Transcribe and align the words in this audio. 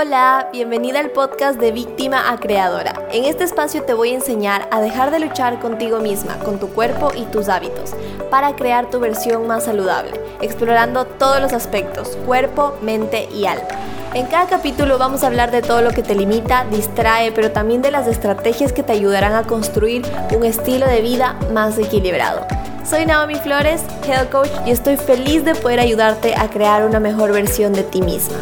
Hola, 0.00 0.48
bienvenida 0.50 0.98
al 0.98 1.10
podcast 1.10 1.60
de 1.60 1.72
Víctima 1.72 2.32
a 2.32 2.38
Creadora. 2.38 3.06
En 3.12 3.26
este 3.26 3.44
espacio 3.44 3.82
te 3.82 3.92
voy 3.92 4.12
a 4.12 4.14
enseñar 4.14 4.66
a 4.70 4.80
dejar 4.80 5.10
de 5.10 5.20
luchar 5.20 5.60
contigo 5.60 5.98
misma, 5.98 6.38
con 6.38 6.58
tu 6.58 6.68
cuerpo 6.70 7.12
y 7.14 7.26
tus 7.26 7.50
hábitos, 7.50 7.90
para 8.30 8.56
crear 8.56 8.88
tu 8.88 8.98
versión 8.98 9.46
más 9.46 9.64
saludable, 9.64 10.12
explorando 10.40 11.04
todos 11.04 11.42
los 11.42 11.52
aspectos, 11.52 12.16
cuerpo, 12.24 12.78
mente 12.80 13.28
y 13.30 13.44
alma. 13.44 13.68
En 14.14 14.24
cada 14.24 14.46
capítulo 14.46 14.96
vamos 14.96 15.22
a 15.22 15.26
hablar 15.26 15.50
de 15.50 15.60
todo 15.60 15.82
lo 15.82 15.90
que 15.90 16.02
te 16.02 16.14
limita, 16.14 16.64
distrae, 16.70 17.30
pero 17.32 17.50
también 17.50 17.82
de 17.82 17.90
las 17.90 18.06
estrategias 18.06 18.72
que 18.72 18.82
te 18.82 18.92
ayudarán 18.92 19.34
a 19.34 19.42
construir 19.42 20.06
un 20.34 20.46
estilo 20.46 20.86
de 20.86 21.02
vida 21.02 21.38
más 21.52 21.76
equilibrado. 21.76 22.46
Soy 22.88 23.04
Naomi 23.04 23.34
Flores, 23.34 23.82
Health 24.06 24.30
Coach, 24.30 24.50
y 24.64 24.70
estoy 24.70 24.96
feliz 24.96 25.44
de 25.44 25.54
poder 25.54 25.78
ayudarte 25.78 26.34
a 26.34 26.48
crear 26.48 26.86
una 26.86 27.00
mejor 27.00 27.32
versión 27.32 27.74
de 27.74 27.82
ti 27.82 28.00
misma. 28.00 28.38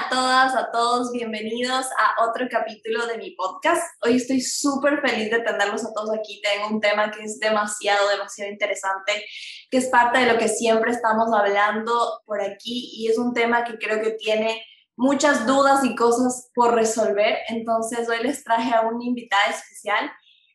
A 0.00 0.08
todas, 0.08 0.54
a 0.54 0.70
todos, 0.70 1.12
bienvenidos 1.12 1.86
a 1.98 2.24
otro 2.24 2.46
capítulo 2.50 3.06
de 3.06 3.18
mi 3.18 3.32
podcast. 3.32 3.82
Hoy 4.02 4.16
estoy 4.16 4.40
súper 4.40 5.02
feliz 5.02 5.30
de 5.30 5.40
tenerlos 5.40 5.84
a 5.84 5.92
todos 5.92 6.10
aquí. 6.18 6.40
Tengo 6.40 6.74
un 6.74 6.80
tema 6.80 7.10
que 7.10 7.22
es 7.22 7.38
demasiado, 7.38 8.08
demasiado 8.08 8.50
interesante, 8.50 9.22
que 9.70 9.76
es 9.76 9.88
parte 9.88 10.20
de 10.20 10.32
lo 10.32 10.38
que 10.38 10.48
siempre 10.48 10.92
estamos 10.92 11.30
hablando 11.34 12.22
por 12.24 12.40
aquí 12.40 12.92
y 12.94 13.08
es 13.08 13.18
un 13.18 13.34
tema 13.34 13.62
que 13.62 13.76
creo 13.76 14.00
que 14.00 14.12
tiene 14.12 14.64
muchas 14.96 15.46
dudas 15.46 15.84
y 15.84 15.94
cosas 15.94 16.50
por 16.54 16.74
resolver. 16.74 17.36
Entonces 17.48 18.08
hoy 18.08 18.22
les 18.22 18.42
traje 18.42 18.72
a 18.72 18.80
una 18.82 19.04
invitada 19.04 19.50
especial 19.50 20.10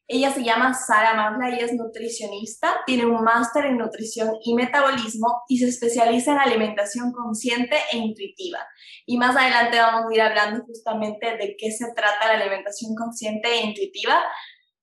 ella 0.07 0.31
se 0.31 0.43
llama 0.43 0.75
Sara 0.75 1.15
Mabla, 1.15 1.49
ella 1.49 1.65
es 1.65 1.73
nutricionista, 1.73 2.81
tiene 2.85 3.07
un 3.07 3.23
máster 3.23 3.65
en 3.65 3.77
nutrición 3.77 4.35
y 4.43 4.53
metabolismo 4.53 5.41
y 5.47 5.57
se 5.57 5.67
especializa 5.67 6.33
en 6.33 6.37
alimentación 6.37 7.11
consciente 7.11 7.75
e 7.91 7.97
intuitiva. 7.97 8.59
Y 9.05 9.17
más 9.17 9.35
adelante 9.35 9.77
vamos 9.77 10.09
a 10.09 10.13
ir 10.13 10.21
hablando 10.21 10.65
justamente 10.65 11.37
de 11.37 11.55
qué 11.57 11.71
se 11.71 11.93
trata 11.93 12.27
la 12.27 12.41
alimentación 12.41 12.95
consciente 12.95 13.49
e 13.49 13.65
intuitiva. 13.65 14.23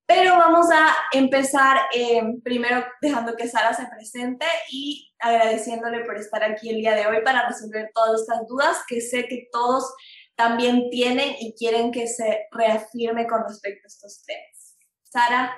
Pero 0.07 0.37
vamos 0.37 0.67
a 0.71 0.95
empezar 1.13 1.79
eh, 1.95 2.23
primero 2.45 2.85
dejando 3.01 3.35
que 3.35 3.49
Sara 3.49 3.73
se 3.73 3.87
presente 3.87 4.47
y 4.71 5.13
agradeciéndole 5.19 6.05
por 6.05 6.17
estar 6.17 6.43
aquí 6.45 6.71
el 6.71 6.77
día 6.77 6.95
de 6.95 7.07
hoy 7.07 7.23
para 7.25 7.49
resolver 7.49 7.91
todas 7.95 8.21
estas 8.21 8.47
dudas 8.47 8.79
que 8.87 9.01
sé 9.01 9.27
que 9.27 9.49
todos 9.51 9.93
también 10.35 10.91
tienen 10.91 11.35
y 11.39 11.55
quieren 11.55 11.93
que 11.93 12.07
se 12.07 12.47
reafirme 12.51 13.27
con 13.27 13.43
respecto 13.47 13.83
a 13.85 13.89
estos 13.89 14.25
temas. 14.25 14.77
Sara, 15.03 15.57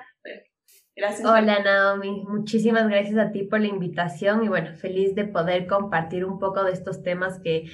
gracias. 0.95 1.27
Hola 1.27 1.59
Naomi, 1.59 2.23
muchísimas 2.27 2.87
gracias 2.87 3.17
a 3.17 3.31
ti 3.31 3.43
por 3.43 3.59
la 3.59 3.67
invitación 3.67 4.43
y 4.43 4.47
bueno, 4.47 4.75
feliz 4.75 5.15
de 5.15 5.25
poder 5.25 5.67
compartir 5.67 6.23
un 6.25 6.39
poco 6.39 6.63
de 6.63 6.73
estos 6.73 7.03
temas 7.03 7.39
que 7.39 7.65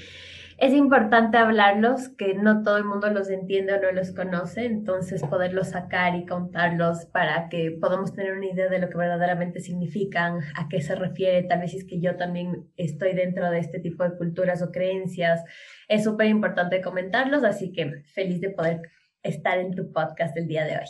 es 0.62 0.73
importante 0.73 1.40
hablarlos, 1.40 2.09
que 2.20 2.36
no 2.36 2.62
todo 2.62 2.78
el 2.78 2.84
mundo 2.84 3.09
los 3.09 3.31
entiende 3.31 3.73
o 3.73 3.81
no 3.81 3.92
los 3.94 4.12
conoce, 4.12 4.66
entonces 4.66 5.23
poderlos 5.23 5.70
sacar 5.70 6.16
y 6.16 6.28
contarlos 6.28 7.06
para 7.06 7.50
que 7.50 7.72
podamos 7.81 8.14
tener 8.14 8.34
una 8.34 8.45
idea 8.45 8.70
de 8.70 8.78
lo 8.78 8.88
que 8.88 8.95
verdaderamente 8.95 9.59
significan, 9.59 10.42
a 10.56 10.70
qué 10.70 10.84
se 10.84 10.94
refiere, 10.94 11.48
tal 11.48 11.62
vez 11.62 11.73
es 11.73 11.84
que 11.84 12.00
yo 12.00 12.16
también 12.16 12.72
estoy 12.78 13.14
dentro 13.14 13.50
de 13.50 13.58
este 13.58 13.80
tipo 13.80 14.03
de 14.03 14.16
culturas 14.16 14.62
o 14.62 14.72
creencias, 14.72 15.42
es 15.88 16.03
súper 16.03 16.28
importante 16.28 16.80
comentarlos, 16.80 17.44
así 17.44 17.72
que 17.72 18.03
feliz 18.14 18.40
de 18.40 18.52
poder 18.52 18.81
estar 19.23 19.58
en 19.58 19.73
tu 19.73 19.92
podcast 19.92 20.38
el 20.38 20.48
día 20.48 20.66
de 20.66 20.75
hoy. 20.75 20.86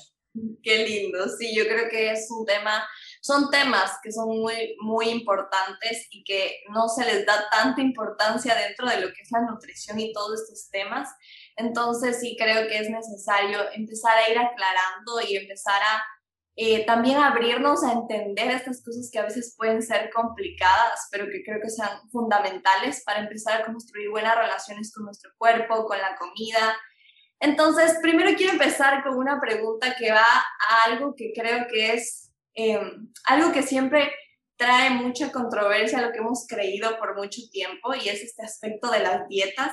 Qué 0.61 0.85
lindo, 0.85 1.30
sí, 1.30 1.56
yo 1.56 1.63
creo 1.63 1.89
que 1.89 2.11
es 2.11 2.28
un 2.30 2.45
tema, 2.45 2.83
son 3.22 3.50
temas 3.50 4.00
que 4.03 4.11
son 4.11 4.27
muy, 4.27 4.75
muy 4.81 5.09
importantes 5.09 6.08
y 6.11 6.23
que 6.23 6.58
no 6.69 6.89
se 6.89 7.05
les 7.05 7.25
da 7.25 7.50
tanta 7.50 7.80
importancia 7.81 8.55
dentro 8.55 8.89
de 8.89 9.00
lo 9.00 9.13
que 9.13 9.22
es 9.22 9.31
la 9.31 9.41
nutrición 9.41 10.00
y 10.00 10.11
todos 10.11 10.41
estos 10.41 10.69
temas. 10.69 11.09
Entonces 11.56 12.19
sí 12.19 12.35
creo 12.38 12.68
que 12.68 12.79
es 12.79 12.90
necesario 12.90 13.59
empezar 13.73 14.18
a 14.18 14.29
ir 14.29 14.38
aclarando 14.38 15.22
y 15.28 15.38
empezar 15.38 15.81
a 15.81 16.03
eh, 16.57 16.85
también 16.85 17.18
abrirnos 17.18 17.84
a 17.84 17.94
entender 17.94 18.51
estas 18.51 18.84
cosas 18.84 19.09
que 19.12 19.19
a 19.19 19.23
veces 19.23 19.56
pueden 19.57 19.81
ser 19.81 20.09
complicadas, 20.13 21.07
pero 21.09 21.28
que 21.31 21.44
creo 21.44 21.62
que 21.62 21.69
sean 21.69 22.09
fundamentales 22.12 23.03
para 23.06 23.19
empezar 23.19 23.62
a 23.62 23.66
construir 23.66 24.09
buenas 24.09 24.35
relaciones 24.35 24.91
con 24.94 25.06
nuestro 25.06 25.31
cuerpo, 25.38 25.85
con 25.85 25.97
la 25.97 26.16
comida, 26.17 26.75
entonces, 27.41 27.97
primero 28.03 28.38
quiero 28.38 28.53
empezar 28.53 29.03
con 29.03 29.17
una 29.17 29.41
pregunta 29.41 29.96
que 29.97 30.12
va 30.12 30.22
a 30.22 30.84
algo 30.85 31.16
que 31.16 31.34
creo 31.35 31.66
que 31.67 31.94
es 31.94 32.31
em, 32.53 33.09
algo 33.25 33.51
que 33.51 33.63
siempre 33.63 34.12
trae 34.57 34.91
mucha 34.91 35.31
controversia, 35.31 36.01
lo 36.01 36.12
que 36.12 36.19
hemos 36.19 36.45
creído 36.47 36.97
por 37.00 37.16
mucho 37.17 37.41
tiempo, 37.51 37.95
y 37.95 38.09
es 38.09 38.22
este 38.22 38.44
aspecto 38.44 38.91
de 38.91 39.00
las 39.00 39.28
dietas. 39.28 39.72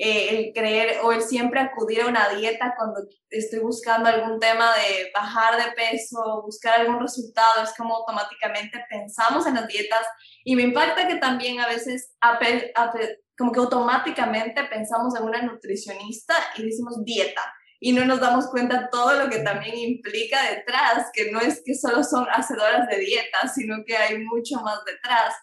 Eh, 0.00 0.28
el 0.30 0.52
creer 0.52 1.00
o 1.02 1.10
el 1.10 1.22
siempre 1.22 1.58
acudir 1.58 2.02
a 2.02 2.06
una 2.06 2.28
dieta 2.28 2.74
cuando 2.76 3.00
estoy 3.30 3.58
buscando 3.58 4.08
algún 4.08 4.38
tema 4.38 4.72
de 4.76 5.10
bajar 5.12 5.56
de 5.56 5.72
peso, 5.72 6.42
buscar 6.44 6.80
algún 6.80 7.00
resultado, 7.00 7.64
es 7.64 7.74
como 7.76 7.96
automáticamente 7.96 8.78
pensamos 8.88 9.44
en 9.48 9.54
las 9.54 9.66
dietas 9.66 10.06
y 10.44 10.54
me 10.54 10.62
impacta 10.62 11.08
que 11.08 11.16
también 11.16 11.58
a 11.58 11.66
veces 11.66 12.14
como 13.36 13.50
que 13.50 13.58
automáticamente 13.58 14.62
pensamos 14.64 15.16
en 15.16 15.24
una 15.24 15.42
nutricionista 15.42 16.34
y 16.56 16.62
decimos 16.62 17.04
dieta 17.04 17.42
y 17.80 17.92
no 17.92 18.04
nos 18.04 18.20
damos 18.20 18.48
cuenta 18.48 18.88
todo 18.90 19.14
lo 19.14 19.30
que 19.30 19.40
también 19.40 19.76
implica 19.76 20.38
detrás, 20.50 21.10
que 21.12 21.30
no 21.30 21.40
es 21.40 21.62
que 21.64 21.74
solo 21.74 22.02
son 22.02 22.26
hacedoras 22.30 22.88
de 22.88 22.98
dieta, 22.98 23.48
sino 23.54 23.84
que 23.86 23.96
hay 23.96 24.18
mucho 24.18 24.56
más 24.60 24.84
detrás. 24.84 25.34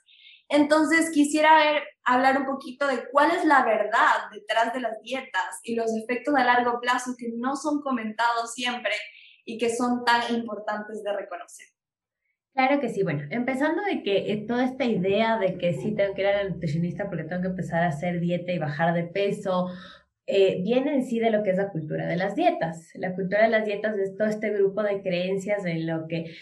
Entonces 0.48 1.10
quisiera 1.12 1.56
ver, 1.58 1.84
hablar 2.04 2.38
un 2.40 2.46
poquito 2.46 2.88
de 2.88 3.10
cuál 3.12 3.32
es 3.32 3.46
la 3.46 3.64
verdad 3.64 4.30
detrás 4.32 4.74
de 4.74 4.82
las 4.82 5.02
dietas 5.02 5.60
y 5.64 5.76
los 5.76 5.92
efectos 5.96 6.36
a 6.36 6.44
largo 6.44 6.80
plazo 6.80 7.16
que 7.18 7.30
no 7.36 7.56
son 7.56 7.82
comentados 7.82 8.54
siempre 8.54 8.94
y 9.44 9.58
que 9.58 9.76
son 9.76 10.04
tan 10.04 10.34
importantes 10.36 11.04
de 11.04 11.14
reconocer. 11.14 11.68
Claro 12.54 12.80
que 12.80 12.90
sí, 12.90 13.04
bueno, 13.04 13.24
empezando 13.32 13.82
de 13.84 14.02
que 14.02 14.32
eh, 14.32 14.46
toda 14.48 14.64
esta 14.64 14.86
idea 14.86 15.38
de 15.38 15.58
que 15.58 15.74
sí 15.74 15.94
tengo 15.94 16.14
que 16.14 16.22
ir 16.22 16.28
a 16.28 16.44
la 16.44 16.50
nutricionista 16.50 17.10
porque 17.10 17.26
tengo 17.26 17.42
que 17.42 17.50
empezar 17.50 17.84
a 17.84 17.88
hacer 17.88 18.22
dieta 18.22 18.52
y 18.54 18.60
bajar 18.60 18.94
de 18.94 19.04
peso, 19.04 19.68
eh, 20.28 20.62
viene 20.64 20.96
en 20.96 21.04
sí 21.04 21.20
de 21.20 21.30
lo 21.30 21.44
que 21.44 21.52
es 21.52 21.58
la 21.58 21.70
cultura 21.70 22.08
de 22.08 22.16
las 22.16 22.36
dietas. 22.36 22.90
La 22.96 23.14
cultura 23.14 23.44
de 23.44 23.50
las 23.50 23.66
dietas 23.66 23.98
es 23.98 24.16
todo 24.16 24.28
este 24.28 24.50
grupo 24.52 24.84
de 24.84 25.02
creencias 25.02 25.66
en 25.66 25.86
lo 25.86 26.08
que 26.08 26.36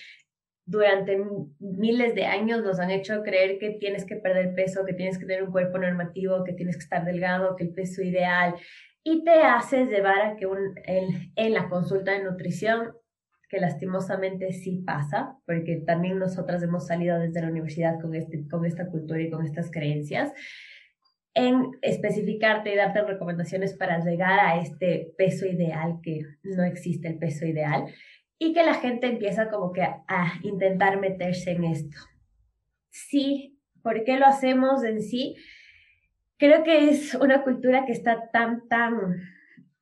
durante 0.66 1.21
miles 1.59 2.16
de 2.16 2.25
años 2.25 2.63
nos 2.63 2.79
han 2.79 2.91
hecho 2.91 3.21
creer 3.21 3.59
que 3.59 3.71
tienes 3.71 4.05
que 4.05 4.16
perder 4.16 4.55
peso, 4.55 4.85
que 4.85 4.94
tienes 4.94 5.17
que 5.17 5.25
tener 5.25 5.44
un 5.44 5.51
cuerpo 5.51 5.77
normativo, 5.77 6.44
que 6.44 6.53
tienes 6.53 6.77
que 6.77 6.83
estar 6.83 7.03
delgado, 7.03 7.55
que 7.57 7.66
el 7.66 7.73
peso 7.73 8.01
ideal, 8.01 8.55
y 9.03 9.25
te 9.25 9.44
haces 9.44 9.89
llevar 9.89 10.21
a 10.21 10.35
que 10.38 10.45
un, 10.45 10.75
en, 10.85 11.33
en 11.35 11.53
la 11.53 11.67
consulta 11.67 12.13
de 12.13 12.23
nutrición 12.23 12.94
que 13.50 13.59
lastimosamente 13.59 14.51
sí 14.53 14.81
pasa, 14.85 15.38
porque 15.45 15.83
también 15.85 16.17
nosotras 16.17 16.63
hemos 16.63 16.88
salido 16.88 17.19
desde 17.19 17.41
la 17.41 17.50
universidad 17.50 18.00
con, 18.01 18.15
este, 18.15 18.47
con 18.47 18.65
esta 18.65 18.88
cultura 18.88 19.21
y 19.21 19.29
con 19.29 19.45
estas 19.45 19.69
creencias, 19.69 20.31
en 21.35 21.71
especificarte 21.81 22.71
y 22.71 22.75
darte 22.75 23.01
recomendaciones 23.01 23.75
para 23.75 24.03
llegar 24.03 24.39
a 24.39 24.59
este 24.59 25.13
peso 25.17 25.45
ideal, 25.47 25.99
que 26.03 26.21
no 26.44 26.63
existe 26.63 27.07
el 27.07 27.17
peso 27.17 27.45
ideal, 27.45 27.85
y 28.38 28.53
que 28.53 28.63
la 28.63 28.75
gente 28.75 29.07
empieza 29.07 29.49
como 29.49 29.71
que 29.71 29.81
a, 29.81 30.33
intentar 30.44 30.99
meterse 30.99 31.51
en 31.51 31.63
esto. 31.63 31.97
Sí, 32.89 33.59
¿por 33.81 34.03
qué 34.03 34.17
lo 34.17 34.25
hacemos 34.25 34.83
en 34.83 35.01
sí? 35.01 35.35
Creo 36.38 36.63
que 36.63 36.89
es 36.89 37.16
una 37.16 37.44
cultura 37.44 37.85
que 37.85 37.94
está 37.94 38.29
tan, 38.31 38.67
tan 38.67 39.21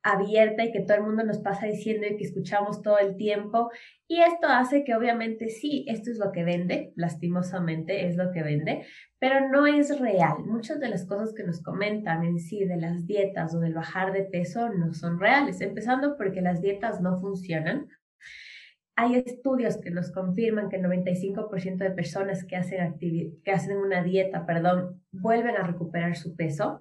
abierta 0.02 0.64
y 0.64 0.72
que 0.72 0.80
todo 0.80 0.96
el 0.96 1.04
mundo 1.04 1.24
nos 1.24 1.38
pasa 1.38 1.66
diciendo 1.66 2.06
y 2.06 2.16
que 2.16 2.24
escuchamos 2.24 2.82
todo 2.82 2.98
el 2.98 3.16
tiempo. 3.16 3.70
Y 4.08 4.20
esto 4.20 4.48
hace 4.48 4.84
que 4.84 4.94
obviamente 4.94 5.48
sí, 5.48 5.84
esto 5.88 6.10
es 6.10 6.18
lo 6.18 6.32
que 6.32 6.44
vende, 6.44 6.92
lastimosamente 6.96 8.06
es 8.06 8.16
lo 8.16 8.32
que 8.32 8.42
vende, 8.42 8.84
pero 9.18 9.48
no 9.48 9.66
es 9.66 9.98
real. 10.00 10.44
Muchas 10.44 10.80
de 10.80 10.88
las 10.88 11.06
cosas 11.06 11.32
que 11.34 11.44
nos 11.44 11.62
comentan 11.62 12.24
en 12.24 12.38
sí 12.38 12.64
de 12.64 12.76
las 12.76 13.06
dietas 13.06 13.54
o 13.54 13.60
del 13.60 13.74
bajar 13.74 14.12
de 14.12 14.24
peso 14.24 14.68
no 14.70 14.92
son 14.92 15.18
reales, 15.18 15.60
empezando 15.60 16.16
porque 16.16 16.42
las 16.42 16.60
dietas 16.60 17.00
no 17.00 17.18
funcionan. 17.18 17.88
Hay 18.94 19.14
estudios 19.14 19.78
que 19.78 19.90
nos 19.90 20.12
confirman 20.12 20.68
que 20.68 20.76
el 20.76 20.82
95% 20.82 21.78
de 21.78 21.90
personas 21.92 22.44
que 22.44 22.56
hacen, 22.56 22.98
que 22.98 23.50
hacen 23.50 23.78
una 23.78 24.02
dieta, 24.02 24.44
perdón, 24.44 25.02
vuelven 25.10 25.56
a 25.56 25.66
recuperar 25.66 26.14
su 26.14 26.36
peso 26.36 26.80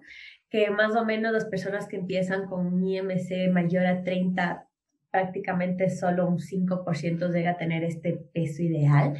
que 0.52 0.70
más 0.70 0.96
o 0.98 1.06
menos 1.06 1.32
las 1.32 1.46
personas 1.46 1.88
que 1.88 1.96
empiezan 1.96 2.46
con 2.46 2.68
un 2.68 2.86
IMC 2.86 3.50
mayor 3.52 3.86
a 3.86 4.04
30, 4.04 4.68
prácticamente 5.10 5.90
solo 5.90 6.28
un 6.28 6.40
5% 6.40 7.32
llega 7.32 7.52
a 7.52 7.58
tener 7.58 7.86
este 7.86 8.20
peso 8.34 8.62
ideal. 8.62 9.18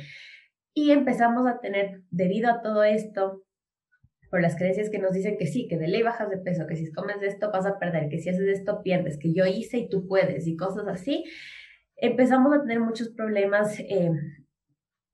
Y 0.74 0.92
empezamos 0.92 1.48
a 1.48 1.60
tener, 1.60 2.02
debido 2.12 2.52
a 2.52 2.62
todo 2.62 2.84
esto, 2.84 3.44
por 4.30 4.42
las 4.42 4.58
creencias 4.58 4.90
que 4.90 5.00
nos 5.00 5.14
dicen 5.14 5.38
que 5.38 5.48
sí, 5.48 5.68
que 5.70 5.78
de 5.78 5.88
ley 5.88 6.04
bajas 6.04 6.30
de 6.30 6.38
peso, 6.38 6.68
que 6.68 6.76
si 6.76 6.92
comes 6.92 7.22
esto 7.22 7.50
vas 7.50 7.66
a 7.66 7.80
perder, 7.80 8.10
que 8.10 8.20
si 8.20 8.30
haces 8.30 8.48
esto 8.48 8.82
pierdes, 8.84 9.18
que 9.18 9.34
yo 9.34 9.46
hice 9.46 9.78
y 9.78 9.90
tú 9.90 10.08
puedes 10.08 10.48
y 10.48 10.58
cosas 10.58 10.88
así, 10.88 11.24
empezamos 11.96 12.54
a 12.54 12.62
tener 12.62 12.82
muchos 12.82 13.10
problemas 13.10 13.80
eh, 13.80 14.12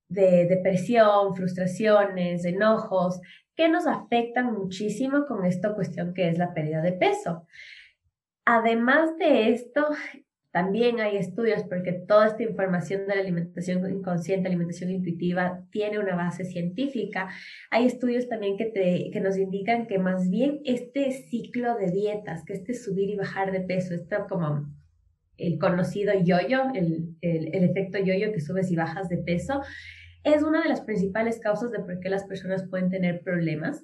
de 0.10 0.46
depresión, 0.48 1.36
frustraciones, 1.36 2.44
enojos, 2.46 3.19
que 3.57 3.68
nos 3.68 3.88
afectan 3.88 4.54
muchísimo 4.54 5.25
con 5.25 5.44
esta 5.44 5.74
cuestión 5.74 6.13
que 6.13 6.30
es 6.30 6.38
la 6.38 6.54
pérdida 6.54 6.81
de 6.81 6.94
peso. 6.94 7.48
Además 8.45 9.18
de 9.18 9.50
esto, 9.50 9.88
también 10.51 11.00
hay 11.00 11.18
estudios 11.18 11.63
porque 11.63 11.92
toda 11.92 12.27
esta 12.27 12.44
información 12.44 13.07
de 13.07 13.15
la 13.15 13.21
alimentación 13.21 13.89
inconsciente, 13.92 14.48
alimentación 14.48 14.92
intuitiva, 14.92 15.65
tiene 15.71 16.00
una 16.00 16.15
base 16.15 16.45
científica. 16.45 17.30
Hay 17.71 17.88
estudios 17.88 18.30
también 18.30 18.57
que, 18.57 18.65
te, 18.65 19.09
que 19.12 19.19
nos 19.19 19.38
indican 19.38 19.88
que 19.88 19.98
más 19.98 20.30
bien 20.30 20.62
este 20.63 21.12
ciclo 21.12 21.75
de 21.75 21.92
dietas, 21.92 22.45
que 22.45 22.54
este 22.54 22.75
subir 22.75 23.09
y 23.09 23.15
bajar 23.18 23.51
de 23.51 23.62
peso, 23.62 23.95
esto 23.95 24.27
como 24.30 24.68
el 25.38 25.57
conocido 25.57 26.13
yoyo, 26.13 26.62
el, 26.75 27.15
el, 27.21 27.56
el 27.56 27.63
efecto 27.63 27.98
yoyo 27.98 28.31
que 28.31 28.39
subes 28.39 28.71
y 28.71 28.75
bajas 28.75 29.09
de 29.09 29.18
peso, 29.18 29.62
es 30.34 30.44
una 30.44 30.62
de 30.62 30.70
las 30.70 30.82
principales 30.82 31.40
causas 31.40 31.72
de 31.72 31.80
por 31.80 32.00
qué 32.00 32.10
las 32.10 32.26
personas 32.26 32.68
pueden 32.70 32.90
tener 32.90 33.22
problemas. 33.22 33.84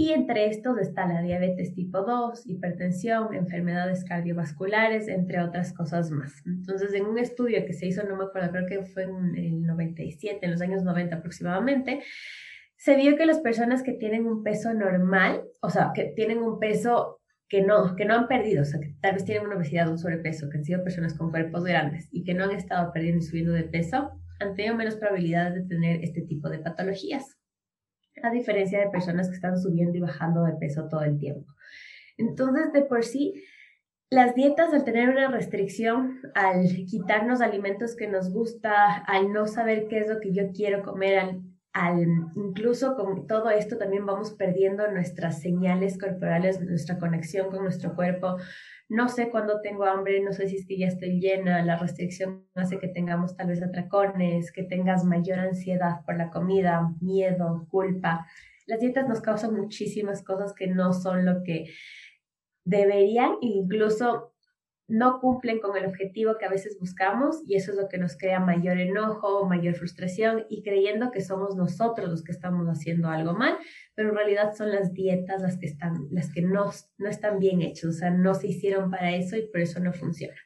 Y 0.00 0.12
entre 0.12 0.46
estos 0.46 0.78
está 0.78 1.06
la 1.06 1.22
diabetes 1.22 1.74
tipo 1.74 2.02
2, 2.02 2.46
hipertensión, 2.46 3.34
enfermedades 3.34 4.04
cardiovasculares, 4.04 5.08
entre 5.08 5.40
otras 5.42 5.72
cosas 5.72 6.12
más. 6.12 6.34
Entonces, 6.46 6.94
en 6.94 7.06
un 7.06 7.18
estudio 7.18 7.66
que 7.66 7.72
se 7.72 7.86
hizo, 7.86 8.04
no 8.04 8.16
me 8.16 8.24
acuerdo, 8.24 8.52
creo 8.52 8.66
que 8.68 8.86
fue 8.86 9.02
en 9.02 9.36
el 9.36 9.62
97, 9.62 10.38
en 10.40 10.52
los 10.52 10.60
años 10.60 10.84
90 10.84 11.16
aproximadamente, 11.16 12.00
se 12.76 12.94
vio 12.94 13.16
que 13.16 13.26
las 13.26 13.40
personas 13.40 13.82
que 13.82 13.92
tienen 13.92 14.26
un 14.26 14.44
peso 14.44 14.72
normal, 14.72 15.42
o 15.60 15.68
sea, 15.68 15.90
que 15.92 16.12
tienen 16.14 16.38
un 16.38 16.60
peso 16.60 17.20
que 17.48 17.62
no, 17.62 17.96
que 17.96 18.04
no 18.04 18.14
han 18.14 18.28
perdido, 18.28 18.62
o 18.62 18.64
sea, 18.64 18.78
que 18.78 18.94
tal 19.00 19.14
vez 19.14 19.24
tienen 19.24 19.46
una 19.46 19.56
obesidad 19.56 19.88
o 19.88 19.92
un 19.92 19.98
sobrepeso, 19.98 20.48
que 20.48 20.58
han 20.58 20.64
sido 20.64 20.84
personas 20.84 21.14
con 21.14 21.30
cuerpos 21.30 21.64
grandes 21.64 22.08
y 22.12 22.22
que 22.22 22.34
no 22.34 22.44
han 22.44 22.52
estado 22.52 22.92
perdiendo 22.92 23.18
y 23.18 23.26
subiendo 23.26 23.52
de 23.52 23.64
peso, 23.64 24.12
han 24.40 24.54
tenido 24.54 24.74
menos 24.74 24.96
probabilidades 24.96 25.54
de 25.54 25.68
tener 25.68 26.02
este 26.02 26.22
tipo 26.22 26.48
de 26.48 26.58
patologías 26.58 27.38
a 28.22 28.30
diferencia 28.30 28.80
de 28.80 28.90
personas 28.90 29.28
que 29.28 29.34
están 29.34 29.58
subiendo 29.58 29.96
y 29.96 30.00
bajando 30.00 30.44
de 30.44 30.54
peso 30.54 30.88
todo 30.88 31.02
el 31.02 31.18
tiempo. 31.18 31.52
Entonces, 32.16 32.72
de 32.72 32.82
por 32.82 33.04
sí, 33.04 33.44
las 34.10 34.34
dietas, 34.34 34.72
al 34.72 34.84
tener 34.84 35.10
una 35.10 35.28
restricción, 35.28 36.20
al 36.34 36.66
quitarnos 36.86 37.40
alimentos 37.40 37.94
que 37.94 38.08
nos 38.08 38.32
gusta, 38.32 38.96
al 39.06 39.32
no 39.32 39.46
saber 39.46 39.86
qué 39.88 39.98
es 39.98 40.08
lo 40.08 40.18
que 40.20 40.32
yo 40.32 40.50
quiero 40.52 40.82
comer, 40.82 41.18
al, 41.18 41.42
al, 41.72 42.06
incluso 42.34 42.96
con 42.96 43.26
todo 43.26 43.50
esto 43.50 43.76
también 43.76 44.06
vamos 44.06 44.32
perdiendo 44.32 44.90
nuestras 44.90 45.40
señales 45.40 45.98
corporales, 45.98 46.60
nuestra 46.60 46.98
conexión 46.98 47.50
con 47.50 47.62
nuestro 47.62 47.94
cuerpo, 47.94 48.36
no 48.88 49.08
sé 49.08 49.30
cuándo 49.30 49.60
tengo 49.60 49.84
hambre, 49.84 50.20
no 50.20 50.32
sé 50.32 50.48
si 50.48 50.56
es 50.56 50.66
que 50.66 50.78
ya 50.78 50.86
estoy 50.86 51.20
llena, 51.20 51.62
la 51.62 51.76
restricción 51.76 52.46
hace 52.54 52.78
que 52.78 52.88
tengamos 52.88 53.36
tal 53.36 53.48
vez 53.48 53.62
atracones, 53.62 54.50
que 54.50 54.62
tengas 54.62 55.04
mayor 55.04 55.38
ansiedad 55.40 56.04
por 56.06 56.16
la 56.16 56.30
comida, 56.30 56.94
miedo, 57.00 57.66
culpa. 57.70 58.26
Las 58.66 58.80
dietas 58.80 59.06
nos 59.06 59.20
causan 59.20 59.54
muchísimas 59.54 60.22
cosas 60.22 60.54
que 60.54 60.68
no 60.68 60.92
son 60.94 61.26
lo 61.26 61.42
que 61.42 61.66
deberían, 62.64 63.32
incluso 63.40 64.34
no 64.88 65.20
cumplen 65.20 65.60
con 65.60 65.76
el 65.76 65.84
objetivo 65.84 66.38
que 66.38 66.46
a 66.46 66.50
veces 66.50 66.78
buscamos 66.80 67.42
y 67.46 67.56
eso 67.56 67.72
es 67.72 67.76
lo 67.76 67.88
que 67.88 67.98
nos 67.98 68.16
crea 68.16 68.40
mayor 68.40 68.80
enojo, 68.80 69.46
mayor 69.46 69.74
frustración 69.74 70.46
y 70.48 70.62
creyendo 70.62 71.10
que 71.10 71.20
somos 71.20 71.56
nosotros 71.56 72.08
los 72.08 72.24
que 72.24 72.32
estamos 72.32 72.66
haciendo 72.66 73.08
algo 73.08 73.34
mal, 73.34 73.58
pero 73.94 74.08
en 74.08 74.16
realidad 74.16 74.54
son 74.56 74.72
las 74.72 74.94
dietas 74.94 75.42
las 75.42 75.58
que 75.58 75.66
están, 75.66 76.08
las 76.10 76.32
que 76.32 76.40
no, 76.40 76.72
no 76.96 77.08
están 77.08 77.38
bien 77.38 77.60
hechas, 77.60 77.84
o 77.84 77.92
sea, 77.92 78.10
no 78.10 78.34
se 78.34 78.48
hicieron 78.48 78.90
para 78.90 79.14
eso 79.14 79.36
y 79.36 79.46
por 79.48 79.60
eso 79.60 79.78
no 79.78 79.92
funciona. 79.92 80.40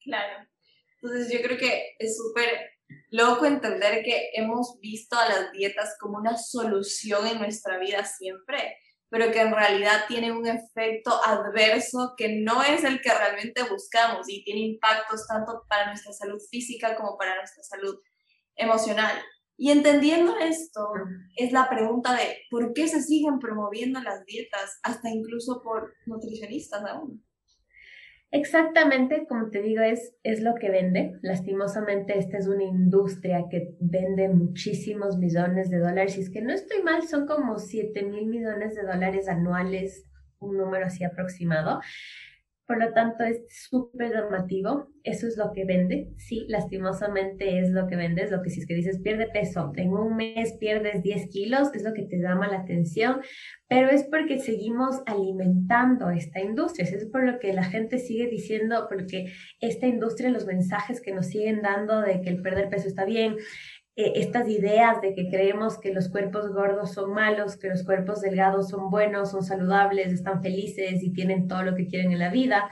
Claro. 0.00 0.46
Entonces 1.00 1.32
yo 1.32 1.40
creo 1.42 1.56
que 1.56 1.96
es 1.98 2.16
súper 2.16 2.48
loco 3.10 3.46
entender 3.46 4.04
que 4.04 4.30
hemos 4.34 4.78
visto 4.80 5.16
a 5.16 5.28
las 5.28 5.52
dietas 5.52 5.96
como 5.98 6.18
una 6.18 6.36
solución 6.36 7.26
en 7.26 7.38
nuestra 7.38 7.78
vida 7.78 8.04
siempre 8.04 8.76
pero 9.12 9.30
que 9.30 9.42
en 9.42 9.54
realidad 9.54 10.06
tiene 10.08 10.32
un 10.32 10.46
efecto 10.46 11.10
adverso 11.22 12.14
que 12.16 12.40
no 12.40 12.62
es 12.62 12.82
el 12.82 13.02
que 13.02 13.12
realmente 13.12 13.62
buscamos 13.62 14.26
y 14.26 14.42
tiene 14.42 14.60
impactos 14.60 15.26
tanto 15.28 15.66
para 15.68 15.88
nuestra 15.88 16.14
salud 16.14 16.40
física 16.50 16.96
como 16.96 17.18
para 17.18 17.36
nuestra 17.36 17.62
salud 17.62 18.00
emocional. 18.56 19.14
Y 19.58 19.70
entendiendo 19.70 20.38
esto, 20.38 20.88
es 21.36 21.52
la 21.52 21.68
pregunta 21.68 22.14
de 22.14 22.38
por 22.50 22.72
qué 22.72 22.88
se 22.88 23.02
siguen 23.02 23.38
promoviendo 23.38 24.00
las 24.00 24.24
dietas, 24.24 24.78
hasta 24.82 25.10
incluso 25.10 25.60
por 25.62 25.92
nutricionistas 26.06 26.82
aún. 26.86 27.22
Exactamente, 28.34 29.26
como 29.28 29.50
te 29.50 29.60
digo, 29.60 29.82
es, 29.82 30.14
es 30.22 30.40
lo 30.40 30.54
que 30.54 30.70
vende. 30.70 31.18
Lastimosamente, 31.20 32.18
esta 32.18 32.38
es 32.38 32.48
una 32.48 32.64
industria 32.64 33.44
que 33.50 33.76
vende 33.78 34.30
muchísimos 34.30 35.18
millones 35.18 35.68
de 35.68 35.78
dólares. 35.78 36.16
Y 36.16 36.22
es 36.22 36.30
que 36.30 36.40
no 36.40 36.54
estoy 36.54 36.82
mal, 36.82 37.06
son 37.06 37.26
como 37.26 37.58
7 37.58 38.02
mil 38.04 38.24
millones 38.24 38.74
de 38.74 38.84
dólares 38.84 39.28
anuales, 39.28 40.06
un 40.38 40.56
número 40.56 40.86
así 40.86 41.04
aproximado. 41.04 41.80
Por 42.66 42.78
lo 42.78 42.92
tanto, 42.92 43.24
es 43.24 43.42
súper 43.48 44.12
llamativo. 44.12 44.88
Eso 45.02 45.26
es 45.26 45.36
lo 45.36 45.52
que 45.52 45.64
vende. 45.64 46.08
Sí, 46.16 46.46
lastimosamente 46.48 47.58
es 47.58 47.70
lo 47.70 47.86
que 47.88 47.96
vende. 47.96 48.22
Es 48.22 48.30
lo 48.30 48.40
que 48.40 48.50
si 48.50 48.60
es 48.60 48.66
que 48.66 48.74
dices 48.74 49.00
pierde 49.00 49.26
peso, 49.26 49.72
en 49.76 49.92
un 49.92 50.16
mes 50.16 50.54
pierdes 50.60 51.02
10 51.02 51.28
kilos, 51.30 51.70
es 51.74 51.82
lo 51.82 51.92
que 51.92 52.04
te 52.04 52.18
llama 52.18 52.48
la 52.48 52.60
atención. 52.60 53.20
Pero 53.68 53.90
es 53.90 54.04
porque 54.04 54.38
seguimos 54.38 55.02
alimentando 55.06 56.10
esta 56.10 56.40
industria. 56.40 56.86
Es 56.86 57.06
por 57.06 57.24
lo 57.24 57.38
que 57.40 57.52
la 57.52 57.64
gente 57.64 57.98
sigue 57.98 58.28
diciendo, 58.28 58.86
porque 58.88 59.32
esta 59.60 59.86
industria, 59.86 60.30
los 60.30 60.46
mensajes 60.46 61.00
que 61.00 61.12
nos 61.12 61.26
siguen 61.26 61.62
dando 61.62 62.00
de 62.00 62.20
que 62.20 62.30
el 62.30 62.42
perder 62.42 62.68
peso 62.68 62.86
está 62.86 63.04
bien, 63.04 63.36
eh, 63.94 64.12
estas 64.16 64.48
ideas 64.48 65.02
de 65.02 65.14
que 65.14 65.28
creemos 65.28 65.78
que 65.78 65.92
los 65.92 66.08
cuerpos 66.08 66.52
gordos 66.52 66.92
son 66.92 67.12
malos, 67.12 67.58
que 67.58 67.68
los 67.68 67.84
cuerpos 67.84 68.22
delgados 68.22 68.70
son 68.70 68.90
buenos, 68.90 69.30
son 69.30 69.42
saludables, 69.42 70.12
están 70.12 70.42
felices 70.42 71.02
y 71.02 71.12
tienen 71.12 71.46
todo 71.46 71.62
lo 71.62 71.74
que 71.74 71.86
quieren 71.86 72.12
en 72.12 72.18
la 72.18 72.30
vida. 72.30 72.70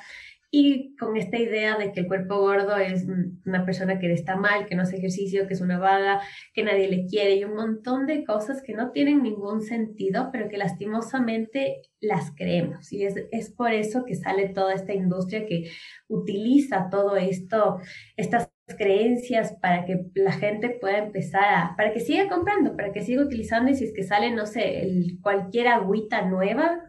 Y 0.52 0.96
con 0.96 1.16
esta 1.16 1.38
idea 1.38 1.78
de 1.78 1.92
que 1.92 2.00
el 2.00 2.08
cuerpo 2.08 2.38
gordo 2.40 2.76
es 2.76 3.06
una 3.46 3.64
persona 3.64 4.00
que 4.00 4.12
está 4.12 4.34
mal, 4.34 4.66
que 4.66 4.74
no 4.74 4.82
hace 4.82 4.96
ejercicio, 4.96 5.46
que 5.46 5.54
es 5.54 5.60
una 5.60 5.78
vaga, 5.78 6.20
que 6.54 6.64
nadie 6.64 6.88
le 6.88 7.06
quiere 7.06 7.36
y 7.36 7.44
un 7.44 7.54
montón 7.54 8.06
de 8.06 8.24
cosas 8.24 8.60
que 8.60 8.74
no 8.74 8.90
tienen 8.90 9.22
ningún 9.22 9.62
sentido, 9.62 10.30
pero 10.32 10.48
que 10.48 10.56
lastimosamente 10.56 11.82
las 12.00 12.32
creemos. 12.34 12.92
Y 12.92 13.04
es, 13.04 13.14
es 13.30 13.50
por 13.50 13.72
eso 13.72 14.04
que 14.04 14.16
sale 14.16 14.48
toda 14.48 14.74
esta 14.74 14.92
industria 14.92 15.46
que 15.46 15.70
utiliza 16.08 16.88
todo 16.90 17.14
esto, 17.16 17.78
estas 18.16 18.49
creencias 18.74 19.52
para 19.60 19.84
que 19.84 20.06
la 20.14 20.32
gente 20.32 20.70
pueda 20.70 20.98
empezar 20.98 21.44
a, 21.44 21.76
para 21.76 21.92
que 21.92 22.00
siga 22.00 22.28
comprando, 22.28 22.76
para 22.76 22.92
que 22.92 23.02
siga 23.02 23.22
utilizando 23.22 23.70
y 23.70 23.74
si 23.74 23.84
es 23.84 23.92
que 23.94 24.02
sale, 24.02 24.30
no 24.30 24.46
sé, 24.46 24.82
el, 24.82 25.18
cualquier 25.22 25.68
agüita 25.68 26.22
nueva, 26.22 26.80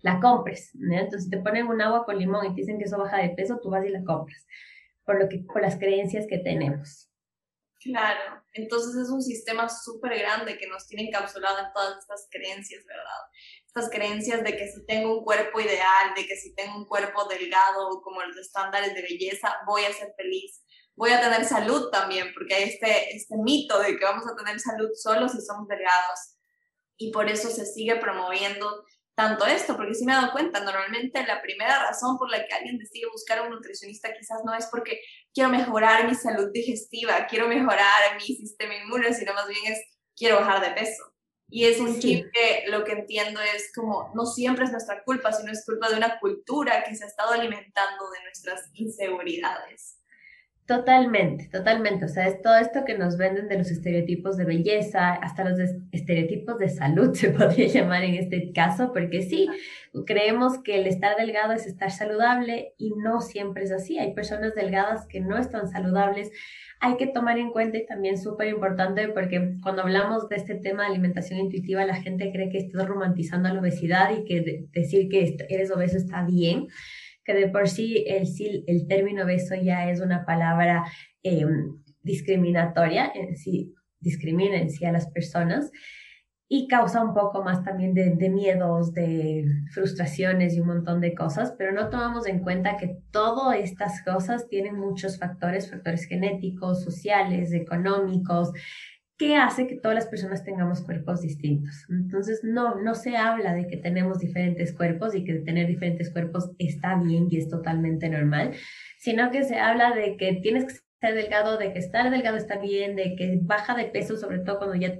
la 0.00 0.20
compres. 0.20 0.72
Entonces, 0.74 1.24
si 1.24 1.30
te 1.30 1.38
ponen 1.38 1.66
un 1.66 1.80
agua 1.80 2.04
con 2.04 2.18
limón 2.18 2.46
y 2.46 2.54
te 2.54 2.60
dicen 2.60 2.78
que 2.78 2.84
eso 2.84 2.98
baja 2.98 3.18
de 3.18 3.30
peso, 3.30 3.58
tú 3.62 3.70
vas 3.70 3.84
y 3.86 3.90
la 3.90 4.04
compras, 4.04 4.46
por, 5.04 5.18
lo 5.18 5.28
que, 5.28 5.44
por 5.50 5.62
las 5.62 5.78
creencias 5.78 6.26
que 6.28 6.38
tenemos. 6.38 7.10
Claro, 7.84 8.42
entonces 8.54 8.96
es 8.96 9.10
un 9.10 9.20
sistema 9.20 9.68
súper 9.68 10.18
grande 10.18 10.56
que 10.56 10.66
nos 10.66 10.86
tiene 10.86 11.08
encapsulado 11.08 11.58
en 11.58 11.72
todas 11.74 11.98
estas 11.98 12.28
creencias, 12.30 12.82
¿verdad? 12.86 13.20
Estas 13.66 13.90
creencias 13.90 14.42
de 14.42 14.56
que 14.56 14.68
si 14.68 14.86
tengo 14.86 15.18
un 15.18 15.22
cuerpo 15.22 15.60
ideal, 15.60 16.14
de 16.16 16.26
que 16.26 16.34
si 16.34 16.54
tengo 16.54 16.78
un 16.78 16.86
cuerpo 16.86 17.26
delgado 17.26 18.00
como 18.02 18.22
los 18.22 18.38
estándares 18.38 18.94
de 18.94 19.02
belleza, 19.02 19.56
voy 19.66 19.84
a 19.84 19.92
ser 19.92 20.14
feliz 20.16 20.64
voy 20.96 21.10
a 21.10 21.20
tener 21.20 21.44
salud 21.44 21.90
también, 21.90 22.32
porque 22.34 22.54
hay 22.54 22.64
este, 22.64 23.16
este 23.16 23.36
mito 23.36 23.78
de 23.80 23.96
que 23.96 24.04
vamos 24.04 24.24
a 24.26 24.36
tener 24.36 24.58
salud 24.60 24.90
solo 24.94 25.28
si 25.28 25.40
somos 25.40 25.68
delgados. 25.68 26.36
Y 26.96 27.10
por 27.10 27.28
eso 27.28 27.50
se 27.50 27.66
sigue 27.66 27.96
promoviendo 27.96 28.84
tanto 29.14 29.46
esto, 29.46 29.76
porque 29.76 29.94
si 29.94 30.04
me 30.04 30.12
he 30.12 30.16
dado 30.16 30.32
cuenta, 30.32 30.60
normalmente 30.60 31.24
la 31.24 31.40
primera 31.40 31.84
razón 31.84 32.18
por 32.18 32.30
la 32.30 32.44
que 32.44 32.54
alguien 32.54 32.78
decide 32.78 33.06
buscar 33.12 33.38
a 33.38 33.42
un 33.42 33.50
nutricionista 33.50 34.12
quizás 34.12 34.40
no 34.44 34.54
es 34.54 34.66
porque 34.66 35.00
quiero 35.32 35.50
mejorar 35.50 36.08
mi 36.08 36.14
salud 36.14 36.50
digestiva, 36.52 37.26
quiero 37.28 37.46
mejorar 37.46 38.16
mi 38.16 38.34
sistema 38.34 38.74
inmune, 38.74 39.12
sino 39.14 39.32
más 39.34 39.46
bien 39.46 39.72
es 39.72 39.80
quiero 40.16 40.36
bajar 40.36 40.60
de 40.60 40.72
peso. 40.72 41.14
Y 41.48 41.66
es 41.66 41.78
un 41.78 42.00
chip 42.00 42.26
que 42.32 42.64
lo 42.68 42.82
que 42.82 42.92
entiendo 42.92 43.40
es 43.40 43.70
como 43.72 44.10
no 44.14 44.26
siempre 44.26 44.64
es 44.64 44.72
nuestra 44.72 45.04
culpa, 45.04 45.32
sino 45.32 45.52
es 45.52 45.64
culpa 45.64 45.88
de 45.88 45.96
una 45.96 46.18
cultura 46.18 46.82
que 46.82 46.96
se 46.96 47.04
ha 47.04 47.06
estado 47.06 47.32
alimentando 47.32 48.10
de 48.10 48.22
nuestras 48.24 48.62
inseguridades. 48.72 50.00
Totalmente, 50.66 51.50
totalmente. 51.52 52.06
O 52.06 52.08
sea, 52.08 52.26
es 52.26 52.40
todo 52.40 52.56
esto 52.56 52.86
que 52.86 52.96
nos 52.96 53.18
venden 53.18 53.48
de 53.48 53.58
los 53.58 53.70
estereotipos 53.70 54.38
de 54.38 54.46
belleza, 54.46 55.12
hasta 55.12 55.44
los 55.44 55.58
estereotipos 55.92 56.58
de 56.58 56.70
salud 56.70 57.12
se 57.14 57.28
podría 57.30 57.66
llamar 57.66 58.02
en 58.02 58.14
este 58.14 58.50
caso, 58.52 58.90
porque 58.94 59.20
sí, 59.20 59.46
creemos 60.06 60.62
que 60.62 60.76
el 60.76 60.86
estar 60.86 61.18
delgado 61.18 61.52
es 61.52 61.66
estar 61.66 61.90
saludable 61.90 62.72
y 62.78 62.94
no 62.94 63.20
siempre 63.20 63.64
es 63.64 63.72
así. 63.72 63.98
Hay 63.98 64.14
personas 64.14 64.54
delgadas 64.54 65.06
que 65.06 65.20
no 65.20 65.36
están 65.36 65.68
saludables. 65.68 66.30
Hay 66.80 66.96
que 66.96 67.08
tomar 67.08 67.36
en 67.38 67.50
cuenta 67.50 67.76
y 67.76 67.84
también 67.84 68.16
súper 68.16 68.48
importante 68.48 69.08
porque 69.08 69.56
cuando 69.62 69.82
hablamos 69.82 70.30
de 70.30 70.36
este 70.36 70.54
tema 70.54 70.84
de 70.84 70.88
alimentación 70.90 71.40
intuitiva, 71.40 71.84
la 71.84 71.96
gente 71.96 72.32
cree 72.32 72.48
que 72.48 72.58
estás 72.58 72.88
romantizando 72.88 73.52
la 73.52 73.60
obesidad 73.60 74.16
y 74.16 74.24
que 74.24 74.66
decir 74.72 75.10
que 75.10 75.36
eres 75.50 75.70
obeso 75.70 75.98
está 75.98 76.24
bien 76.24 76.68
que 77.24 77.34
de 77.34 77.48
por 77.48 77.68
sí 77.68 78.04
el, 78.06 78.26
el 78.66 78.86
término 78.86 79.26
beso 79.26 79.54
ya 79.54 79.90
es 79.90 80.00
una 80.00 80.24
palabra 80.24 80.84
em, 81.22 81.78
discriminatoria. 82.02 83.06
Eh, 83.14 83.36
si, 83.36 83.74
discrimina 84.04 84.58
en 84.58 84.70
sí 84.70 84.84
a 84.84 84.92
las 84.92 85.08
personas 85.08 85.72
y 86.46 86.68
causa 86.68 87.02
un 87.02 87.14
poco 87.14 87.42
más 87.42 87.64
también 87.64 87.94
de, 87.94 88.10
de, 88.10 88.28
miedos, 88.28 88.92
de 88.92 89.44
frustraciones 89.72 90.54
y 90.54 90.60
un 90.60 90.68
montón 90.68 91.00
de 91.00 91.14
cosas, 91.14 91.54
pero 91.58 91.72
no 91.72 91.88
tomamos 91.88 92.28
en 92.28 92.40
cuenta 92.40 92.76
que 92.76 92.98
todas 93.10 93.58
estas 93.58 94.04
cosas 94.04 94.46
tienen 94.48 94.78
muchos 94.78 95.18
factores, 95.18 95.70
factores 95.70 96.04
genéticos, 96.04 96.84
sociales, 96.84 97.52
económicos, 97.54 98.52
que 99.16 99.36
hace 99.36 99.66
que 99.66 99.76
todas 99.76 99.94
las 99.94 100.06
personas 100.06 100.44
tengamos 100.44 100.82
cuerpos 100.82 101.20
distintos. 101.20 101.86
Entonces, 101.88 102.40
no, 102.42 102.80
no 102.82 102.94
se 102.94 103.16
habla 103.16 103.54
de 103.54 103.66
que 103.66 103.76
tenemos 103.76 104.18
diferentes 104.18 104.72
cuerpos 104.72 105.14
y 105.14 105.24
que 105.24 105.34
tener 105.34 105.68
diferentes 105.68 106.12
cuerpos 106.12 106.50
está 106.58 106.96
bien 106.96 107.28
y 107.30 107.38
es 107.38 107.48
totalmente 107.48 108.08
normal, 108.08 108.52
sino 108.98 109.30
que 109.30 109.44
se 109.44 109.56
habla 109.58 109.94
de 109.94 110.16
que 110.16 110.40
tienes 110.42 110.64
que 110.64 110.74
ser 111.00 111.14
delgado, 111.14 111.58
de 111.58 111.72
que 111.72 111.78
estar 111.78 112.10
delgado 112.10 112.36
está 112.36 112.58
bien, 112.58 112.96
de 112.96 113.14
que 113.14 113.38
baja 113.40 113.76
de 113.76 113.84
peso, 113.84 114.16
sobre 114.16 114.40
todo 114.40 114.58
cuando 114.58 114.74
ya 114.76 114.98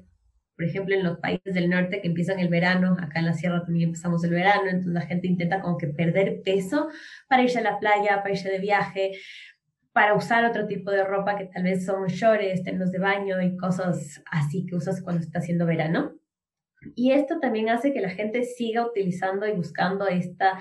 por 0.57 0.65
ejemplo, 0.65 0.95
en 0.95 1.03
los 1.03 1.19
países 1.19 1.53
del 1.53 1.69
norte 1.69 2.01
que 2.01 2.09
empiezan 2.09 2.39
el 2.39 2.49
verano, 2.49 2.97
acá 3.01 3.19
en 3.19 3.27
la 3.27 3.33
sierra 3.33 3.65
también 3.65 3.89
empezamos 3.89 4.23
el 4.23 4.31
verano, 4.31 4.69
entonces 4.69 4.93
la 4.93 5.01
gente 5.01 5.27
intenta 5.27 5.61
como 5.61 5.79
que 5.79 5.89
perder 5.89 6.43
peso 6.45 6.89
para 7.29 7.43
irse 7.43 7.59
a 7.59 7.63
la 7.63 7.81
playa, 7.81 8.19
para 8.23 8.31
irse 8.31 8.49
de 8.49 8.61
viaje, 8.61 9.13
para 9.95 10.15
usar 10.15 10.45
otro 10.45 10.67
tipo 10.67 10.91
de 10.91 11.05
ropa 11.05 11.37
que 11.37 11.47
tal 11.47 11.63
vez 11.63 11.87
son 11.87 12.09
shorts, 12.09 12.65
tenos 12.65 12.91
de 12.91 12.99
baño 12.99 13.41
y 13.41 13.57
cosas 13.57 14.21
así 14.31 14.67
que 14.67 14.75
usas 14.75 15.01
cuando 15.01 15.23
está 15.23 15.39
haciendo 15.39 15.67
verano. 15.67 16.13
Y 16.97 17.13
esto 17.13 17.41
también 17.41 17.71
hace 17.71 17.95
que 17.95 18.01
la 18.01 18.11
gente 18.11 18.43
siga 18.43 18.85
utilizando 18.85 19.47
y 19.47 19.53
buscando 19.53 20.07
esta 20.07 20.59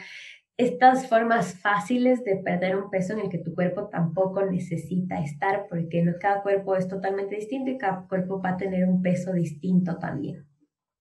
estas 0.55 1.09
formas 1.09 1.59
fáciles 1.59 2.23
de 2.23 2.37
perder 2.37 2.75
un 2.75 2.91
peso 2.91 3.13
en 3.13 3.21
el 3.21 3.29
que 3.29 3.39
tu 3.39 3.55
cuerpo 3.55 3.89
tampoco 3.89 4.45
necesita 4.45 5.19
estar, 5.19 5.65
porque 5.67 6.05
cada 6.21 6.43
cuerpo 6.43 6.75
es 6.75 6.87
totalmente 6.87 7.35
distinto 7.35 7.71
y 7.71 7.77
cada 7.79 8.07
cuerpo 8.07 8.39
va 8.39 8.51
a 8.51 8.57
tener 8.57 8.87
un 8.87 9.01
peso 9.01 9.33
distinto 9.33 9.97
también. 9.97 10.47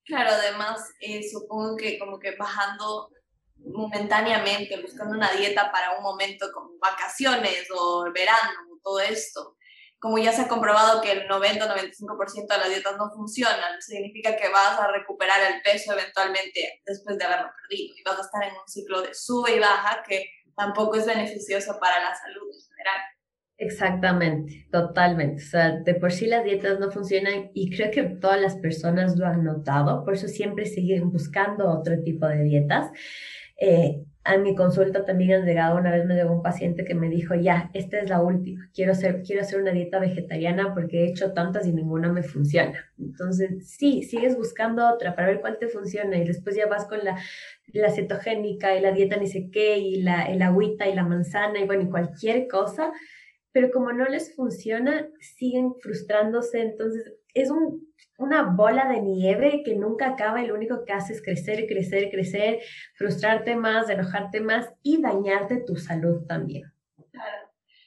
Claro, 0.07 0.31
además, 0.33 0.91
eh, 1.01 1.23
supongo 1.23 1.77
que 1.77 1.99
como 1.99 2.19
que 2.19 2.35
bajando 2.35 3.11
momentáneamente, 3.65 4.81
buscando 4.81 5.17
una 5.17 5.33
dieta 5.33 5.71
para 5.71 5.97
un 5.97 6.03
momento 6.03 6.51
como 6.53 6.79
vacaciones 6.79 7.69
o 7.75 8.05
verano, 8.13 8.73
todo 8.83 9.01
esto, 9.01 9.57
como 9.99 10.19
ya 10.19 10.33
se 10.33 10.43
ha 10.43 10.49
comprobado 10.49 11.01
que 11.01 11.13
el 11.13 11.29
90-95% 11.29 12.49
de 12.49 12.59
las 12.59 12.69
dietas 12.69 12.97
no 12.99 13.09
funcionan, 13.11 13.81
significa 13.81 14.37
que 14.37 14.49
vas 14.49 14.79
a 14.81 14.89
recuperar 14.89 15.39
el 15.53 15.63
peso 15.63 15.93
eventualmente 15.93 16.83
después 16.85 17.17
de 17.17 17.25
haberlo 17.25 17.51
perdido 17.63 17.95
y 17.97 18.03
vas 18.03 18.19
a 18.19 18.23
estar 18.23 18.43
en 18.43 18.55
un 18.55 18.67
ciclo 18.67 19.01
de 19.03 19.15
sube 19.15 19.55
y 19.55 19.61
baja 19.61 20.03
que 20.03 20.29
tampoco 20.57 20.97
es 20.97 21.07
beneficioso 21.07 21.79
para 21.79 22.01
la 22.01 22.15
salud 22.15 22.49
en 22.53 22.61
general. 22.61 23.01
Exactamente, 23.59 24.67
totalmente. 24.73 25.41
O 25.41 25.47
sea, 25.47 25.71
de 25.71 25.95
por 25.95 26.11
sí 26.11 26.27
las 26.27 26.43
dietas 26.43 26.81
no 26.81 26.91
funcionan 26.91 27.53
y 27.55 27.71
creo 27.71 27.93
que 27.93 28.03
todas 28.03 28.41
las 28.41 28.57
personas 28.57 29.17
lo 29.17 29.27
han 29.27 29.45
notado, 29.45 30.05
por 30.05 30.15
eso 30.15 30.27
siempre 30.27 30.67
siguen 30.67 31.13
buscando 31.13 31.71
otro 31.71 32.03
tipo 32.03 32.27
de 32.27 32.43
dietas. 32.43 32.91
Eh, 33.65 34.05
a 34.25 34.39
mi 34.39 34.57
consulta 34.57 35.05
también 35.05 35.33
han 35.35 35.47
llegado, 35.47 35.79
una 35.79 35.93
vez 35.93 36.05
me 36.05 36.17
llegó 36.17 36.33
un 36.33 36.43
paciente 36.43 36.85
que 36.85 36.97
me 36.97 37.09
dijo, 37.09 37.37
ya, 37.37 37.71
esta 37.75 38.01
es 38.01 38.11
la 38.11 38.21
última, 38.21 38.69
quiero 38.75 38.91
hacer, 38.91 39.23
quiero 39.23 39.43
hacer 39.43 39.61
una 39.61 39.71
dieta 39.71 40.01
vegetariana 40.01 40.75
porque 40.75 41.05
he 41.05 41.11
hecho 41.11 41.33
tantas 41.33 41.65
y 41.69 41.73
ninguna 41.73 42.13
me 42.13 42.25
funciona. 42.25 42.85
Entonces, 42.99 43.69
sí, 43.69 44.03
sigues 44.03 44.37
buscando 44.37 44.93
otra 44.93 45.15
para 45.15 45.29
ver 45.29 45.41
cuál 45.41 45.59
te 45.59 45.69
funciona 45.69 46.19
y 46.19 46.25
después 46.25 46.57
ya 46.57 46.67
vas 46.67 46.87
con 46.87 47.05
la, 47.05 47.17
la 47.73 47.91
cetogénica 47.91 48.77
y 48.77 48.81
la 48.81 48.91
dieta 48.91 49.17
ni 49.17 49.29
sé 49.29 49.49
qué 49.53 49.79
y 49.79 50.03
la, 50.03 50.25
el 50.25 50.43
agüita 50.43 50.89
y 50.89 50.95
la 50.97 51.05
manzana 51.05 51.61
y 51.61 51.67
bueno, 51.67 51.85
y 51.85 51.91
cualquier 51.91 52.49
cosa, 52.49 52.93
pero 53.53 53.71
como 53.71 53.93
no 53.93 54.07
les 54.07 54.35
funciona, 54.35 55.09
siguen 55.21 55.75
frustrándose, 55.81 56.63
entonces 56.63 57.15
es 57.33 57.49
un 57.49 57.92
una 58.23 58.43
bola 58.43 58.89
de 58.89 59.01
nieve 59.01 59.63
que 59.65 59.75
nunca 59.75 60.09
acaba 60.09 60.43
y 60.43 60.47
lo 60.47 60.55
único 60.55 60.85
que 60.85 60.93
hace 60.93 61.13
es 61.13 61.23
crecer, 61.23 61.67
crecer, 61.67 62.11
crecer, 62.11 62.61
frustrarte 62.97 63.57
más, 63.57 63.89
enojarte 63.89 64.41
más 64.41 64.69
y 64.83 65.03
dañarte 65.03 65.63
tu 65.67 65.77
salud 65.77 66.27
también. 66.27 66.73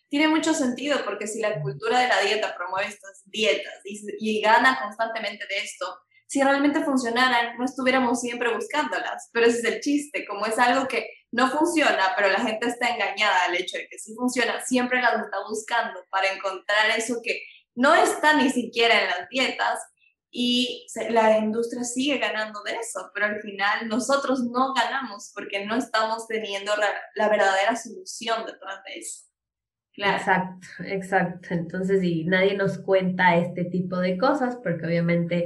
Tiene 0.09 0.27
mucho 0.27 0.53
sentido 0.53 0.99
porque 1.05 1.27
si 1.27 1.41
la 1.41 1.61
cultura 1.61 1.99
de 1.99 2.07
la 2.07 2.21
dieta 2.21 2.55
promueve 2.55 2.87
estas 2.87 3.23
dietas 3.25 3.81
y, 3.83 3.99
y 4.19 4.41
gana 4.41 4.79
constantemente 4.81 5.45
de 5.47 5.57
esto, 5.57 5.85
si 6.27 6.41
realmente 6.41 6.83
funcionaran, 6.83 7.57
no 7.57 7.65
estuviéramos 7.65 8.19
siempre 8.19 8.53
buscándolas. 8.53 9.29
Pero 9.31 9.47
ese 9.47 9.59
es 9.59 9.63
el 9.65 9.79
chiste, 9.79 10.25
como 10.25 10.45
es 10.45 10.57
algo 10.59 10.87
que 10.87 11.09
no 11.31 11.49
funciona, 11.49 12.13
pero 12.15 12.29
la 12.29 12.39
gente 12.39 12.67
está 12.67 12.89
engañada 12.89 13.45
al 13.45 13.55
hecho 13.55 13.77
de 13.77 13.87
que 13.87 13.99
sí 13.99 14.13
funciona, 14.15 14.63
siempre 14.63 15.01
las 15.01 15.21
está 15.21 15.37
buscando 15.47 16.03
para 16.09 16.31
encontrar 16.31 16.91
eso 16.97 17.19
que 17.23 17.41
no 17.75 17.93
está 17.93 18.33
ni 18.35 18.49
siquiera 18.49 19.01
en 19.01 19.09
las 19.09 19.29
dietas 19.29 19.79
y 20.37 20.85
la 21.11 21.37
industria 21.37 21.85
sigue 21.85 22.17
ganando 22.17 22.61
de 22.63 22.73
eso, 22.73 23.09
pero 23.13 23.27
al 23.27 23.39
final 23.39 23.87
nosotros 23.87 24.43
no 24.43 24.73
ganamos 24.73 25.31
porque 25.33 25.65
no 25.65 25.77
estamos 25.77 26.27
teniendo 26.27 26.73
la 27.15 27.29
verdadera 27.29 27.73
solución 27.77 28.45
detrás 28.45 28.83
de 28.85 28.99
eso. 28.99 29.25
Exacto, 29.97 30.67
exacto. 30.85 31.47
Entonces, 31.51 32.03
y 32.03 32.25
nadie 32.25 32.57
nos 32.57 32.77
cuenta 32.79 33.37
este 33.37 33.63
tipo 33.63 33.97
de 33.97 34.17
cosas 34.17 34.57
porque 34.61 34.85
obviamente 34.85 35.45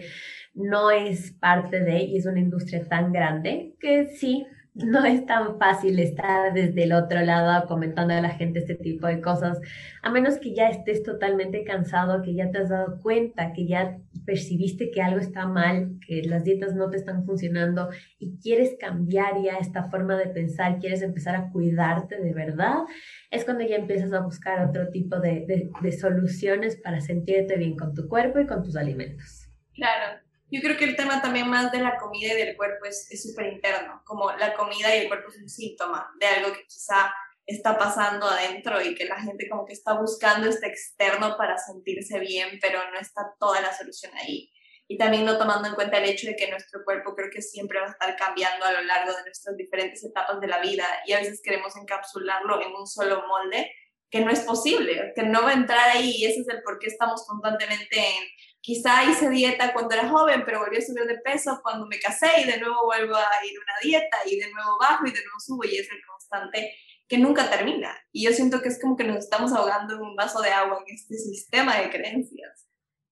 no 0.53 0.89
es 0.89 1.33
parte 1.33 1.81
de, 1.81 1.99
y 1.99 2.17
es 2.17 2.25
una 2.25 2.39
industria 2.39 2.83
tan 2.87 3.13
grande 3.13 3.75
que 3.79 4.07
sí, 4.07 4.47
no 4.85 5.03
es 5.05 5.25
tan 5.25 5.57
fácil 5.57 5.99
estar 5.99 6.53
desde 6.53 6.83
el 6.83 6.93
otro 6.93 7.21
lado 7.21 7.67
comentando 7.67 8.13
a 8.13 8.21
la 8.21 8.29
gente 8.29 8.59
este 8.59 8.75
tipo 8.75 9.07
de 9.07 9.21
cosas, 9.21 9.59
a 10.01 10.09
menos 10.09 10.37
que 10.37 10.53
ya 10.53 10.69
estés 10.69 11.03
totalmente 11.03 11.63
cansado, 11.63 12.21
que 12.21 12.33
ya 12.33 12.49
te 12.51 12.59
has 12.59 12.69
dado 12.69 12.99
cuenta, 13.01 13.53
que 13.53 13.67
ya 13.67 13.97
percibiste 14.25 14.91
que 14.91 15.01
algo 15.01 15.19
está 15.19 15.47
mal, 15.47 15.97
que 16.05 16.23
las 16.23 16.43
dietas 16.43 16.75
no 16.75 16.89
te 16.89 16.97
están 16.97 17.25
funcionando 17.25 17.89
y 18.19 18.37
quieres 18.37 18.75
cambiar 18.79 19.41
ya 19.41 19.57
esta 19.57 19.89
forma 19.89 20.15
de 20.17 20.27
pensar, 20.27 20.79
quieres 20.79 21.01
empezar 21.01 21.35
a 21.35 21.49
cuidarte 21.49 22.19
de 22.19 22.33
verdad, 22.33 22.83
es 23.31 23.45
cuando 23.45 23.65
ya 23.65 23.75
empiezas 23.75 24.13
a 24.13 24.21
buscar 24.21 24.67
otro 24.67 24.89
tipo 24.89 25.19
de, 25.19 25.45
de, 25.81 25.91
soluciones 25.91 26.77
para 26.77 27.01
sentirte 27.01 27.57
bien 27.57 27.75
con 27.75 27.93
tu 27.93 28.07
cuerpo 28.07 28.39
y 28.39 28.45
con 28.45 28.63
tus 28.63 28.75
alimentos. 28.75 29.49
Claro, 29.73 30.19
yo 30.51 30.61
creo 30.61 30.77
que 30.77 30.85
el 30.85 30.95
tema 30.95 31.21
también 31.21 31.47
más 31.47 31.71
de 31.71 31.79
la 31.79 31.97
comida 31.97 32.33
y 32.33 32.37
del 32.37 32.57
cuerpo 32.57 32.85
es 32.85 33.07
súper 33.21 33.53
interno, 33.53 34.01
como 34.05 34.31
la 34.33 34.53
comida 34.53 34.95
y 34.95 35.01
el 35.01 35.07
cuerpo 35.07 35.29
es 35.29 35.37
un 35.37 35.49
síntoma 35.49 36.11
de 36.19 36.25
algo 36.25 36.53
que 36.53 36.65
quizá 36.65 37.13
está 37.45 37.77
pasando 37.77 38.27
adentro 38.27 38.81
y 38.81 38.93
que 38.95 39.05
la 39.05 39.19
gente 39.19 39.49
como 39.49 39.65
que 39.65 39.73
está 39.73 39.93
buscando 39.93 40.47
este 40.47 40.67
externo 40.67 41.35
para 41.37 41.57
sentirse 41.57 42.19
bien, 42.19 42.59
pero 42.61 42.79
no 42.91 42.99
está 42.99 43.33
toda 43.39 43.59
la 43.61 43.75
solución 43.75 44.11
ahí. 44.17 44.51
Y 44.87 44.97
también 44.97 45.25
no 45.25 45.37
tomando 45.37 45.67
en 45.67 45.75
cuenta 45.75 45.97
el 45.97 46.09
hecho 46.09 46.27
de 46.27 46.35
que 46.35 46.49
nuestro 46.49 46.83
cuerpo 46.83 47.15
creo 47.15 47.29
que 47.31 47.41
siempre 47.41 47.79
va 47.79 47.87
a 47.87 47.91
estar 47.91 48.15
cambiando 48.15 48.65
a 48.65 48.71
lo 48.71 48.81
largo 48.81 49.13
de 49.13 49.23
nuestras 49.23 49.55
diferentes 49.55 50.03
etapas 50.03 50.39
de 50.39 50.47
la 50.47 50.59
vida 50.59 50.85
y 51.05 51.13
a 51.13 51.19
veces 51.19 51.41
queremos 51.43 51.75
encapsularlo 51.75 52.61
en 52.61 52.73
un 52.73 52.87
solo 52.87 53.23
molde 53.27 53.71
que 54.09 54.21
no 54.21 54.31
es 54.31 54.39
posible, 54.41 55.13
que 55.15 55.23
no 55.23 55.43
va 55.43 55.51
a 55.51 55.53
entrar 55.53 55.89
ahí 55.89 56.11
y 56.17 56.25
ese 56.25 56.41
es 56.41 56.47
el 56.49 56.63
por 56.63 56.79
qué 56.79 56.87
estamos 56.87 57.25
constantemente 57.27 57.99
en 57.99 58.23
quizá 58.61 59.03
hice 59.03 59.29
dieta 59.29 59.73
cuando 59.73 59.95
era 59.95 60.09
joven, 60.09 60.43
pero 60.45 60.59
volví 60.59 60.77
a 60.77 60.81
subir 60.81 61.05
de 61.05 61.17
peso 61.19 61.59
cuando 61.63 61.85
me 61.87 61.99
casé 61.99 62.41
y 62.41 62.45
de 62.45 62.59
nuevo 62.59 62.85
vuelvo 62.85 63.15
a 63.15 63.45
ir 63.45 63.57
a 63.57 63.61
una 63.61 63.73
dieta 63.83 64.17
y 64.25 64.39
de 64.39 64.51
nuevo 64.51 64.77
bajo 64.79 65.05
y 65.05 65.11
de 65.11 65.23
nuevo 65.23 65.39
subo 65.39 65.63
y 65.65 65.77
es 65.77 65.89
el 65.91 65.99
constante 66.05 66.73
que 67.07 67.17
nunca 67.17 67.49
termina. 67.49 67.95
Y 68.11 68.25
yo 68.25 68.31
siento 68.31 68.61
que 68.61 68.69
es 68.69 68.79
como 68.79 68.95
que 68.95 69.03
nos 69.03 69.17
estamos 69.17 69.51
ahogando 69.51 69.95
en 69.95 70.01
un 70.01 70.15
vaso 70.15 70.41
de 70.41 70.49
agua 70.49 70.83
en 70.85 70.93
este 70.93 71.15
sistema 71.15 71.77
de 71.77 71.89
creencias. 71.89 72.69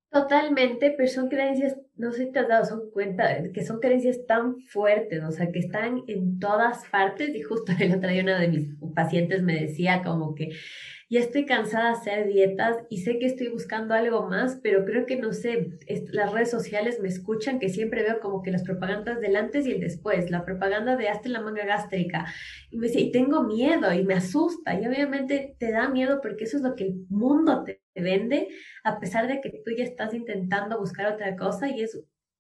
Totalmente, 0.10 0.94
pero 0.96 1.10
son 1.10 1.27
creencias, 1.27 1.75
no 1.96 2.12
sé 2.12 2.25
si 2.25 2.32
te 2.32 2.39
has 2.39 2.48
dado 2.48 2.89
cuenta, 2.92 3.51
que 3.51 3.66
son 3.66 3.80
creencias 3.80 4.25
tan 4.25 4.62
fuertes, 4.62 5.22
o 5.22 5.32
sea, 5.32 5.51
que 5.51 5.60
están 5.60 6.04
en 6.08 6.39
todas 6.39 6.86
partes. 6.88 7.36
Y 7.36 7.42
justo 7.42 7.74
el 7.80 7.96
otro 7.96 8.10
día 8.10 8.24
una 8.24 8.39
de 8.39 8.48
mis 8.48 8.68
pacientes 8.96 9.42
me 9.42 9.60
decía 9.60 10.04
como 10.04 10.34
que 10.34 10.50
ya 11.10 11.22
estoy 11.22 11.46
cansada 11.46 11.86
de 11.86 11.96
hacer 11.96 12.28
dietas 12.28 12.78
y 12.90 12.98
sé 12.98 13.18
que 13.18 13.28
estoy 13.28 13.48
buscando 13.48 13.94
algo 13.94 14.28
más, 14.28 14.60
pero 14.62 14.84
creo 14.84 15.06
que 15.06 15.16
no 15.16 15.32
sé, 15.32 15.70
las 16.12 16.34
redes 16.34 16.52
sociales 16.52 17.00
me 17.00 17.08
escuchan 17.08 17.60
que 17.60 17.70
siempre 17.70 18.04
veo 18.04 18.20
como 18.20 18.42
que 18.42 18.52
las 18.52 18.64
propagandas 18.64 19.22
del 19.22 19.38
antes 19.38 19.66
y 19.66 19.72
el 19.72 19.80
después, 19.80 20.30
la 20.30 20.44
propaganda 20.44 20.98
de 20.98 21.08
hazte 21.08 21.30
la 21.30 21.42
manga 21.42 21.66
gástrica. 21.66 22.26
Y 22.72 22.78
me 22.78 22.88
dice, 22.88 23.00
y 23.00 23.12
tengo 23.12 23.44
miedo 23.44 23.94
y 23.94 24.04
me 24.04 24.16
asusta. 24.16 24.80
Y 24.80 24.86
obviamente 24.86 25.56
te 25.58 25.72
da 25.72 25.90
miedo 25.90 26.20
porque 26.22 26.44
eso 26.44 26.58
es 26.58 26.64
lo 26.64 26.76
que 26.76 26.84
el 26.86 27.06
mundo 27.10 27.64
te 27.64 27.82
vende, 27.96 28.50
a 28.84 29.00
pesar 29.00 29.28
de 29.28 29.40
que 29.40 29.50
tú 29.64 29.72
ya 29.78 29.86
estás 29.86 30.14
intentando 30.14 30.78
buscar 30.78 31.14
otra 31.14 31.38
cosa 31.38 31.70
y 31.70 31.82
es 31.82 31.98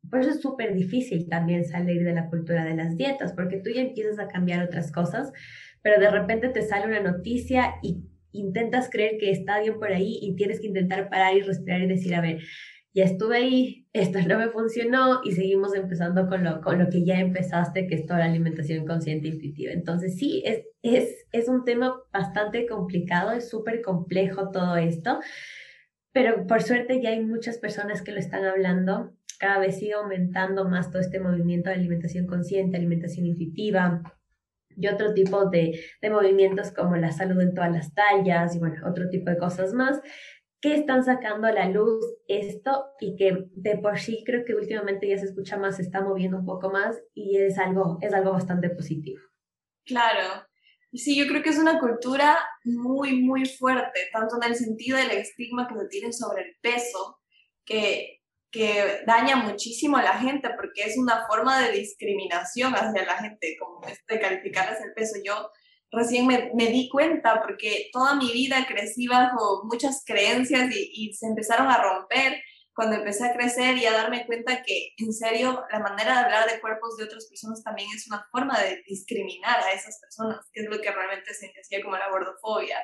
por 0.09 0.21
eso 0.21 0.29
es 0.29 0.41
súper 0.41 0.73
difícil 0.73 1.27
también 1.27 1.65
salir 1.65 2.03
de 2.03 2.13
la 2.13 2.29
cultura 2.29 2.63
de 2.63 2.75
las 2.75 2.95
dietas, 2.95 3.33
porque 3.33 3.57
tú 3.57 3.69
ya 3.69 3.81
empiezas 3.81 4.19
a 4.19 4.27
cambiar 4.27 4.63
otras 4.63 4.91
cosas, 4.91 5.33
pero 5.81 5.99
de 5.99 6.09
repente 6.09 6.49
te 6.49 6.61
sale 6.61 6.85
una 6.85 7.01
noticia 7.01 7.75
y 7.81 8.05
intentas 8.31 8.89
creer 8.89 9.17
que 9.19 9.31
está 9.31 9.59
bien 9.59 9.79
por 9.79 9.91
ahí 9.91 10.19
y 10.21 10.35
tienes 10.35 10.59
que 10.59 10.67
intentar 10.67 11.09
parar 11.09 11.35
y 11.35 11.41
respirar 11.41 11.81
y 11.81 11.87
decir, 11.87 12.15
a 12.15 12.21
ver, 12.21 12.39
ya 12.97 13.03
estuve 13.03 13.37
ahí, 13.37 13.87
esto 13.93 14.17
no 14.27 14.39
me 14.39 14.49
funcionó 14.49 15.21
y 15.23 15.33
seguimos 15.33 15.75
empezando 15.75 16.27
con 16.27 16.43
lo, 16.43 16.61
con 16.61 16.79
lo 16.79 16.89
que 16.89 17.05
ya 17.05 17.19
empezaste, 17.19 17.85
que 17.85 17.93
es 17.93 18.07
toda 18.07 18.19
la 18.19 18.25
alimentación 18.25 18.87
consciente 18.87 19.27
e 19.27 19.31
intuitiva. 19.33 19.71
Entonces 19.71 20.17
sí, 20.17 20.41
es, 20.43 20.63
es, 20.81 21.27
es 21.31 21.47
un 21.47 21.63
tema 21.63 21.95
bastante 22.11 22.65
complicado, 22.65 23.31
es 23.31 23.49
súper 23.49 23.83
complejo 23.83 24.49
todo 24.49 24.77
esto, 24.77 25.19
pero 26.11 26.47
por 26.47 26.63
suerte 26.63 26.99
ya 26.99 27.11
hay 27.11 27.23
muchas 27.23 27.59
personas 27.59 28.01
que 28.01 28.11
lo 28.11 28.17
están 28.17 28.45
hablando. 28.45 29.13
Cada 29.39 29.59
vez 29.59 29.77
sigue 29.77 29.93
aumentando 29.93 30.67
más 30.67 30.89
todo 30.89 30.99
este 30.99 31.19
movimiento 31.19 31.69
de 31.69 31.75
alimentación 31.75 32.25
consciente, 32.25 32.77
alimentación 32.77 33.27
intuitiva, 33.27 34.01
y 34.77 34.87
otro 34.87 35.13
tipo 35.13 35.49
de, 35.49 35.79
de, 36.01 36.09
movimientos 36.09 36.71
como 36.71 36.95
la 36.95 37.11
salud 37.11 37.41
en 37.41 37.53
todas 37.53 37.71
las 37.71 37.93
tallas 37.93 38.55
y 38.55 38.59
bueno, 38.59 38.87
otro 38.87 39.09
tipo 39.09 39.29
de 39.29 39.37
cosas 39.37 39.73
más 39.73 39.99
que 40.61 40.73
están 40.73 41.03
sacando 41.03 41.47
a 41.47 41.51
la 41.51 41.69
luz 41.69 42.03
esto 42.27 42.85
y 42.99 43.15
que 43.15 43.45
de 43.51 43.77
por 43.77 43.99
sí 43.99 44.23
creo 44.25 44.43
que 44.45 44.55
últimamente 44.55 45.07
ya 45.07 45.17
se 45.17 45.25
escucha 45.25 45.57
más, 45.57 45.75
se 45.75 45.83
está 45.83 46.01
moviendo 46.01 46.37
un 46.37 46.45
poco 46.45 46.69
más 46.71 46.99
y 47.13 47.37
es 47.37 47.57
algo, 47.57 47.99
es 48.01 48.13
algo 48.13 48.31
bastante 48.31 48.69
positivo. 48.69 49.21
Claro, 49.85 50.45
sí, 50.93 51.17
yo 51.17 51.27
creo 51.27 51.43
que 51.43 51.49
es 51.49 51.59
una 51.59 51.79
cultura 51.79 52.37
muy, 52.63 53.21
muy 53.21 53.45
fuerte, 53.45 54.01
tanto 54.11 54.37
en 54.41 54.49
el 54.51 54.55
sentido 54.55 54.97
del 54.97 55.11
estigma 55.11 55.67
que 55.67 55.79
se 55.79 55.87
tiene 55.87 56.13
sobre 56.13 56.43
el 56.43 56.55
peso, 56.61 57.19
que, 57.63 58.16
que 58.57 59.03
daña 59.05 59.35
muchísimo 59.35 59.97
a 59.97 60.01
la 60.01 60.17
gente 60.17 60.49
porque 60.55 60.83
es 60.83 60.97
una 60.97 61.27
forma 61.27 61.61
de 61.61 61.73
discriminación 61.73 62.73
hacia 62.73 63.05
la 63.05 63.17
gente, 63.17 63.55
como 63.59 63.85
este 63.87 64.19
calificarles 64.19 64.81
el 64.81 64.93
peso. 64.93 65.13
Yo 65.23 65.51
recién 65.91 66.25
me, 66.25 66.51
me, 66.55 66.65
di 66.67 66.89
cuenta 66.89 67.39
porque 67.43 67.89
toda 67.93 68.15
mi 68.15 68.31
vida 68.31 68.65
crecí 68.67 69.07
bajo 69.07 69.63
muchas 69.65 70.03
creencias 70.03 70.75
y, 70.75 70.89
y, 70.91 71.13
se 71.13 71.27
empezaron 71.27 71.67
a 71.67 71.81
romper 71.81 72.41
cuando 72.73 72.95
empecé 72.95 73.27
a 73.27 73.33
crecer 73.33 73.77
y 73.77 73.85
a 73.85 73.93
darme 73.93 74.25
cuenta 74.25 74.63
que 74.63 74.93
en 74.97 75.13
serio 75.13 75.63
la 75.71 75.79
manera 75.79 76.13
de 76.13 76.25
hablar 76.25 76.49
de 76.49 76.59
cuerpos 76.59 76.97
de 76.97 77.03
otras 77.03 77.27
personas 77.27 77.63
también 77.63 77.89
es 77.95 78.07
una 78.07 78.27
forma 78.31 78.59
de 78.59 78.83
discriminar 78.87 79.59
a 79.59 79.71
esas 79.71 79.99
personas, 79.99 80.39
que 80.51 80.61
es 80.61 80.69
lo 80.69 80.81
que 80.81 80.91
realmente 80.91 81.31
se 81.35 81.51
decía 81.55 81.83
como 81.83 81.95
la 81.95 82.09
gordofobia. 82.09 82.79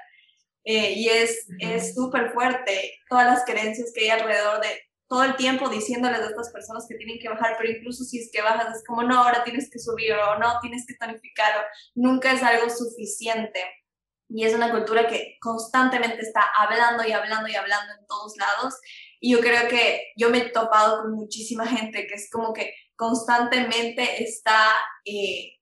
Eh, 0.65 0.93
y 0.93 1.09
es 1.09 1.47
súper 1.93 2.31
fuerte 2.31 2.99
todas 3.09 3.25
las 3.25 3.43
creencias 3.43 3.91
que 3.93 4.03
hay 4.03 4.19
alrededor 4.19 4.61
de 4.61 4.92
todo 5.13 5.25
el 5.25 5.35
tiempo 5.35 5.69
diciéndoles 5.69 6.21
a 6.21 6.25
estas 6.25 6.49
personas 6.49 6.87
que 6.89 6.95
tienen 6.95 7.19
que 7.19 7.29
bajar, 7.29 7.53
pero 7.55 7.69
incluso 7.69 8.03
si 8.03 8.17
es 8.17 8.31
que 8.33 8.41
bajas 8.41 8.77
es 8.77 8.83
como, 8.83 9.03
no, 9.03 9.23
ahora 9.23 9.43
tienes 9.43 9.69
que 9.69 9.77
subir 9.77 10.11
o 10.11 10.39
no, 10.39 10.59
tienes 10.59 10.87
que 10.87 10.95
tonificar 10.95 11.55
o 11.55 11.61
nunca 11.93 12.33
es 12.33 12.41
algo 12.41 12.67
suficiente. 12.67 13.59
Y 14.27 14.43
es 14.43 14.55
una 14.55 14.71
cultura 14.71 15.05
que 15.05 15.37
constantemente 15.39 16.19
está 16.21 16.41
hablando 16.57 17.07
y 17.07 17.11
hablando 17.11 17.47
y 17.47 17.55
hablando 17.55 17.93
en 17.93 18.07
todos 18.07 18.33
lados. 18.37 18.73
Y 19.19 19.33
yo 19.33 19.39
creo 19.39 19.67
que 19.67 20.13
yo 20.17 20.31
me 20.31 20.39
he 20.39 20.49
topado 20.49 21.03
con 21.03 21.13
muchísima 21.13 21.67
gente 21.67 22.07
que 22.07 22.15
es 22.15 22.27
como 22.31 22.51
que 22.51 22.73
constantemente 22.95 24.23
está 24.23 24.75
eh, 25.05 25.59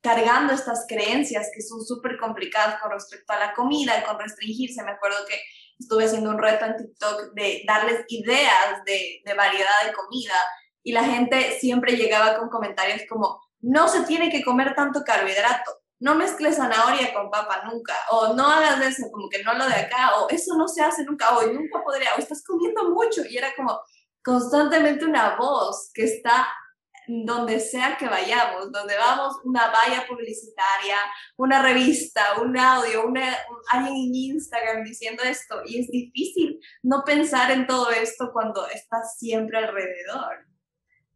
cargando 0.00 0.54
estas 0.54 0.86
creencias 0.88 1.50
que 1.54 1.60
son 1.60 1.84
súper 1.84 2.16
complicadas 2.16 2.80
con 2.80 2.90
respecto 2.90 3.34
a 3.34 3.38
la 3.38 3.52
comida, 3.52 4.02
con 4.04 4.18
restringirse. 4.18 4.82
Me 4.82 4.92
acuerdo 4.92 5.18
que 5.28 5.38
estuve 5.78 6.04
haciendo 6.04 6.30
un 6.30 6.38
reto 6.38 6.64
en 6.64 6.76
TikTok 6.76 7.34
de 7.34 7.62
darles 7.66 8.04
ideas 8.08 8.84
de, 8.84 9.22
variedad 9.36 9.84
de 9.86 9.92
comida 9.92 10.34
y 10.82 10.92
la 10.92 11.04
gente 11.04 11.58
siempre 11.58 11.96
llegaba 11.96 12.38
con 12.38 12.48
comentarios 12.48 13.02
como, 13.08 13.42
no 13.60 13.88
se 13.88 14.02
tiene 14.04 14.30
que 14.30 14.44
comer 14.44 14.74
tanto 14.74 15.02
carbohidrato, 15.04 15.72
no 16.00 16.14
mezcles 16.14 16.56
zanahoria 16.56 17.14
con 17.14 17.30
papa 17.30 17.62
nunca, 17.64 17.94
o 18.10 18.34
no 18.34 18.46
hagas 18.46 18.80
eso, 18.82 19.10
como 19.10 19.28
que 19.28 19.42
no 19.42 19.54
lo 19.54 19.66
de 19.66 19.74
acá, 19.74 20.16
o 20.18 20.28
eso 20.28 20.54
no 20.56 20.68
se 20.68 20.82
hace 20.82 21.04
nunca, 21.04 21.36
o 21.36 21.46
nunca 21.46 21.82
podría, 21.82 22.14
o 22.14 22.18
estás 22.18 22.44
comiendo 22.44 22.90
mucho, 22.90 23.22
y 23.28 23.38
era 23.38 23.54
como 23.56 23.80
constantemente 24.22 25.04
una 25.04 25.36
voz 25.36 25.90
que 25.94 26.04
está 26.04 26.46
donde 27.06 27.60
sea 27.60 27.96
que 27.98 28.06
vayamos, 28.06 28.70
donde 28.72 28.96
vamos, 28.96 29.34
una 29.44 29.70
valla 29.70 30.06
publicitaria, 30.08 30.96
una 31.36 31.62
revista, 31.62 32.40
un 32.40 32.56
audio, 32.56 33.04
alguien 33.70 33.94
en 33.94 34.14
Instagram 34.14 34.84
diciendo 34.84 35.22
esto. 35.22 35.62
Y 35.66 35.80
es 35.80 35.88
difícil 35.88 36.60
no 36.82 37.02
pensar 37.04 37.50
en 37.50 37.66
todo 37.66 37.90
esto 37.90 38.30
cuando 38.32 38.66
estás 38.68 39.18
siempre 39.18 39.58
alrededor. 39.58 40.46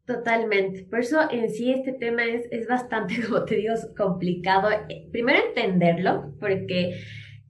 Totalmente. 0.09 0.85
Por 0.85 1.01
eso 1.01 1.31
en 1.31 1.51
sí 1.51 1.71
este 1.71 1.93
tema 1.93 2.25
es, 2.25 2.47
es 2.51 2.67
bastante, 2.67 3.23
como 3.27 3.45
te 3.45 3.57
digo, 3.57 3.75
complicado. 3.97 4.71
Eh, 4.71 5.07
primero 5.13 5.39
entenderlo, 5.49 6.35
porque 6.41 6.99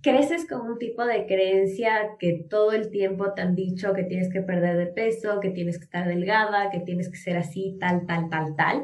creces 0.09 0.47
con 0.47 0.62
un 0.62 0.79
tipo 0.79 1.05
de 1.05 1.27
creencia 1.27 2.16
que 2.18 2.47
todo 2.49 2.73
el 2.73 2.90
tiempo 2.90 3.33
te 3.35 3.42
han 3.42 3.55
dicho 3.55 3.92
que 3.92 4.05
tienes 4.05 4.33
que 4.33 4.40
perder 4.40 4.77
de 4.77 4.87
peso, 4.87 5.40
que 5.40 5.51
tienes 5.51 5.79
que 5.79 5.85
estar 5.85 6.07
delgada, 6.07 6.71
que 6.71 6.81
tienes 6.81 7.11
que 7.11 7.16
ser 7.16 7.37
así, 7.37 7.77
tal, 7.79 8.07
tal, 8.07 8.29
tal, 8.31 8.57
tal. 8.57 8.83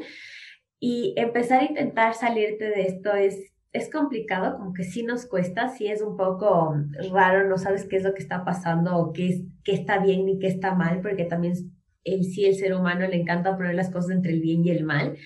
Y 0.79 1.13
empezar 1.17 1.61
a 1.61 1.65
intentar 1.65 2.13
salirte 2.13 2.65
de 2.65 2.83
esto 2.83 3.13
es, 3.15 3.53
es 3.73 3.89
complicado, 3.89 4.57
como 4.57 4.73
que 4.73 4.83
sí 4.83 5.03
nos 5.03 5.25
cuesta, 5.25 5.69
sí 5.69 5.87
es 5.87 6.01
un 6.01 6.15
poco 6.17 6.75
raro, 7.11 7.47
no 7.47 7.57
sabes 7.57 7.85
qué 7.85 7.97
es 7.97 8.03
lo 8.03 8.13
que 8.13 8.21
está 8.21 8.45
pasando 8.45 8.95
o 8.95 9.11
qué, 9.11 9.29
es, 9.29 9.41
qué 9.63 9.73
está 9.73 9.99
bien 9.99 10.25
ni 10.25 10.39
qué 10.39 10.47
está 10.47 10.75
mal, 10.75 11.01
porque 11.01 11.25
también 11.25 11.53
el 12.03 12.23
sí, 12.23 12.45
el 12.45 12.55
ser 12.55 12.73
humano 12.75 13.07
le 13.07 13.15
encanta 13.15 13.57
poner 13.57 13.75
las 13.75 13.89
cosas 13.89 14.11
entre 14.11 14.33
el 14.33 14.41
bien 14.41 14.63
y 14.63 14.69
el 14.69 14.83
mal. 14.83 15.17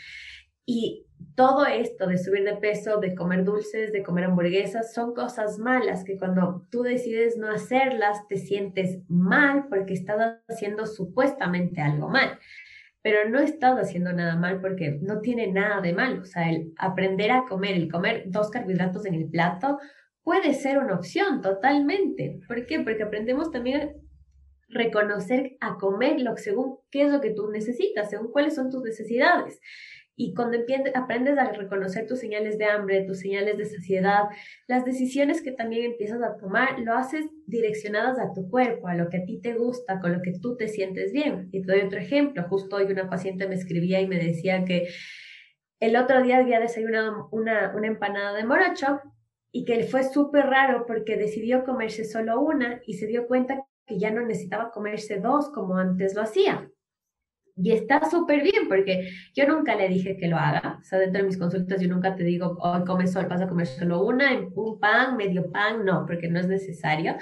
Y 0.65 1.07
todo 1.39 1.65
esto 1.65 2.05
de 2.05 2.17
subir 2.17 2.43
de 2.43 2.57
peso, 2.57 2.99
de 2.99 3.15
comer 3.15 3.45
dulces, 3.45 3.93
de 3.93 4.03
comer 4.03 4.25
hamburguesas, 4.25 4.93
son 4.93 5.13
cosas 5.13 5.57
malas 5.57 6.03
que 6.03 6.17
cuando 6.17 6.67
tú 6.69 6.83
decides 6.83 7.37
no 7.37 7.49
hacerlas 7.49 8.27
te 8.27 8.35
sientes 8.35 8.99
mal 9.07 9.67
porque 9.69 9.93
estás 9.93 10.41
haciendo 10.49 10.85
supuestamente 10.85 11.79
algo 11.79 12.09
mal. 12.09 12.37
Pero 13.01 13.29
no 13.29 13.39
estás 13.39 13.79
haciendo 13.79 14.11
nada 14.11 14.35
mal 14.35 14.59
porque 14.59 14.99
no 15.01 15.21
tiene 15.21 15.49
nada 15.49 15.79
de 15.79 15.93
mal. 15.93 16.19
O 16.19 16.25
sea, 16.25 16.49
el 16.49 16.73
aprender 16.77 17.31
a 17.31 17.45
comer, 17.47 17.75
el 17.77 17.89
comer 17.89 18.23
dos 18.25 18.49
carbohidratos 18.49 19.05
en 19.05 19.13
el 19.13 19.29
plato 19.29 19.79
puede 20.21 20.53
ser 20.53 20.77
una 20.77 20.95
opción 20.95 21.39
totalmente. 21.39 22.41
¿Por 22.49 22.65
qué? 22.65 22.81
Porque 22.81 23.03
aprendemos 23.03 23.49
también 23.49 23.81
a 23.81 23.89
reconocer 24.67 25.55
a 25.61 25.77
comer 25.77 26.19
lo, 26.19 26.35
según 26.35 26.79
qué 26.91 27.03
es 27.03 27.11
lo 27.13 27.21
que 27.21 27.31
tú 27.31 27.49
necesitas, 27.49 28.09
según 28.09 28.29
cuáles 28.33 28.55
son 28.55 28.69
tus 28.69 28.83
necesidades. 28.83 29.61
Y 30.21 30.33
cuando 30.33 30.57
aprendes 30.95 31.37
a 31.37 31.49
reconocer 31.53 32.05
tus 32.05 32.19
señales 32.19 32.57
de 32.57 32.65
hambre, 32.65 33.05
tus 33.05 33.19
señales 33.19 33.57
de 33.57 33.63
saciedad, 33.63 34.23
las 34.67 34.83
decisiones 34.83 35.41
que 35.41 35.53
también 35.53 35.85
empiezas 35.85 36.21
a 36.21 36.35
tomar, 36.35 36.77
lo 36.79 36.93
haces 36.93 37.25
direccionadas 37.47 38.19
a 38.19 38.33
tu 38.33 38.49
cuerpo, 38.49 38.89
a 38.89 38.95
lo 38.95 39.07
que 39.07 39.19
a 39.19 39.23
ti 39.23 39.39
te 39.39 39.53
gusta, 39.53 40.01
con 40.01 40.11
lo 40.11 40.21
que 40.21 40.33
tú 40.41 40.57
te 40.57 40.67
sientes 40.67 41.13
bien. 41.13 41.47
Y 41.53 41.61
te 41.61 41.71
doy 41.71 41.81
otro 41.83 41.99
ejemplo. 41.99 42.43
Justo 42.49 42.75
hoy 42.75 42.91
una 42.91 43.09
paciente 43.09 43.47
me 43.47 43.55
escribía 43.55 44.01
y 44.01 44.07
me 44.07 44.17
decía 44.17 44.65
que 44.65 44.89
el 45.79 45.95
otro 45.95 46.21
día 46.21 46.39
había 46.39 46.59
desayunado 46.59 47.29
una, 47.31 47.71
empanada 47.81 48.33
de 48.33 48.43
morocho 48.43 48.99
y 49.53 49.63
que 49.63 49.85
fue 49.85 50.03
súper 50.03 50.47
raro 50.47 50.83
porque 50.85 51.15
decidió 51.15 51.63
comerse 51.63 52.03
solo 52.03 52.41
una 52.41 52.81
y 52.85 52.95
se 52.95 53.07
dio 53.07 53.25
cuenta 53.25 53.65
que 53.87 53.97
ya 53.97 54.11
no 54.11 54.25
necesitaba 54.25 54.71
comerse 54.71 55.21
dos 55.21 55.49
como 55.49 55.77
antes 55.77 56.13
lo 56.13 56.23
hacía. 56.23 56.69
Y 57.61 57.71
está 57.71 58.09
súper 58.09 58.41
bien 58.43 58.67
porque 58.67 59.11
yo 59.35 59.47
nunca 59.47 59.75
le 59.75 59.89
dije 59.89 60.17
que 60.17 60.27
lo 60.27 60.37
haga. 60.37 60.77
O 60.79 60.83
sea, 60.83 60.99
dentro 60.99 61.21
de 61.21 61.27
mis 61.27 61.37
consultas 61.37 61.81
yo 61.81 61.87
nunca 61.87 62.15
te 62.15 62.23
digo, 62.23 62.57
hoy 62.61 62.83
comes 62.85 63.11
sol, 63.11 63.27
vas 63.29 63.41
a 63.41 63.47
comer 63.47 63.67
solo 63.67 64.03
una, 64.03 64.31
un 64.55 64.79
pan, 64.79 65.17
medio 65.17 65.51
pan, 65.51 65.85
no, 65.85 66.05
porque 66.05 66.29
no 66.29 66.39
es 66.39 66.47
necesario 66.47 67.15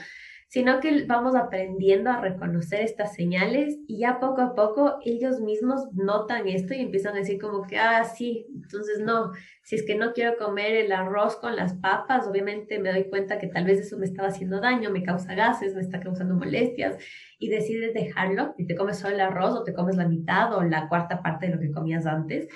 sino 0.50 0.80
que 0.80 1.06
vamos 1.06 1.36
aprendiendo 1.36 2.10
a 2.10 2.22
reconocer 2.22 2.82
estas 2.82 3.14
señales 3.14 3.78
y 3.86 4.00
ya 4.00 4.20
poco 4.20 4.42
a 4.42 4.56
poco 4.56 4.98
ellos 5.04 5.42
mismos 5.42 5.82
notan 5.94 6.48
esto 6.48 6.74
y 6.74 6.82
empiezan 6.82 7.16
a 7.16 7.20
decir 7.20 7.40
como 7.40 7.64
que, 7.68 7.78
ah, 7.78 8.06
sí, 8.06 8.48
entonces 8.56 9.02
no, 9.02 9.34
si 9.64 9.76
es 9.76 9.84
que 9.84 9.96
no 9.96 10.14
quiero 10.14 10.38
comer 10.38 10.74
el 10.76 10.94
arroz 10.94 11.36
con 11.36 11.56
las 11.58 11.74
papas, 11.74 12.28
obviamente 12.28 12.80
me 12.80 12.92
doy 12.92 13.10
cuenta 13.10 13.40
que 13.40 13.48
tal 13.48 13.66
vez 13.66 13.80
eso 13.80 13.98
me 13.98 14.06
estaba 14.06 14.30
haciendo 14.30 14.62
daño, 14.62 14.90
me 14.90 15.04
causa 15.04 15.36
gases, 15.36 15.76
me 15.76 15.82
está 15.82 16.00
causando 16.00 16.36
molestias 16.36 16.98
y 17.40 17.50
decides 17.50 17.94
dejarlo 17.94 18.54
y 18.58 18.66
te 18.66 18.76
comes 18.76 18.98
solo 18.98 19.16
el 19.16 19.22
arroz 19.22 19.56
o 19.56 19.64
te 19.64 19.74
comes 19.74 19.96
la 19.96 20.08
mitad 20.08 20.54
o 20.56 20.64
la 20.64 20.88
cuarta 20.90 21.22
parte 21.22 21.48
de 21.48 21.56
lo 21.56 21.60
que 21.62 21.72
comías 21.72 22.06
antes. 22.06 22.48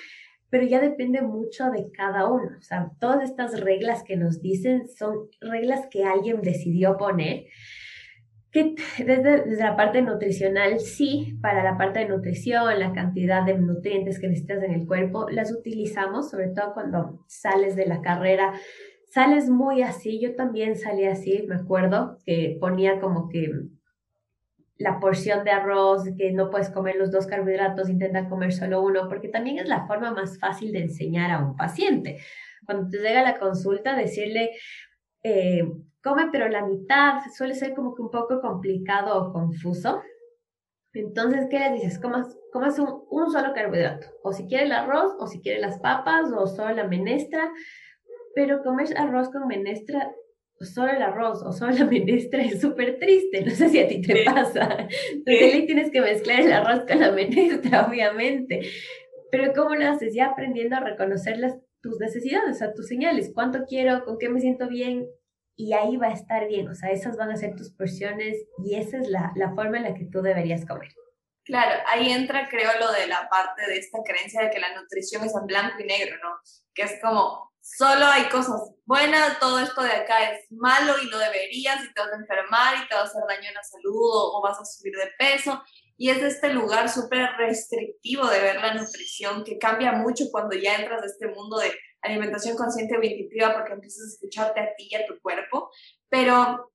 Pero 0.50 0.66
ya 0.66 0.80
depende 0.80 1.22
mucho 1.22 1.70
de 1.70 1.90
cada 1.92 2.28
uno. 2.28 2.56
O 2.58 2.62
sea, 2.62 2.90
todas 3.00 3.22
estas 3.22 3.60
reglas 3.60 4.02
que 4.02 4.16
nos 4.16 4.42
dicen 4.42 4.86
son 4.88 5.28
reglas 5.40 5.86
que 5.90 6.04
alguien 6.04 6.42
decidió 6.42 6.96
poner 6.96 7.44
que 8.52 8.74
desde, 8.98 9.44
desde, 9.44 9.62
la 9.62 9.76
parte 9.76 10.02
nutricional, 10.02 10.78
sí, 10.78 11.38
para 11.40 11.64
la 11.64 11.78
parte 11.78 12.00
de 12.00 12.08
nutrición, 12.08 12.78
la 12.78 12.92
cantidad 12.92 13.44
de 13.44 13.56
nutrientes 13.58 14.20
que 14.20 14.28
necesitas 14.28 14.62
en 14.62 14.72
el 14.72 14.86
cuerpo, 14.86 15.26
las 15.30 15.50
utilizamos, 15.50 16.30
sobre 16.30 16.48
todo 16.48 16.74
cuando 16.74 17.24
sales 17.26 17.76
de 17.76 17.86
la 17.86 18.02
carrera, 18.02 18.52
sales 19.06 19.48
muy 19.48 19.82
así, 19.82 20.20
yo 20.20 20.34
también 20.34 20.76
salí 20.76 21.04
así, 21.04 21.44
me 21.48 21.54
acuerdo, 21.54 22.18
que 22.26 22.58
ponía 22.60 23.00
como 23.00 23.30
que 23.30 23.50
la 24.78 24.98
porción 24.98 25.44
de 25.44 25.50
arroz, 25.50 26.04
que 26.16 26.32
no 26.32 26.50
puedes 26.50 26.70
comer 26.70 26.96
los 26.96 27.10
dos 27.10 27.26
carbohidratos, 27.26 27.88
intenta 27.88 28.28
comer 28.28 28.52
solo 28.52 28.82
uno, 28.82 29.08
porque 29.08 29.28
también 29.28 29.58
es 29.58 29.68
la 29.68 29.86
forma 29.86 30.12
más 30.12 30.38
fácil 30.38 30.72
de 30.72 30.80
enseñar 30.80 31.30
a 31.30 31.44
un 31.44 31.56
paciente. 31.56 32.18
Cuando 32.64 32.88
te 32.88 32.98
llega 32.98 33.22
la 33.22 33.38
consulta, 33.38 33.96
decirle, 33.96 34.50
eh, 35.22 35.62
come 36.02 36.28
pero 36.32 36.48
la 36.48 36.64
mitad, 36.64 37.20
suele 37.36 37.54
ser 37.54 37.74
como 37.74 37.94
que 37.94 38.02
un 38.02 38.10
poco 38.10 38.40
complicado 38.40 39.20
o 39.20 39.32
confuso. 39.32 40.02
Entonces, 40.94 41.46
¿qué 41.50 41.58
le 41.58 41.72
dices? 41.72 41.98
Comas, 41.98 42.36
comas 42.52 42.78
un, 42.78 43.30
solo 43.30 43.54
carbohidrato, 43.54 44.08
o 44.22 44.32
si 44.32 44.46
quiere 44.46 44.64
el 44.64 44.72
arroz, 44.72 45.14
o 45.18 45.26
si 45.26 45.40
quiere 45.40 45.60
las 45.60 45.78
papas, 45.80 46.30
o 46.36 46.46
solo 46.46 46.74
la 46.74 46.86
menestra, 46.86 47.50
pero 48.34 48.62
comer 48.62 48.88
arroz 48.96 49.30
con 49.30 49.46
menestra 49.46 50.12
solo 50.64 50.92
el 50.92 51.02
arroz 51.02 51.42
o 51.42 51.52
solo 51.52 51.72
la 51.72 51.84
menestra 51.84 52.42
es 52.42 52.60
súper 52.60 52.98
triste. 52.98 53.42
No 53.44 53.50
sé 53.50 53.68
si 53.68 53.78
a 53.78 53.88
ti 53.88 54.00
te 54.00 54.24
pasa. 54.24 54.88
Entonces 55.26 55.66
tienes 55.66 55.90
que 55.90 56.00
mezclar 56.00 56.40
el 56.40 56.52
arroz 56.52 56.84
con 56.86 57.00
la 57.00 57.12
menestra, 57.12 57.86
obviamente. 57.88 58.60
Pero 59.30 59.52
¿cómo 59.54 59.74
lo 59.74 59.88
haces? 59.88 60.14
Ya 60.14 60.26
aprendiendo 60.26 60.76
a 60.76 60.80
reconocer 60.80 61.38
las, 61.38 61.56
tus 61.80 61.98
necesidades, 61.98 62.56
o 62.56 62.58
sea, 62.58 62.74
tus 62.74 62.86
señales. 62.86 63.32
¿Cuánto 63.34 63.64
quiero? 63.66 64.04
¿Con 64.04 64.18
qué 64.18 64.28
me 64.28 64.40
siento 64.40 64.68
bien? 64.68 65.06
Y 65.56 65.72
ahí 65.72 65.96
va 65.96 66.08
a 66.08 66.12
estar 66.12 66.48
bien. 66.48 66.68
O 66.68 66.74
sea, 66.74 66.90
esas 66.90 67.16
van 67.16 67.30
a 67.30 67.36
ser 67.36 67.54
tus 67.56 67.72
porciones 67.72 68.36
y 68.64 68.76
esa 68.76 68.98
es 68.98 69.08
la, 69.08 69.32
la 69.36 69.54
forma 69.54 69.78
en 69.78 69.84
la 69.84 69.94
que 69.94 70.06
tú 70.06 70.22
deberías 70.22 70.66
comer. 70.66 70.88
Claro, 71.44 71.82
ahí 71.88 72.10
entra, 72.10 72.48
creo, 72.48 72.70
lo 72.78 72.92
de 72.92 73.08
la 73.08 73.28
parte 73.28 73.62
de 73.66 73.76
esta 73.76 73.98
creencia 74.04 74.42
de 74.42 74.50
que 74.50 74.60
la 74.60 74.74
nutrición 74.80 75.24
es 75.24 75.34
en 75.34 75.46
blanco 75.46 75.80
y 75.80 75.84
negro, 75.84 76.16
¿no? 76.22 76.36
Que 76.72 76.82
es 76.82 77.00
como, 77.02 77.51
solo 77.62 78.06
hay 78.06 78.28
cosas 78.28 78.60
buenas, 78.84 79.38
todo 79.38 79.60
esto 79.60 79.82
de 79.82 79.92
acá 79.92 80.30
es 80.30 80.50
malo 80.50 80.94
y 81.02 81.08
no 81.08 81.18
deberías 81.18 81.82
y 81.84 81.94
te 81.94 82.00
vas 82.00 82.12
a 82.12 82.16
enfermar 82.16 82.74
y 82.76 82.88
te 82.88 82.94
va 82.94 83.02
a 83.02 83.04
hacer 83.04 83.22
daño 83.26 83.48
en 83.48 83.54
la 83.54 83.62
salud 83.62 83.94
o, 83.94 84.42
vas 84.42 84.60
a 84.60 84.64
subir 84.64 84.94
de 84.94 85.10
peso. 85.18 85.62
Y 85.96 86.10
es 86.10 86.20
de 86.20 86.28
este 86.28 86.52
lugar 86.52 86.88
súper 86.88 87.30
restrictivo 87.38 88.26
de 88.26 88.40
ver 88.40 88.60
la 88.60 88.74
nutrición 88.74 89.44
que 89.44 89.58
cambia 89.58 89.92
mucho 89.92 90.24
cuando 90.32 90.56
ya 90.56 90.74
entras 90.74 91.02
a 91.02 91.06
este 91.06 91.28
mundo 91.28 91.58
de 91.58 91.72
alimentación 92.00 92.56
consciente 92.56 92.96
o 92.96 93.02
intuitiva 93.02 93.54
porque 93.54 93.74
empiezas 93.74 94.02
a 94.02 94.12
escucharte 94.14 94.60
a 94.60 94.74
ti 94.76 94.88
y 94.90 94.96
a 94.96 95.06
tu 95.06 95.20
cuerpo. 95.20 95.70
Pero 96.08 96.71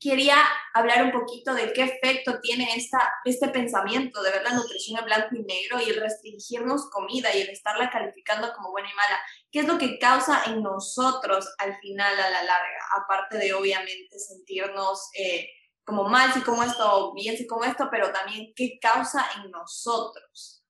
quería 0.00 0.36
hablar 0.74 1.04
un 1.04 1.12
poquito 1.12 1.54
de 1.54 1.72
qué 1.72 1.82
efecto 1.82 2.40
tiene 2.40 2.68
esta, 2.76 2.98
este 3.24 3.48
pensamiento 3.48 4.22
de 4.22 4.30
ver 4.30 4.42
la 4.42 4.52
nutrición 4.52 4.98
en 4.98 5.04
blanco 5.04 5.34
y 5.34 5.42
negro 5.42 5.80
y 5.84 5.90
el 5.90 6.00
restringirnos 6.00 6.88
comida 6.90 7.34
y 7.34 7.40
el 7.40 7.50
estarla 7.50 7.90
calificando 7.90 8.52
como 8.54 8.70
buena 8.70 8.88
y 8.90 8.94
mala. 8.94 9.18
¿Qué 9.50 9.60
es 9.60 9.66
lo 9.66 9.78
que 9.78 9.98
causa 9.98 10.44
en 10.46 10.62
nosotros 10.62 11.52
al 11.58 11.76
final, 11.78 12.12
a 12.18 12.30
la 12.30 12.42
larga? 12.42 12.78
Aparte 13.02 13.38
de 13.38 13.52
obviamente 13.52 14.18
sentirnos 14.18 15.10
eh, 15.18 15.48
como 15.84 16.08
mal 16.08 16.32
si 16.32 16.42
como 16.42 16.62
esto, 16.62 17.12
bien 17.14 17.36
si 17.36 17.46
como 17.46 17.64
esto, 17.64 17.88
pero 17.90 18.12
también 18.12 18.52
qué 18.54 18.78
causa 18.80 19.26
en 19.36 19.50
nosotros. 19.50 20.62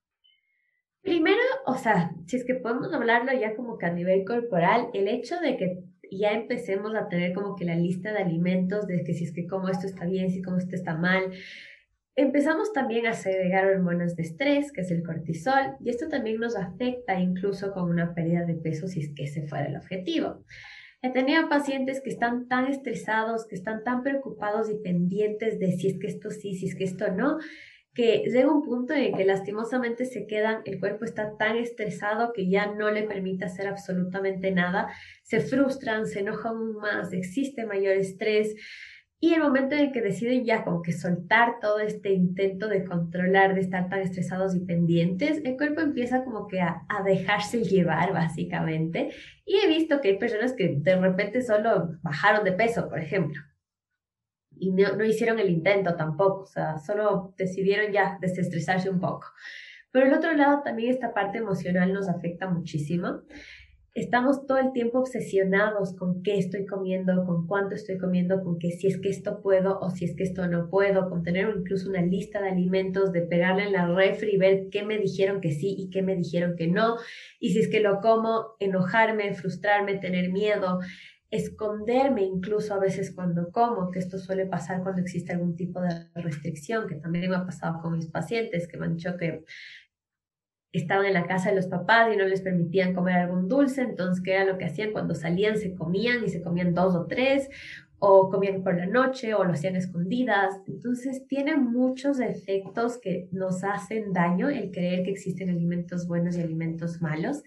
Primero, 1.03 1.43
o 1.67 1.77
sea, 1.77 2.12
si 2.27 2.37
es 2.37 2.45
que 2.47 2.55
podemos 2.55 2.93
hablarlo 2.93 3.33
ya 3.33 3.57
como 3.57 3.79
que 3.79 3.87
a 3.87 3.91
nivel 3.91 4.25
corporal, 4.25 4.91
el 4.95 5.09
hecho 5.09 5.38
de 5.41 5.57
que 5.57 5.83
ya 6.11 6.33
empecemos 6.33 6.94
a 6.94 7.09
tener 7.09 7.33
como 7.33 7.57
que 7.57 7.64
la 7.64 7.75
lista 7.75 8.12
de 8.12 8.18
alimentos, 8.18 8.87
de 8.87 9.05
que 9.05 9.14
si 9.14 9.25
es 9.25 9.33
que 9.33 9.47
como 9.47 9.68
esto 9.68 9.87
está 9.87 10.07
bien, 10.07 10.31
si 10.31 10.42
como 10.42 10.59
esto 10.59 10.75
está 10.75 10.97
mal. 10.97 11.33
Empezamos 12.16 12.73
también 12.73 13.07
a 13.07 13.14
segregar 13.14 13.66
hormonas 13.66 14.16
de 14.16 14.25
estrés, 14.25 14.73
que 14.73 14.81
es 14.81 14.90
el 14.90 15.05
cortisol, 15.05 15.77
y 15.85 15.90
esto 15.90 16.09
también 16.09 16.40
nos 16.40 16.57
afecta 16.57 17.21
incluso 17.21 17.73
con 17.73 17.88
una 17.90 18.14
pérdida 18.14 18.44
de 18.44 18.55
peso 18.55 18.88
si 18.88 19.01
es 19.01 19.14
que 19.14 19.25
ese 19.25 19.47
fuera 19.47 19.66
el 19.66 19.77
objetivo. 19.77 20.42
He 21.01 21.12
tenido 21.12 21.49
pacientes 21.49 22.01
que 22.01 22.11
están 22.11 22.49
tan 22.49 22.66
estresados, 22.66 23.47
que 23.47 23.55
están 23.55 23.85
tan 23.85 24.03
preocupados 24.03 24.68
y 24.68 24.83
pendientes 24.83 25.61
de 25.61 25.73
si 25.73 25.87
es 25.87 25.99
que 25.99 26.09
esto 26.09 26.31
sí, 26.31 26.55
si 26.55 26.66
es 26.66 26.75
que 26.75 26.85
esto 26.85 27.12
no, 27.12 27.38
que 27.99 28.23
llega 28.31 28.53
un 28.53 28.63
punto 28.63 28.95
en 28.95 29.13
que 29.13 29.25
lastimosamente 29.25 30.05
se 30.05 30.29
quedan, 30.29 30.63
el 30.67 30.79
cuerpo 30.79 31.05
está 31.05 31.37
tan 31.37 31.57
estresado 31.57 32.33
que 32.33 32.49
ya 32.49 32.73
no 32.73 32.93
le 32.93 33.03
permite 33.03 33.45
hacer 33.45 33.67
absolutamente 33.67 34.53
nada, 34.53 34.87
se 35.25 35.41
frustran, 35.41 36.07
se 36.07 36.21
enojan 36.21 36.75
más, 36.75 37.13
existe 37.13 37.67
mayor 37.67 37.97
estrés. 37.97 38.55
Y 39.19 39.35
el 39.35 39.41
momento 39.41 39.75
en 39.75 39.91
que 39.91 40.01
deciden 40.01 40.45
ya 40.45 40.63
como 40.63 40.81
que 40.81 40.93
soltar 40.93 41.59
todo 41.61 41.81
este 41.81 42.13
intento 42.13 42.69
de 42.69 42.85
controlar, 42.85 43.57
de 43.57 43.63
estar 43.63 43.89
tan 43.89 43.99
estresados 43.99 44.55
y 44.55 44.61
pendientes, 44.61 45.43
el 45.45 45.57
cuerpo 45.57 45.81
empieza 45.81 46.23
como 46.23 46.47
que 46.47 46.61
a, 46.61 46.87
dejarse 47.05 47.65
llevar 47.65 48.13
básicamente. 48.13 49.11
Y 49.45 49.57
he 49.57 49.67
visto 49.67 50.01
que 50.01 50.11
hay 50.11 50.19
personas 50.19 50.53
que 50.53 50.77
de 50.79 50.95
repente 50.95 51.43
solo 51.43 51.99
bajaron 52.03 52.45
de 52.45 52.53
peso, 52.53 52.89
por 52.89 53.01
ejemplo 53.01 53.48
y 54.61 54.73
no, 54.73 55.05
hicieron 55.05 55.38
el 55.38 55.51
intento 55.51 55.94
tampoco, 55.97 56.42
o 56.42 56.47
sea, 56.47 56.79
solo 56.79 57.35
decidieron 57.37 57.92
ya 57.92 58.18
desestresarse 58.21 58.90
un 58.90 59.01
poco. 59.01 59.27
Pero 59.90 60.07
el 60.07 60.12
otro 60.12 60.33
lado 60.35 60.62
también 60.62 60.90
esta 60.90 61.14
parte 61.14 61.38
emocional 61.38 61.92
nos 61.92 62.09
afecta 62.09 62.49
muchísimo. 62.49 63.23
Estamos 63.94 64.47
todo 64.47 64.59
el 64.59 64.71
tiempo 64.73 65.01
obsesionados 65.01 65.97
con 65.97 66.23
qué 66.23 66.38
estoy 66.38 66.66
comiendo, 66.66 67.25
con 67.25 67.49
cuánto 67.49 67.75
estoy 67.75 67.99
comiendo, 67.99 68.44
con 68.44 68.59
que 68.59 68.71
si 68.71 68.87
es 68.87 69.01
que 69.01 69.09
esto 69.09 69.40
puedo 69.40 69.81
o 69.81 69.90
si 69.90 70.05
es 70.05 70.14
que 70.14 70.23
esto 70.23 70.47
no 70.47 70.68
puedo, 70.71 71.09
con 71.09 71.25
tener 71.25 71.53
incluso 71.57 71.88
una 71.88 72.03
lista 72.03 72.40
de 72.40 72.51
alimentos, 72.51 73.11
de 73.12 73.23
pegarle 73.23 73.64
en 73.64 73.73
la 73.73 73.88
refri 73.92 74.35
y 74.35 74.38
ver 74.38 74.68
qué 74.71 74.85
me 74.85 74.99
dijeron 74.99 75.40
que 75.40 75.51
sí 75.51 75.75
y 75.77 75.90
qué 75.90 76.03
me 76.03 76.14
dijeron 76.14 76.55
que 76.57 76.68
no. 76.68 76.97
Y 77.40 77.51
si 77.51 77.59
es 77.59 77.68
que 77.68 77.81
lo 77.81 78.01
como, 78.01 78.55
enojarme, 78.61 79.35
frustrarme, 79.35 79.99
tener 79.99 80.31
miedo 80.31 80.79
esconderme 81.31 82.23
incluso 82.23 82.75
a 82.75 82.79
veces 82.79 83.12
cuando 83.14 83.51
como, 83.51 83.91
que 83.91 83.99
esto 83.99 84.19
suele 84.19 84.47
pasar 84.47 84.83
cuando 84.83 85.03
existe 85.03 85.33
algún 85.33 85.57
tipo 85.57 85.81
de 85.81 86.09
restricción, 86.14 86.88
que 86.88 86.97
también 86.97 87.31
me 87.31 87.37
ha 87.37 87.45
pasado 87.45 87.81
con 87.83 87.97
mis 87.97 88.07
pacientes 88.07 88.67
que 88.67 88.79
me 88.79 88.87
han 88.87 88.97
dicho 88.97 89.17
que 89.17 89.45
estaban 90.73 91.07
en 91.07 91.14
la 91.14 91.27
casa 91.27 91.51
de 91.51 91.57
los 91.57 91.67
papás 91.67 92.12
y 92.12 92.17
no 92.17 92.25
les 92.25 92.43
permitían 92.43 92.95
comer 92.95 93.17
algún 93.17 93.49
dulce, 93.49 93.83
entonces 93.83 94.23
qué 94.23 94.35
era 94.35 94.45
lo 94.45 94.59
que 94.59 94.67
hacían 94.67 94.93
cuando 94.93 95.14
salían, 95.14 95.57
se 95.57 95.75
comían 95.75 96.25
y 96.25 96.29
se 96.29 96.43
comían 96.43 96.75
dos 96.75 96.95
o 96.95 97.07
tres, 97.07 97.49
o 98.01 98.31
comían 98.31 98.62
por 98.62 98.77
la 98.77 98.87
noche 98.87 99.35
o 99.35 99.45
lo 99.45 99.53
hacían 99.53 99.77
escondidas. 99.77 100.55
Entonces 100.67 101.27
tiene 101.27 101.57
muchos 101.57 102.21
efectos 102.21 102.99
que 102.99 103.29
nos 103.33 103.64
hacen 103.64 104.12
daño 104.12 104.49
el 104.49 104.71
creer 104.71 105.03
que 105.03 105.11
existen 105.11 105.51
alimentos 105.51 106.07
buenos 106.07 106.37
y 106.37 106.43
alimentos 106.43 107.03
malos. 107.03 107.43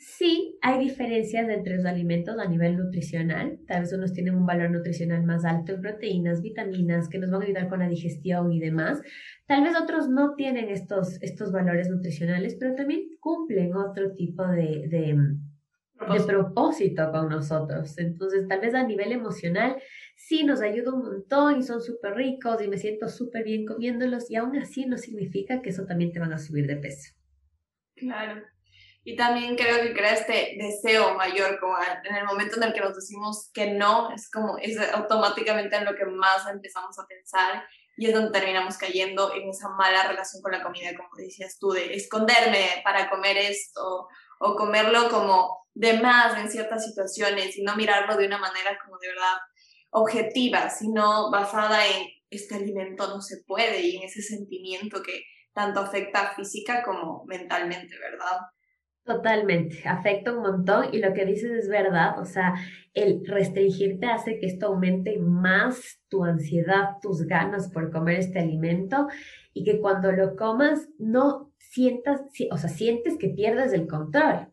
Sí, 0.00 0.56
hay 0.62 0.78
diferencias 0.78 1.48
entre 1.48 1.76
los 1.76 1.84
alimentos 1.84 2.38
a 2.38 2.46
nivel 2.46 2.76
nutricional. 2.76 3.58
Tal 3.66 3.80
vez 3.80 3.92
unos 3.92 4.12
tienen 4.12 4.36
un 4.36 4.46
valor 4.46 4.70
nutricional 4.70 5.24
más 5.24 5.44
alto 5.44 5.72
en 5.72 5.80
proteínas, 5.80 6.40
vitaminas, 6.40 7.08
que 7.08 7.18
nos 7.18 7.32
van 7.32 7.42
a 7.42 7.44
ayudar 7.46 7.68
con 7.68 7.80
la 7.80 7.88
digestión 7.88 8.52
y 8.52 8.60
demás. 8.60 9.02
Tal 9.46 9.64
vez 9.64 9.74
otros 9.76 10.08
no 10.08 10.36
tienen 10.36 10.68
estos, 10.68 11.20
estos 11.20 11.50
valores 11.50 11.88
nutricionales, 11.90 12.56
pero 12.60 12.76
también 12.76 13.08
cumplen 13.18 13.74
otro 13.74 14.14
tipo 14.14 14.46
de, 14.46 14.86
de, 14.86 15.16
de 16.12 16.24
propósito 16.24 17.10
con 17.10 17.28
nosotros. 17.28 17.98
Entonces, 17.98 18.46
tal 18.46 18.60
vez 18.60 18.74
a 18.74 18.86
nivel 18.86 19.10
emocional 19.10 19.82
sí 20.14 20.44
nos 20.44 20.60
ayuda 20.60 20.94
un 20.94 21.02
montón 21.02 21.58
y 21.58 21.64
son 21.64 21.82
súper 21.82 22.14
ricos 22.14 22.62
y 22.62 22.68
me 22.68 22.76
siento 22.76 23.08
súper 23.08 23.42
bien 23.42 23.66
comiéndolos 23.66 24.30
y 24.30 24.36
aún 24.36 24.56
así 24.58 24.86
no 24.86 24.96
significa 24.96 25.60
que 25.60 25.70
eso 25.70 25.86
también 25.86 26.12
te 26.12 26.20
van 26.20 26.32
a 26.32 26.38
subir 26.38 26.68
de 26.68 26.76
peso. 26.76 27.14
Claro. 27.96 28.42
Y 29.04 29.16
también 29.16 29.56
creo 29.56 29.80
que 29.80 29.94
crea 29.94 30.12
este 30.12 30.56
deseo 30.58 31.14
mayor, 31.14 31.58
como 31.60 31.76
en 32.04 32.14
el 32.14 32.24
momento 32.24 32.56
en 32.56 32.64
el 32.64 32.72
que 32.74 32.80
nos 32.80 32.94
decimos 32.94 33.50
que 33.54 33.72
no, 33.72 34.12
es 34.12 34.30
como 34.30 34.58
es 34.58 34.78
automáticamente 34.92 35.76
en 35.76 35.84
lo 35.84 35.94
que 35.94 36.04
más 36.04 36.46
empezamos 36.46 36.98
a 36.98 37.06
pensar 37.06 37.64
y 37.96 38.06
es 38.06 38.14
donde 38.14 38.30
terminamos 38.30 38.76
cayendo 38.76 39.34
en 39.34 39.48
esa 39.48 39.70
mala 39.70 40.06
relación 40.06 40.40
con 40.42 40.52
la 40.52 40.62
comida, 40.62 40.96
como 40.96 41.08
decías 41.16 41.58
tú, 41.58 41.70
de 41.70 41.94
esconderme 41.94 42.82
para 42.84 43.10
comer 43.10 43.36
esto 43.36 44.06
o 44.38 44.54
comerlo 44.54 45.08
como 45.08 45.66
de 45.74 45.94
más 45.94 46.38
en 46.38 46.50
ciertas 46.50 46.84
situaciones 46.84 47.56
y 47.56 47.62
no 47.62 47.74
mirarlo 47.76 48.16
de 48.16 48.26
una 48.26 48.38
manera 48.38 48.78
como 48.84 48.98
de 48.98 49.08
verdad 49.08 49.38
objetiva, 49.90 50.70
sino 50.70 51.30
basada 51.30 51.86
en 51.86 52.06
este 52.30 52.56
alimento 52.56 53.08
no 53.08 53.20
se 53.20 53.42
puede 53.46 53.80
y 53.80 53.96
en 53.96 54.02
ese 54.04 54.22
sentimiento 54.22 55.02
que 55.02 55.24
tanto 55.52 55.80
afecta 55.80 56.34
física 56.34 56.82
como 56.84 57.24
mentalmente, 57.26 57.98
¿verdad? 57.98 58.38
Totalmente, 59.08 59.88
afecta 59.88 60.34
un 60.34 60.42
montón 60.42 60.88
y 60.92 60.98
lo 60.98 61.14
que 61.14 61.24
dices 61.24 61.50
es 61.50 61.68
verdad, 61.70 62.20
o 62.20 62.26
sea, 62.26 62.56
el 62.92 63.24
restringirte 63.24 64.04
hace 64.04 64.38
que 64.38 64.44
esto 64.44 64.66
aumente 64.66 65.18
más 65.18 66.02
tu 66.10 66.24
ansiedad, 66.24 66.98
tus 67.00 67.22
ganas 67.22 67.70
por 67.70 67.90
comer 67.90 68.18
este 68.18 68.38
alimento 68.38 69.08
y 69.54 69.64
que 69.64 69.80
cuando 69.80 70.12
lo 70.12 70.36
comas 70.36 70.90
no 70.98 71.50
sientas, 71.56 72.20
o 72.50 72.58
sea, 72.58 72.68
sientes 72.68 73.16
que 73.16 73.30
pierdes 73.30 73.72
el 73.72 73.86
control, 73.88 74.48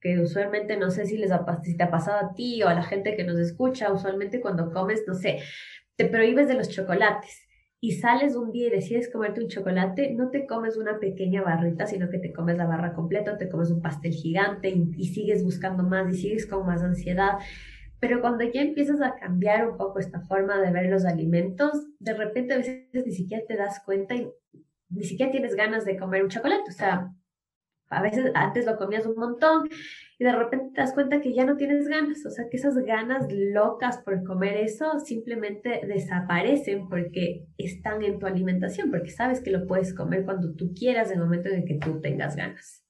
que 0.00 0.20
usualmente 0.20 0.76
no 0.76 0.92
sé 0.92 1.06
si 1.06 1.18
les 1.18 1.32
ha, 1.32 1.44
si 1.64 1.76
te 1.76 1.82
ha 1.82 1.90
pasado 1.90 2.28
a 2.28 2.32
ti 2.32 2.62
o 2.62 2.68
a 2.68 2.74
la 2.74 2.84
gente 2.84 3.16
que 3.16 3.24
nos 3.24 3.40
escucha, 3.40 3.92
usualmente 3.92 4.40
cuando 4.40 4.70
comes, 4.70 5.02
no 5.08 5.14
sé, 5.14 5.40
te 5.96 6.04
prohíbes 6.04 6.46
de 6.46 6.54
los 6.54 6.68
chocolates 6.68 7.45
y 7.80 7.92
sales 7.92 8.36
un 8.36 8.52
día 8.52 8.68
y 8.68 8.70
decides 8.70 9.10
comerte 9.10 9.42
un 9.42 9.48
chocolate, 9.48 10.14
no 10.14 10.30
te 10.30 10.46
comes 10.46 10.76
una 10.76 10.98
pequeña 10.98 11.42
barrita, 11.42 11.86
sino 11.86 12.08
que 12.08 12.18
te 12.18 12.32
comes 12.32 12.56
la 12.56 12.66
barra 12.66 12.94
completa, 12.94 13.36
te 13.36 13.48
comes 13.48 13.70
un 13.70 13.82
pastel 13.82 14.12
gigante 14.12 14.70
y, 14.70 15.04
sigues 15.06 15.44
buscando 15.44 15.82
más 15.82 16.12
y 16.12 16.18
sigues 16.18 16.46
con 16.46 16.66
más 16.66 16.82
ansiedad. 16.82 17.38
Pero 18.00 18.20
cuando 18.20 18.44
ya 18.44 18.62
empiezas 18.62 19.00
a 19.02 19.14
cambiar 19.14 19.68
un 19.68 19.76
poco 19.76 19.98
esta 19.98 20.20
forma 20.20 20.60
de 20.60 20.70
ver 20.70 20.90
los 20.90 21.04
alimentos, 21.04 21.86
de 21.98 22.14
repente 22.14 22.54
a 22.54 22.58
veces 22.58 22.86
ni 22.92 23.12
siquiera 23.12 23.44
te 23.46 23.56
das 23.56 23.82
cuenta 23.84 24.14
y 24.14 24.30
ni 24.88 25.04
siquiera 25.04 25.32
tienes 25.32 25.54
ganas 25.54 25.84
de 25.84 25.96
comer 25.96 26.22
un 26.22 26.30
chocolate. 26.30 26.70
O 26.70 26.72
sea, 26.72 27.12
a 27.88 28.02
veces 28.02 28.30
antes 28.34 28.66
lo 28.66 28.76
comías 28.76 29.06
un 29.06 29.16
montón 29.16 29.68
y 30.18 30.24
de 30.24 30.32
repente 30.32 30.70
te 30.74 30.80
das 30.80 30.94
cuenta 30.94 31.20
que 31.20 31.34
ya 31.34 31.44
no 31.44 31.56
tienes 31.56 31.86
ganas, 31.88 32.24
o 32.24 32.30
sea 32.30 32.46
que 32.50 32.56
esas 32.56 32.74
ganas 32.76 33.26
locas 33.30 33.98
por 33.98 34.24
comer 34.24 34.56
eso 34.56 34.98
simplemente 35.00 35.82
desaparecen 35.86 36.88
porque 36.88 37.46
están 37.58 38.02
en 38.02 38.18
tu 38.18 38.26
alimentación, 38.26 38.90
porque 38.90 39.10
sabes 39.10 39.42
que 39.42 39.50
lo 39.50 39.66
puedes 39.66 39.94
comer 39.94 40.24
cuando 40.24 40.54
tú 40.54 40.72
quieras, 40.74 41.10
en 41.10 41.18
el 41.18 41.24
momento 41.24 41.48
en 41.48 41.62
el 41.62 41.64
que 41.64 41.78
tú 41.78 42.00
tengas 42.00 42.34
ganas. 42.34 42.82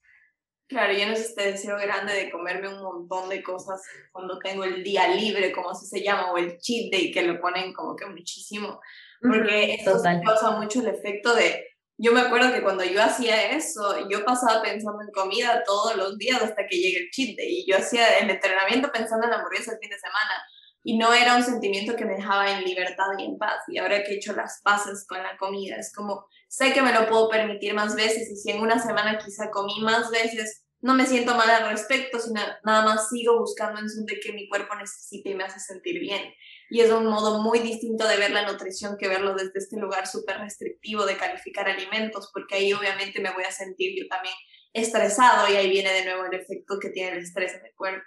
Claro, 0.69 0.93
yo 0.93 1.07
no 1.07 1.13
es 1.13 1.21
este 1.21 1.53
deseo 1.53 1.77
grande 1.77 2.13
de 2.13 2.31
comerme 2.31 2.69
un 2.69 2.83
montón 2.83 3.29
de 3.29 3.41
cosas 3.41 3.81
cuando 4.11 4.39
tengo 4.41 4.65
el 4.65 4.83
día 4.83 5.07
libre, 5.15 5.53
como 5.53 5.71
así 5.71 5.87
se 5.87 6.03
llama, 6.03 6.33
o 6.33 6.39
el 6.39 6.59
cheat 6.59 6.93
day, 6.93 7.13
que 7.13 7.23
lo 7.23 7.41
ponen 7.41 7.73
como 7.73 7.95
que 7.95 8.07
muchísimo, 8.07 8.81
porque 9.21 9.75
esto 9.75 10.03
causa 10.25 10.59
mucho 10.59 10.81
el 10.81 10.89
efecto 10.89 11.35
de, 11.37 11.76
yo 11.99 12.13
me 12.13 12.21
acuerdo 12.21 12.53
que 12.53 12.63
cuando 12.63 12.85
yo 12.85 13.03
hacía 13.03 13.53
eso, 13.53 14.09
yo 14.09 14.25
pasaba 14.25 14.63
pensando 14.63 15.03
en 15.03 15.11
comida 15.13 15.63
todos 15.65 15.97
los 15.97 16.19
días 16.19 16.43
hasta 16.43 16.67
que 16.67 16.77
llegue 16.77 16.99
el 17.05 17.11
cheat 17.11 17.37
y 17.39 17.65
yo 17.71 17.79
hacía 17.79 18.19
el 18.19 18.29
entrenamiento 18.29 18.93
pensando 18.93 19.25
en 19.25 19.31
la 19.31 19.37
hamburguesa 19.37 19.73
el 19.73 19.79
fin 19.79 19.91
de 19.91 19.99
semana, 19.99 20.43
y 20.83 20.99
no 20.99 21.13
era 21.13 21.35
un 21.35 21.43
sentimiento 21.43 21.97
que 21.97 22.05
me 22.05 22.15
dejaba 22.15 22.49
en 22.49 22.65
libertad 22.65 23.07
y 23.19 23.25
en 23.25 23.39
paz, 23.39 23.63
y 23.67 23.79
ahora 23.79 24.05
que 24.05 24.13
he 24.13 24.17
hecho 24.17 24.35
las 24.35 24.61
paces 24.63 25.05
con 25.09 25.21
la 25.23 25.37
comida, 25.37 25.77
es 25.77 25.93
como 25.93 26.27
sé 26.49 26.73
que 26.73 26.83
me 26.83 26.93
lo 26.93 27.09
puedo 27.09 27.29
permitir 27.29 27.75
más 27.75 27.97
veces 27.97 28.31
y 28.31 28.37
si 28.37 28.51
en 28.51 28.61
una 28.61 28.79
semana 28.79 29.19
quizá 29.19 29.51
comí 29.51 29.81
más 29.81 30.11
veces, 30.11 30.65
no 30.81 30.95
me 30.95 31.07
siento 31.07 31.35
mal 31.35 31.51
al 31.51 31.71
respecto, 31.71 32.21
sino 32.21 32.41
nada 32.65 32.85
más 32.85 33.09
sigo 33.09 33.39
buscando 33.39 33.81
en 33.81 33.91
son 33.91 34.05
de 34.05 34.21
que 34.21 34.33
mi 34.33 34.49
cuerpo 34.49 34.77
necesita 34.77 35.31
y 35.31 35.35
me 35.35 35.45
hace 35.45 35.59
sentir 35.59 35.99
bien. 35.99 36.23
Y 36.71 36.81
es 36.81 36.91
un 36.91 37.07
modo 37.07 37.43
muy 37.43 37.61
distinto 37.61 38.07
de 38.07 38.17
ver 38.17 38.31
la 38.31 38.47
nutrición 38.51 38.97
que 38.99 39.09
verlo 39.09 39.35
desde 39.35 39.53
este 39.55 39.79
lugar 39.79 40.07
súper 40.07 40.39
restrictivo 40.39 41.07
de 41.07 41.17
calificar 41.17 41.69
alimentos, 41.69 42.31
porque 42.33 42.57
ahí 42.57 42.73
obviamente 42.73 43.21
me 43.21 43.33
voy 43.33 43.45
a 43.45 43.51
sentir 43.51 43.95
yo 43.97 44.09
también 44.09 44.35
estresado 44.73 45.49
y 45.51 45.57
ahí 45.57 45.71
viene 45.71 45.93
de 45.93 46.05
nuevo 46.05 46.25
el 46.27 46.39
efecto 46.39 46.79
que 46.81 46.91
tiene 46.91 47.17
el 47.17 47.23
estrés 47.23 47.55
en 47.55 47.67
el 47.67 47.75
cuerpo. 47.75 48.05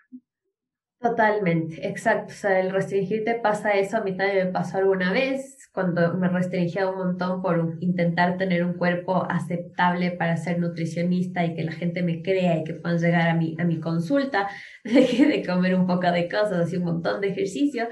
Totalmente, 1.02 1.88
exacto. 1.88 2.34
O 2.34 2.36
sea, 2.36 2.60
el 2.60 2.72
restringirte 2.72 3.36
pasa 3.36 3.72
eso, 3.72 3.96
a 3.96 4.02
mí 4.02 4.18
también 4.18 4.48
me 4.48 4.52
pasó 4.52 4.80
alguna 4.80 5.14
vez, 5.14 5.70
cuando 5.72 6.14
me 6.16 6.28
restringía 6.28 6.90
un 6.90 6.98
montón 6.98 7.42
por 7.42 7.78
intentar 7.80 8.38
tener 8.38 8.66
un 8.66 8.74
cuerpo 8.74 9.26
aceptable 9.30 10.12
para 10.12 10.36
ser 10.36 10.60
nutricionista 10.60 11.46
y 11.46 11.56
que 11.56 11.64
la 11.64 11.72
gente 11.72 12.04
me 12.04 12.22
crea 12.22 12.58
y 12.58 12.64
que 12.66 12.74
puedan 12.74 13.00
llegar 13.00 13.30
a 13.30 13.34
mi, 13.34 13.56
a 13.58 13.64
mi 13.64 13.80
consulta, 13.80 14.50
dejé 14.84 15.26
de 15.26 15.46
comer 15.46 15.76
un 15.76 15.88
poco 15.88 16.12
de 16.12 16.28
cosas, 16.28 16.68
así 16.68 16.76
un 16.76 16.84
montón 16.84 17.22
de 17.22 17.30
ejercicio. 17.30 17.88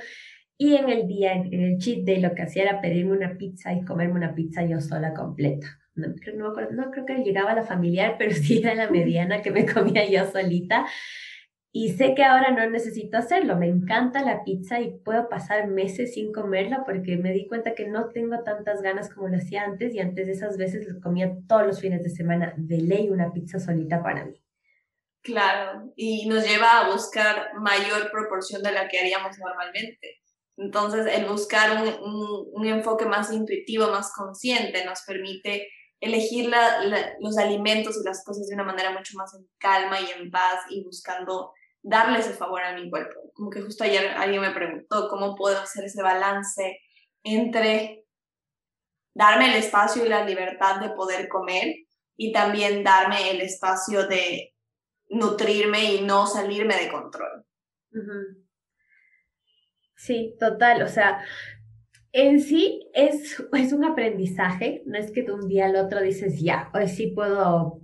Y 0.58 0.76
en 0.76 0.90
el 0.90 1.08
día, 1.08 1.34
en 1.34 1.54
el 1.54 1.78
cheat 1.78 2.04
day, 2.04 2.20
lo 2.20 2.34
que 2.34 2.42
hacía 2.42 2.64
era 2.64 2.82
pedirme 2.82 3.12
una 3.12 3.38
pizza 3.38 3.74
y 3.74 3.86
comerme 3.86 4.16
una 4.16 4.34
pizza 4.34 4.66
yo 4.66 4.82
sola 4.82 5.14
completa. 5.14 5.68
No, 5.94 6.08
no, 6.36 6.54
no 6.72 6.92
creo 6.92 7.06
que 7.06 7.24
llegaba 7.24 7.54
la 7.54 7.64
familiar, 7.64 8.16
pero 8.18 8.32
sí 8.34 8.60
era 8.60 8.74
la 8.76 8.90
mediana 8.90 9.42
que 9.42 9.52
me 9.52 9.66
comía 9.66 10.10
yo 10.10 10.26
solita. 10.26 10.88
Y 11.72 11.92
sé 11.92 12.16
que 12.16 12.24
ahora 12.24 12.50
no 12.50 12.68
necesito 12.70 13.18
hacerlo. 13.18 13.56
Me 13.56 13.68
encanta 13.68 14.24
la 14.24 14.44
pizza 14.44 14.80
y 14.80 14.98
puedo 14.98 15.30
pasar 15.30 15.68
meses 15.68 16.16
sin 16.16 16.32
comerla 16.32 16.84
porque 16.86 17.18
me 17.18 17.32
di 17.32 17.48
cuenta 17.48 17.76
que 17.76 17.88
no 17.88 18.10
tengo 18.10 18.42
tantas 18.44 18.82
ganas 18.82 19.14
como 19.14 19.28
lo 19.28 19.38
hacía 19.38 19.64
antes 19.64 19.94
y 19.94 20.00
antes 20.00 20.26
de 20.26 20.34
esas 20.34 20.58
veces 20.58 20.88
lo 20.88 21.00
comía 21.02 21.36
todos 21.48 21.68
los 21.68 21.80
fines 21.80 22.02
de 22.02 22.10
semana 22.10 22.56
de 22.58 22.82
ley 22.82 23.10
una 23.10 23.32
pizza 23.32 23.60
solita 23.60 24.02
para 24.02 24.26
mí. 24.26 24.42
Claro, 25.22 25.92
y 25.96 26.28
nos 26.28 26.48
lleva 26.48 26.80
a 26.80 26.92
buscar 26.92 27.54
mayor 27.60 28.10
proporción 28.12 28.64
de 28.64 28.72
la 28.72 28.88
que 28.88 29.00
haríamos 29.00 29.38
normalmente. 29.38 30.22
Entonces, 30.58 31.06
el 31.06 31.26
buscar 31.26 31.84
un, 31.84 32.50
un, 32.52 32.66
enfoque 32.66 33.06
más 33.06 33.32
intuitivo, 33.32 33.88
más 33.88 34.12
consciente, 34.14 34.84
nos 34.86 35.02
permite 35.04 35.68
elegir 36.00 36.52
los 37.20 37.38
alimentos 37.38 37.96
y 37.98 38.06
las 38.06 38.24
cosas 38.24 38.48
de 38.48 38.56
una 38.56 38.64
manera 38.64 38.92
mucho 38.92 39.16
más 39.18 39.34
en 39.36 39.48
calma 39.60 40.00
y 40.02 40.10
en 40.12 40.32
paz 40.32 40.62
y 40.70 40.84
buscando 40.84 41.54
darle 41.82 42.20
ese 42.20 42.34
favor 42.34 42.62
a 42.64 42.74
mi 42.74 42.90
cuerpo. 42.90 43.32
Como 43.34 43.50
que 43.50 43.62
justo 43.62 43.84
ayer 43.84 44.08
alguien 44.10 44.42
me 44.42 44.52
preguntó 44.52 45.08
cómo 45.10 45.36
puedo 45.36 45.60
hacer 45.60 45.86
ese 45.86 46.02
balance 46.02 46.80
entre 47.24 48.06
darme 49.14 49.52
el 49.52 49.56
espacio 49.56 50.06
y 50.06 50.10
la 50.10 50.26
libertad 50.26 50.80
de 50.80 50.90
poder 50.92 51.28
comer 51.28 51.76
y 52.16 52.32
también 52.32 52.84
darme 52.84 53.32
el 53.32 53.42
espacio 53.42 54.08
de 54.08 54.54
nutrirme 55.10 55.94
y 55.94 56.02
no 56.02 56.28
salirme 56.28 56.76
de 56.76 56.92
control. 56.92 57.46
Sí, 59.98 60.36
total. 60.40 60.84
O 60.84 60.88
sea, 60.88 61.20
en 62.14 62.40
sí 62.40 62.90
es, 62.94 63.44
es 63.54 63.74
un 63.74 63.84
aprendizaje. 63.84 64.84
No 64.86 64.98
es 64.98 65.12
que 65.12 65.24
de 65.24 65.34
un 65.34 65.48
día 65.48 65.66
al 65.66 65.76
otro 65.76 66.02
dices, 66.02 66.42
ya, 66.42 66.70
hoy 66.74 66.88
sí 66.88 67.08
puedo 67.08 67.82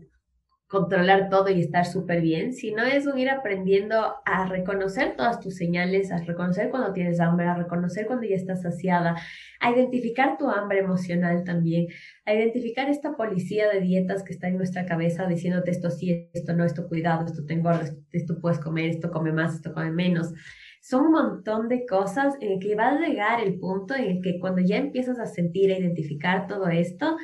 controlar 0.67 1.29
todo 1.29 1.49
y 1.49 1.59
estar 1.61 1.85
súper 1.85 2.21
bien, 2.21 2.51
sino 2.51 2.83
es 2.83 3.05
un 3.05 3.19
ir 3.19 3.29
aprendiendo 3.29 4.15
a 4.25 4.47
reconocer 4.47 5.15
todas 5.15 5.39
tus 5.39 5.55
señales, 5.55 6.11
a 6.11 6.17
reconocer 6.17 6.71
cuando 6.71 6.93
tienes 6.93 7.19
hambre, 7.19 7.45
a 7.45 7.53
reconocer 7.53 8.07
cuando 8.07 8.25
ya 8.27 8.35
estás 8.35 8.63
saciada, 8.63 9.15
a 9.59 9.71
identificar 9.71 10.35
tu 10.39 10.49
hambre 10.49 10.79
emocional 10.79 11.43
también, 11.43 11.87
a 12.25 12.33
identificar 12.33 12.89
esta 12.89 13.15
policía 13.15 13.69
de 13.69 13.81
dietas 13.81 14.23
que 14.23 14.33
está 14.33 14.47
en 14.47 14.57
nuestra 14.57 14.87
cabeza 14.87 15.27
diciéndote 15.27 15.69
esto 15.69 15.91
sí, 15.91 16.31
esto 16.33 16.53
no, 16.53 16.65
esto 16.65 16.87
cuidado, 16.87 17.25
esto 17.27 17.45
te 17.45 17.53
engorda, 17.53 17.85
esto, 18.11 18.39
puedes 18.41 18.57
comer, 18.57 18.89
esto 18.89 19.11
come 19.11 19.31
más, 19.31 19.53
esto 19.53 19.73
come 19.75 19.91
menos. 19.91 20.33
Son 20.83 21.05
un 21.05 21.11
montón 21.13 21.69
de 21.69 21.85
cosas 21.85 22.35
en 22.41 22.59
que 22.59 22.75
va 22.75 22.89
a 22.89 22.99
llegar 22.99 23.39
el 23.39 23.57
punto 23.57 23.95
en 23.95 24.03
el 24.03 24.21
que 24.21 24.37
cuando 24.37 24.61
ya 24.61 24.75
empiezas 24.75 25.17
a 25.17 25.25
sentir, 25.25 25.71
a 25.71 25.79
identificar 25.79 26.45
todo 26.45 26.67
esto, 26.67 27.15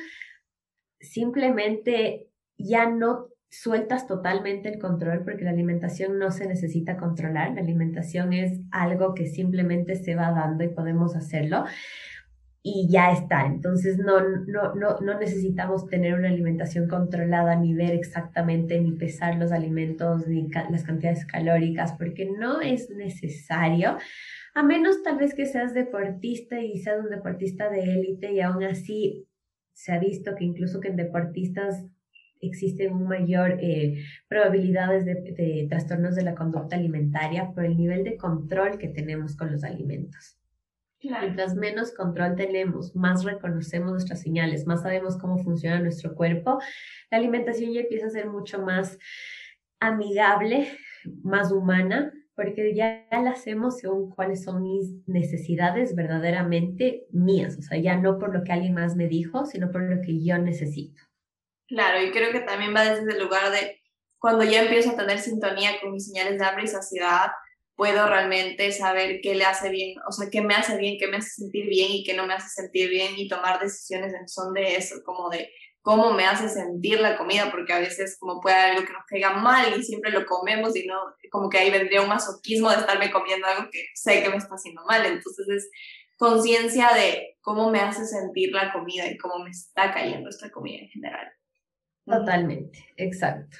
simplemente 0.98 2.30
ya 2.56 2.88
no 2.88 3.28
sueltas 3.50 4.06
totalmente 4.06 4.70
el 4.70 4.78
control 4.78 5.24
porque 5.24 5.44
la 5.44 5.50
alimentación 5.50 6.18
no 6.18 6.30
se 6.30 6.46
necesita 6.46 6.96
controlar, 6.96 7.52
la 7.52 7.60
alimentación 7.60 8.32
es 8.32 8.60
algo 8.70 9.12
que 9.12 9.26
simplemente 9.26 9.94
se 9.96 10.14
va 10.14 10.30
dando 10.30 10.64
y 10.64 10.68
podemos 10.68 11.14
hacerlo 11.14 11.66
y 12.62 12.88
ya 12.90 13.12
está. 13.12 13.46
Entonces 13.46 13.98
no, 13.98 14.20
no, 14.20 14.74
no, 14.74 15.00
no 15.00 15.18
necesitamos 15.18 15.86
tener 15.86 16.14
una 16.14 16.28
alimentación 16.28 16.88
controlada 16.88 17.56
ni 17.56 17.74
ver 17.74 17.92
exactamente 17.92 18.80
ni 18.80 18.92
pesar 18.92 19.36
los 19.36 19.52
alimentos 19.52 20.26
ni 20.26 20.48
las 20.70 20.84
cantidades 20.84 21.24
calóricas 21.26 21.94
porque 21.94 22.30
no 22.38 22.60
es 22.60 22.90
necesario. 22.90 23.96
A 24.54 24.62
menos 24.62 25.02
tal 25.02 25.18
vez 25.18 25.34
que 25.34 25.46
seas 25.46 25.74
deportista 25.74 26.60
y 26.60 26.78
seas 26.78 27.00
un 27.02 27.10
deportista 27.10 27.70
de 27.70 27.82
élite 27.82 28.32
y 28.32 28.40
aún 28.40 28.64
así 28.64 29.26
se 29.72 29.92
ha 29.92 29.98
visto 29.98 30.34
que 30.34 30.44
incluso 30.44 30.80
que 30.80 30.88
en 30.88 30.96
deportistas 30.96 31.86
existen 32.40 33.02
mayor 33.04 33.58
eh, 33.60 34.02
probabilidades 34.28 35.04
de, 35.04 35.66
trastornos 35.68 36.14
de 36.16 36.22
la 36.22 36.34
conducta 36.34 36.76
alimentaria 36.76 37.52
por 37.52 37.64
el 37.64 37.76
nivel 37.76 38.02
de 38.04 38.16
control 38.16 38.78
que 38.78 38.88
tenemos 38.88 39.36
con 39.36 39.52
los 39.52 39.62
alimentos. 39.62 40.39
Mientras 41.02 41.54
menos 41.54 41.92
control 41.92 42.36
tenemos, 42.36 42.94
más 42.94 43.24
reconocemos 43.24 43.90
nuestras 43.90 44.20
señales, 44.20 44.66
más 44.66 44.82
sabemos 44.82 45.16
cómo 45.16 45.38
funciona 45.38 45.80
nuestro 45.80 46.14
cuerpo, 46.14 46.58
la 47.10 47.18
alimentación 47.18 47.72
ya 47.72 47.80
empieza 47.80 48.06
a 48.06 48.10
ser 48.10 48.28
mucho 48.28 48.60
más 48.60 48.98
amigable, 49.80 50.68
más 51.22 51.52
humana, 51.52 52.12
porque 52.34 52.74
ya 52.74 53.06
la 53.10 53.30
hacemos 53.30 53.78
según 53.78 54.10
cuáles 54.10 54.44
son 54.44 54.62
mis 54.62 55.06
necesidades 55.06 55.94
verdaderamente 55.94 57.06
mías, 57.10 57.56
o 57.58 57.62
sea, 57.62 57.78
ya 57.78 57.96
no 57.96 58.18
por 58.18 58.34
lo 58.34 58.44
que 58.44 58.52
alguien 58.52 58.74
más 58.74 58.96
me 58.96 59.08
dijo, 59.08 59.46
sino 59.46 59.70
por 59.70 59.82
lo 59.82 60.00
que 60.02 60.22
yo 60.22 60.38
necesito. 60.38 61.02
Claro, 61.66 62.02
y 62.02 62.10
creo 62.10 62.32
que 62.32 62.40
también 62.40 62.74
va 62.74 62.82
desde 62.82 63.12
el 63.12 63.22
lugar 63.22 63.50
de 63.52 63.80
cuando 64.18 64.44
ya 64.44 64.62
empiezo 64.62 64.90
a 64.90 64.96
tener 64.96 65.18
sintonía 65.18 65.70
con 65.80 65.92
mis 65.92 66.06
señales 66.06 66.38
de 66.38 66.44
hambre 66.44 66.64
y 66.64 66.68
saciedad, 66.68 67.30
puedo 67.80 68.06
realmente 68.06 68.72
saber 68.72 69.22
qué 69.22 69.34
le 69.34 69.46
hace 69.46 69.70
bien, 69.70 69.96
o 70.06 70.12
sea, 70.12 70.28
qué 70.28 70.42
me 70.42 70.52
hace 70.52 70.76
bien, 70.76 70.98
qué 70.98 71.06
me 71.06 71.16
hace 71.16 71.30
sentir 71.30 71.66
bien 71.66 71.90
y 71.90 72.04
qué 72.04 72.12
no 72.12 72.26
me 72.26 72.34
hace 72.34 72.50
sentir 72.50 72.90
bien 72.90 73.14
y 73.16 73.26
tomar 73.26 73.58
decisiones 73.58 74.12
en 74.12 74.28
son 74.28 74.52
de 74.52 74.76
eso, 74.76 74.96
como 75.02 75.30
de 75.30 75.50
cómo 75.80 76.12
me 76.12 76.26
hace 76.26 76.50
sentir 76.50 77.00
la 77.00 77.16
comida, 77.16 77.50
porque 77.50 77.72
a 77.72 77.78
veces 77.78 78.18
como 78.20 78.38
puede 78.38 78.54
haber 78.54 78.72
algo 78.72 78.86
que 78.86 78.92
nos 78.92 79.06
caiga 79.06 79.32
mal 79.32 79.80
y 79.80 79.82
siempre 79.82 80.10
lo 80.10 80.26
comemos 80.26 80.76
y 80.76 80.84
no, 80.86 80.94
como 81.30 81.48
que 81.48 81.56
ahí 81.56 81.70
vendría 81.70 82.02
un 82.02 82.10
masoquismo 82.10 82.68
de 82.68 82.76
estarme 82.76 83.10
comiendo 83.10 83.46
algo 83.46 83.70
que 83.72 83.86
sé 83.94 84.22
que 84.22 84.28
me 84.28 84.36
está 84.36 84.56
haciendo 84.56 84.84
mal, 84.84 85.06
entonces 85.06 85.48
es 85.48 85.70
conciencia 86.18 86.90
de 86.92 87.38
cómo 87.40 87.70
me 87.70 87.80
hace 87.80 88.04
sentir 88.04 88.52
la 88.52 88.74
comida 88.74 89.06
y 89.06 89.16
cómo 89.16 89.42
me 89.42 89.48
está 89.48 89.90
cayendo 89.90 90.28
esta 90.28 90.50
comida 90.50 90.80
en 90.82 90.88
general. 90.90 91.32
Totalmente, 92.04 92.92
exacto. 92.98 93.56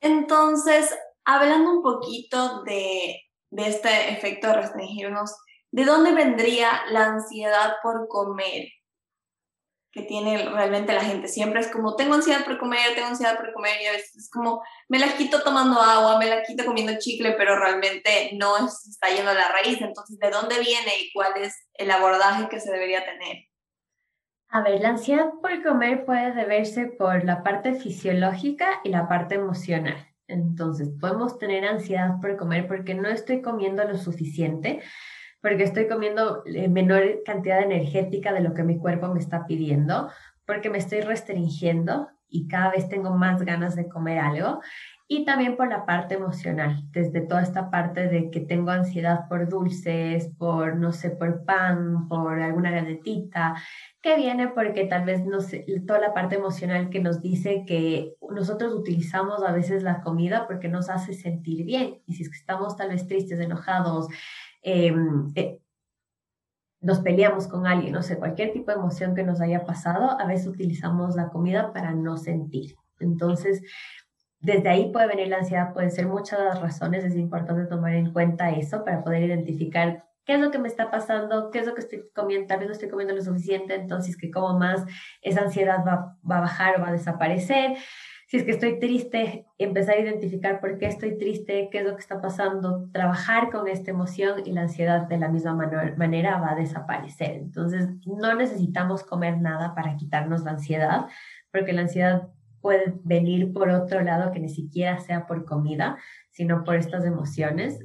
Entonces, 0.00 0.92
hablando 1.24 1.70
un 1.70 1.82
poquito 1.82 2.62
de, 2.64 3.22
de 3.50 3.68
este 3.68 4.12
efecto 4.12 4.48
de 4.48 4.54
restringirnos, 4.54 5.36
¿de 5.70 5.84
dónde 5.84 6.12
vendría 6.12 6.68
la 6.90 7.06
ansiedad 7.06 7.74
por 7.82 8.08
comer 8.08 8.68
que 9.92 10.02
tiene 10.02 10.48
realmente 10.48 10.92
la 10.92 11.04
gente? 11.04 11.28
Siempre 11.28 11.60
es 11.60 11.68
como, 11.68 11.96
tengo 11.96 12.14
ansiedad 12.14 12.44
por 12.44 12.58
comer, 12.58 12.94
tengo 12.94 13.08
ansiedad 13.08 13.36
por 13.36 13.52
comer, 13.52 13.80
y 13.82 13.86
a 13.86 13.92
veces 13.92 14.16
es 14.16 14.30
como, 14.30 14.62
me 14.88 14.98
la 14.98 15.16
quito 15.16 15.42
tomando 15.42 15.80
agua, 15.80 16.18
me 16.18 16.26
la 16.26 16.42
quito 16.42 16.64
comiendo 16.64 16.98
chicle, 16.98 17.32
pero 17.32 17.58
realmente 17.58 18.30
no 18.34 18.56
está 18.66 19.08
yendo 19.08 19.30
a 19.30 19.34
la 19.34 19.48
raíz. 19.48 19.80
Entonces, 19.80 20.18
¿de 20.18 20.30
dónde 20.30 20.58
viene 20.60 20.92
y 21.00 21.12
cuál 21.12 21.32
es 21.36 21.68
el 21.74 21.90
abordaje 21.90 22.48
que 22.48 22.60
se 22.60 22.72
debería 22.72 23.04
tener? 23.04 23.48
A 24.48 24.60
ver, 24.60 24.82
la 24.82 24.90
ansiedad 24.90 25.30
por 25.40 25.62
comer 25.62 26.04
puede 26.04 26.32
deberse 26.32 26.84
por 26.86 27.24
la 27.24 27.42
parte 27.42 27.74
fisiológica 27.74 28.80
y 28.84 28.90
la 28.90 29.08
parte 29.08 29.36
emocional. 29.36 30.11
Entonces, 30.32 30.90
podemos 31.00 31.38
tener 31.38 31.64
ansiedad 31.64 32.20
por 32.20 32.36
comer 32.36 32.66
porque 32.66 32.94
no 32.94 33.08
estoy 33.08 33.42
comiendo 33.42 33.84
lo 33.84 33.96
suficiente, 33.96 34.80
porque 35.40 35.64
estoy 35.64 35.88
comiendo 35.88 36.42
eh, 36.46 36.68
menor 36.68 37.22
cantidad 37.24 37.62
energética 37.62 38.32
de 38.32 38.40
lo 38.40 38.54
que 38.54 38.62
mi 38.62 38.78
cuerpo 38.78 39.08
me 39.08 39.20
está 39.20 39.46
pidiendo, 39.46 40.10
porque 40.46 40.70
me 40.70 40.78
estoy 40.78 41.00
restringiendo 41.00 42.08
y 42.28 42.48
cada 42.48 42.70
vez 42.70 42.88
tengo 42.88 43.10
más 43.10 43.42
ganas 43.42 43.76
de 43.76 43.88
comer 43.88 44.18
algo. 44.18 44.60
Y 45.08 45.24
también 45.24 45.56
por 45.56 45.68
la 45.68 45.84
parte 45.84 46.14
emocional, 46.14 46.84
desde 46.90 47.20
toda 47.20 47.42
esta 47.42 47.70
parte 47.70 48.08
de 48.08 48.30
que 48.30 48.40
tengo 48.40 48.70
ansiedad 48.70 49.28
por 49.28 49.48
dulces, 49.48 50.30
por, 50.38 50.76
no 50.76 50.92
sé, 50.92 51.10
por 51.10 51.44
pan, 51.44 52.08
por 52.08 52.40
alguna 52.40 52.70
galletita, 52.70 53.54
que 54.00 54.16
viene 54.16 54.48
porque 54.48 54.84
tal 54.86 55.04
vez, 55.04 55.24
no 55.26 55.40
sé, 55.40 55.66
toda 55.86 56.00
la 56.00 56.14
parte 56.14 56.36
emocional 56.36 56.88
que 56.88 57.00
nos 57.00 57.20
dice 57.20 57.64
que 57.66 58.14
nosotros 58.30 58.72
utilizamos 58.74 59.42
a 59.42 59.52
veces 59.52 59.82
la 59.82 60.00
comida 60.02 60.46
porque 60.46 60.68
nos 60.68 60.88
hace 60.88 61.12
sentir 61.12 61.64
bien. 61.64 62.00
Y 62.06 62.14
si 62.14 62.22
es 62.22 62.30
que 62.30 62.36
estamos 62.36 62.76
tal 62.76 62.90
vez 62.90 63.06
tristes, 63.06 63.38
enojados, 63.38 64.08
em, 64.62 65.30
eh, 65.34 65.58
nos 66.80 67.00
peleamos 67.00 67.46
con 67.46 67.66
alguien, 67.66 67.92
no 67.92 68.02
sé, 68.02 68.18
cualquier 68.18 68.52
tipo 68.52 68.70
de 68.70 68.78
emoción 68.78 69.14
que 69.14 69.22
nos 69.22 69.40
haya 69.40 69.64
pasado, 69.64 70.18
a 70.18 70.26
veces 70.26 70.48
utilizamos 70.48 71.14
la 71.16 71.28
comida 71.28 71.72
para 71.72 71.92
no 71.92 72.16
sentir. 72.16 72.76
Entonces, 72.98 73.62
desde 74.42 74.68
ahí 74.68 74.90
puede 74.92 75.06
venir 75.06 75.28
la 75.28 75.38
ansiedad, 75.38 75.72
pueden 75.72 75.92
ser 75.92 76.06
muchas 76.06 76.40
las 76.40 76.60
razones, 76.60 77.04
es 77.04 77.16
importante 77.16 77.64
tomar 77.66 77.94
en 77.94 78.12
cuenta 78.12 78.50
eso 78.50 78.84
para 78.84 79.02
poder 79.04 79.22
identificar 79.22 80.04
qué 80.24 80.34
es 80.34 80.40
lo 80.40 80.50
que 80.50 80.58
me 80.58 80.68
está 80.68 80.90
pasando, 80.90 81.50
qué 81.50 81.60
es 81.60 81.66
lo 81.66 81.74
que 81.74 81.80
estoy 81.80 82.04
comiendo, 82.14 82.48
tal 82.48 82.58
vez 82.58 82.68
no 82.68 82.72
estoy 82.72 82.88
comiendo 82.88 83.14
lo 83.14 83.22
suficiente, 83.22 83.74
entonces 83.74 84.16
que 84.16 84.30
como 84.30 84.58
más, 84.58 84.84
esa 85.22 85.42
ansiedad 85.42 85.84
va, 85.86 86.16
va 86.28 86.38
a 86.38 86.42
bajar 86.42 86.78
o 86.78 86.82
va 86.82 86.88
a 86.88 86.92
desaparecer. 86.92 87.76
Si 88.26 88.38
es 88.38 88.44
que 88.44 88.52
estoy 88.52 88.78
triste, 88.78 89.44
empezar 89.58 89.96
a 89.96 90.00
identificar 90.00 90.58
por 90.58 90.78
qué 90.78 90.86
estoy 90.86 91.18
triste, 91.18 91.68
qué 91.70 91.78
es 91.78 91.84
lo 91.84 91.94
que 91.94 92.00
está 92.00 92.20
pasando, 92.22 92.88
trabajar 92.90 93.50
con 93.50 93.68
esta 93.68 93.90
emoción 93.90 94.40
y 94.44 94.52
la 94.52 94.62
ansiedad 94.62 95.02
de 95.02 95.18
la 95.18 95.28
misma 95.28 95.54
manera 95.54 96.38
va 96.38 96.52
a 96.52 96.56
desaparecer. 96.56 97.32
Entonces, 97.32 97.90
no 98.06 98.34
necesitamos 98.34 99.04
comer 99.04 99.38
nada 99.38 99.74
para 99.74 99.96
quitarnos 99.96 100.44
la 100.44 100.52
ansiedad, 100.52 101.06
porque 101.52 101.74
la 101.74 101.82
ansiedad 101.82 102.28
puede 102.62 102.94
venir 103.04 103.52
por 103.52 103.68
otro 103.68 104.00
lado 104.00 104.32
que 104.32 104.40
ni 104.40 104.48
siquiera 104.48 104.98
sea 105.00 105.26
por 105.26 105.44
comida, 105.44 105.98
sino 106.30 106.64
por 106.64 106.76
estas 106.76 107.04
emociones. 107.04 107.84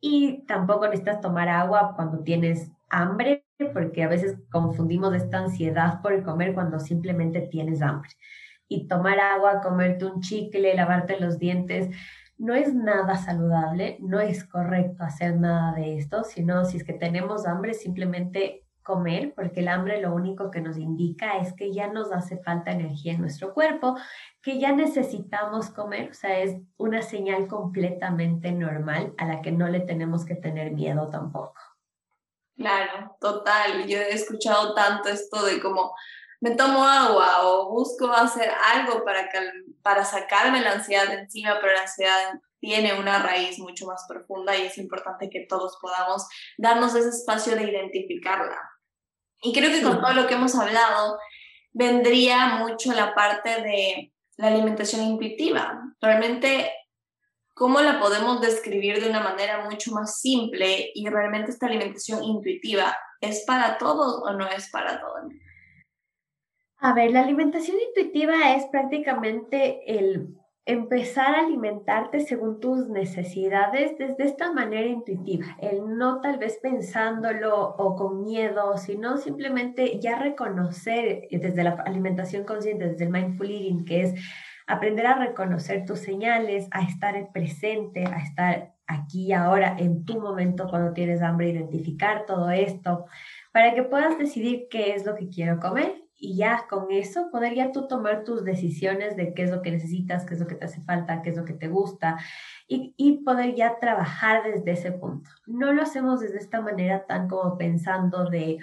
Y 0.00 0.46
tampoco 0.46 0.86
necesitas 0.86 1.20
tomar 1.20 1.48
agua 1.48 1.92
cuando 1.96 2.22
tienes 2.22 2.70
hambre, 2.88 3.44
porque 3.74 4.04
a 4.04 4.08
veces 4.08 4.38
confundimos 4.50 5.14
esta 5.14 5.38
ansiedad 5.38 6.00
por 6.00 6.22
comer 6.22 6.54
cuando 6.54 6.78
simplemente 6.78 7.40
tienes 7.40 7.82
hambre. 7.82 8.10
Y 8.68 8.88
tomar 8.88 9.18
agua, 9.18 9.60
comerte 9.60 10.04
un 10.04 10.20
chicle, 10.20 10.74
lavarte 10.74 11.20
los 11.20 11.38
dientes, 11.38 11.88
no 12.38 12.54
es 12.54 12.74
nada 12.74 13.16
saludable, 13.16 13.96
no 14.00 14.20
es 14.20 14.44
correcto 14.44 15.02
hacer 15.02 15.36
nada 15.36 15.74
de 15.74 15.96
esto, 15.96 16.22
sino 16.24 16.64
si 16.64 16.76
es 16.76 16.84
que 16.84 16.92
tenemos 16.92 17.46
hambre, 17.46 17.74
simplemente 17.74 18.65
comer, 18.86 19.34
porque 19.34 19.60
el 19.60 19.68
hambre 19.68 20.00
lo 20.00 20.14
único 20.14 20.50
que 20.50 20.60
nos 20.60 20.78
indica 20.78 21.38
es 21.38 21.52
que 21.52 21.72
ya 21.72 21.88
nos 21.88 22.12
hace 22.12 22.38
falta 22.38 22.70
energía 22.70 23.12
en 23.12 23.20
nuestro 23.20 23.52
cuerpo, 23.52 23.96
que 24.40 24.60
ya 24.60 24.72
necesitamos 24.72 25.70
comer, 25.70 26.10
o 26.10 26.14
sea, 26.14 26.38
es 26.38 26.56
una 26.76 27.02
señal 27.02 27.48
completamente 27.48 28.52
normal 28.52 29.12
a 29.18 29.26
la 29.26 29.42
que 29.42 29.50
no 29.50 29.68
le 29.68 29.80
tenemos 29.80 30.24
que 30.24 30.36
tener 30.36 30.72
miedo 30.72 31.10
tampoco. 31.10 31.60
Claro, 32.56 33.16
total. 33.20 33.86
Yo 33.86 33.98
he 33.98 34.14
escuchado 34.14 34.74
tanto 34.74 35.08
esto 35.10 35.44
de 35.44 35.60
como 35.60 35.92
me 36.40 36.54
tomo 36.54 36.84
agua 36.84 37.42
o 37.42 37.70
busco 37.70 38.10
hacer 38.12 38.50
algo 38.72 39.04
para, 39.04 39.28
para 39.82 40.04
sacarme 40.04 40.60
la 40.60 40.72
ansiedad 40.72 41.08
de 41.08 41.20
encima, 41.20 41.58
pero 41.60 41.72
la 41.72 41.82
ansiedad 41.82 42.40
tiene 42.60 42.98
una 42.98 43.22
raíz 43.22 43.58
mucho 43.58 43.86
más 43.86 44.06
profunda 44.08 44.56
y 44.56 44.62
es 44.62 44.78
importante 44.78 45.28
que 45.30 45.46
todos 45.48 45.78
podamos 45.80 46.26
darnos 46.56 46.94
ese 46.94 47.10
espacio 47.10 47.56
de 47.56 47.70
identificarla. 47.70 48.75
Y 49.42 49.52
creo 49.52 49.70
que 49.70 49.82
con 49.82 50.00
todo 50.00 50.12
lo 50.14 50.26
que 50.26 50.34
hemos 50.34 50.54
hablado, 50.54 51.18
vendría 51.72 52.56
mucho 52.56 52.92
la 52.92 53.14
parte 53.14 53.50
de 53.62 54.12
la 54.36 54.48
alimentación 54.48 55.02
intuitiva. 55.02 55.82
Realmente, 56.00 56.70
¿cómo 57.54 57.80
la 57.80 58.00
podemos 58.00 58.40
describir 58.40 59.02
de 59.02 59.10
una 59.10 59.20
manera 59.20 59.64
mucho 59.64 59.92
más 59.92 60.20
simple? 60.20 60.90
Y 60.94 61.08
realmente 61.08 61.50
esta 61.50 61.66
alimentación 61.66 62.24
intuitiva, 62.24 62.96
¿es 63.20 63.44
para 63.46 63.78
todos 63.78 64.22
o 64.22 64.32
no 64.32 64.48
es 64.48 64.70
para 64.70 65.00
todos? 65.00 65.32
A 66.78 66.92
ver, 66.94 67.10
la 67.10 67.20
alimentación 67.20 67.76
intuitiva 67.88 68.54
es 68.54 68.66
prácticamente 68.66 69.82
el 69.86 70.36
empezar 70.66 71.36
a 71.36 71.46
alimentarte 71.46 72.20
según 72.20 72.58
tus 72.58 72.88
necesidades 72.88 73.96
desde 73.98 74.24
esta 74.24 74.52
manera 74.52 74.88
intuitiva, 74.88 75.46
el 75.60 75.96
no 75.96 76.20
tal 76.20 76.38
vez 76.38 76.58
pensándolo 76.60 77.56
o 77.56 77.94
con 77.94 78.22
miedo, 78.24 78.76
sino 78.76 79.16
simplemente 79.16 80.00
ya 80.00 80.18
reconocer 80.18 81.28
desde 81.30 81.62
la 81.62 81.70
alimentación 81.86 82.44
consciente, 82.44 82.88
desde 82.88 83.04
el 83.04 83.10
mindful 83.10 83.48
eating, 83.48 83.84
que 83.84 84.02
es 84.02 84.14
aprender 84.66 85.06
a 85.06 85.24
reconocer 85.24 85.84
tus 85.84 86.00
señales, 86.00 86.66
a 86.72 86.82
estar 86.82 87.30
presente, 87.32 88.04
a 88.04 88.18
estar 88.18 88.74
aquí 88.88 89.32
ahora 89.32 89.76
en 89.78 90.04
tu 90.04 90.20
momento 90.20 90.66
cuando 90.68 90.92
tienes 90.92 91.22
hambre, 91.22 91.50
identificar 91.50 92.26
todo 92.26 92.50
esto, 92.50 93.06
para 93.52 93.72
que 93.72 93.84
puedas 93.84 94.18
decidir 94.18 94.66
qué 94.68 94.94
es 94.94 95.06
lo 95.06 95.14
que 95.14 95.28
quiero 95.28 95.60
comer 95.60 96.05
y 96.18 96.36
ya 96.36 96.66
con 96.68 96.90
eso 96.90 97.30
poder 97.30 97.54
ya 97.54 97.72
tú 97.72 97.86
tomar 97.86 98.24
tus 98.24 98.44
decisiones 98.44 99.16
de 99.16 99.34
qué 99.34 99.42
es 99.44 99.50
lo 99.50 99.62
que 99.62 99.70
necesitas, 99.70 100.24
qué 100.24 100.34
es 100.34 100.40
lo 100.40 100.46
que 100.46 100.54
te 100.54 100.64
hace 100.64 100.80
falta, 100.80 101.22
qué 101.22 101.30
es 101.30 101.36
lo 101.36 101.44
que 101.44 101.52
te 101.52 101.68
gusta 101.68 102.16
y, 102.66 102.94
y 102.96 103.24
poder 103.24 103.54
ya 103.54 103.78
trabajar 103.78 104.42
desde 104.44 104.72
ese 104.72 104.92
punto. 104.92 105.30
No 105.46 105.72
lo 105.72 105.82
hacemos 105.82 106.20
desde 106.20 106.38
esta 106.38 106.60
manera 106.60 107.06
tan 107.06 107.28
como 107.28 107.58
pensando 107.58 108.24
de 108.30 108.58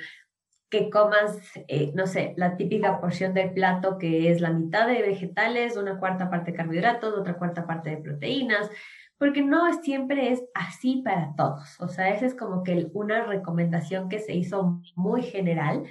que 0.73 0.89
comas, 0.89 1.37
eh, 1.67 1.91
no 1.93 2.07
sé, 2.07 2.33
la 2.35 2.57
típica 2.57 2.99
porción 2.99 3.35
del 3.35 3.53
plato 3.53 3.99
que 3.99 4.31
es 4.31 4.41
la 4.41 4.49
mitad 4.49 4.87
de 4.87 5.03
vegetales, 5.03 5.77
una 5.77 5.99
cuarta 5.99 6.31
parte 6.31 6.49
de 6.49 6.57
carbohidratos, 6.57 7.13
otra 7.13 7.37
cuarta 7.37 7.67
parte 7.67 7.91
de 7.91 7.97
proteínas, 7.97 8.71
porque 9.19 9.43
no 9.43 9.71
siempre 9.83 10.31
es 10.31 10.43
así 10.55 11.03
para 11.05 11.35
todos. 11.37 11.79
O 11.79 11.87
sea, 11.89 12.09
esa 12.09 12.25
es 12.25 12.33
como 12.33 12.63
que 12.63 12.89
una 12.93 13.23
recomendación 13.23 14.09
que 14.09 14.17
se 14.17 14.33
hizo 14.33 14.81
muy 14.95 15.21
general, 15.21 15.83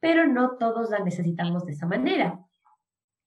pero 0.00 0.26
no 0.26 0.56
todos 0.56 0.90
la 0.90 1.00
necesitamos 1.00 1.64
de 1.64 1.72
esa 1.72 1.86
manera. 1.86 2.40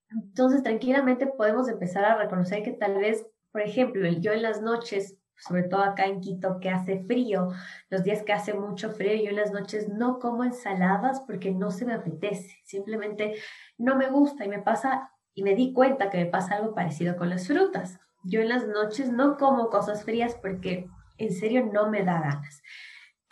Entonces, 0.10 0.64
tranquilamente 0.64 1.28
podemos 1.28 1.68
empezar 1.70 2.06
a 2.06 2.18
reconocer 2.18 2.64
que 2.64 2.72
tal 2.72 2.98
vez, 2.98 3.26
por 3.52 3.62
ejemplo, 3.62 4.08
yo 4.08 4.32
en 4.32 4.42
las 4.42 4.62
noches, 4.62 5.18
sobre 5.38 5.64
todo 5.64 5.84
acá 5.84 6.06
en 6.06 6.22
Quito, 6.22 6.60
que 6.60 6.70
hace 6.70 7.04
frío, 7.06 7.50
los 7.90 8.04
días 8.04 8.24
que 8.24 8.34
hace 8.34 8.54
mucho 8.54 8.92
frío, 8.92 9.24
yo 9.24 9.30
en 9.30 9.38
las 9.38 9.52
noches 9.52 9.90
no 9.90 10.20
como 10.20 10.44
ensaladas 10.44 11.22
porque 11.22 11.52
no 11.52 11.72
se 11.72 11.86
me 11.86 11.94
apetece, 11.94 12.58
simplemente 12.64 13.36
no 13.78 13.96
me 13.96 14.10
gusta 14.10 14.46
y 14.46 14.50
me 14.50 14.62
pasa, 14.62 15.12
y 15.34 15.44
me 15.44 15.56
di 15.56 15.74
cuenta 15.74 16.10
que 16.10 16.18
me 16.18 16.26
pasa 16.28 16.56
algo 16.56 16.76
parecido 16.76 17.16
con 17.16 17.30
las 17.30 17.48
frutas. 17.48 18.00
Yo 18.24 18.40
en 18.42 18.50
las 18.50 18.68
noches 18.68 19.12
no 19.12 19.38
como 19.38 19.70
cosas 19.70 20.04
frías 20.04 20.36
porque 20.42 20.88
en 21.18 21.32
serio 21.34 21.70
no 21.72 21.90
me 21.90 22.04
da 22.04 22.22
ganas. 22.22 22.62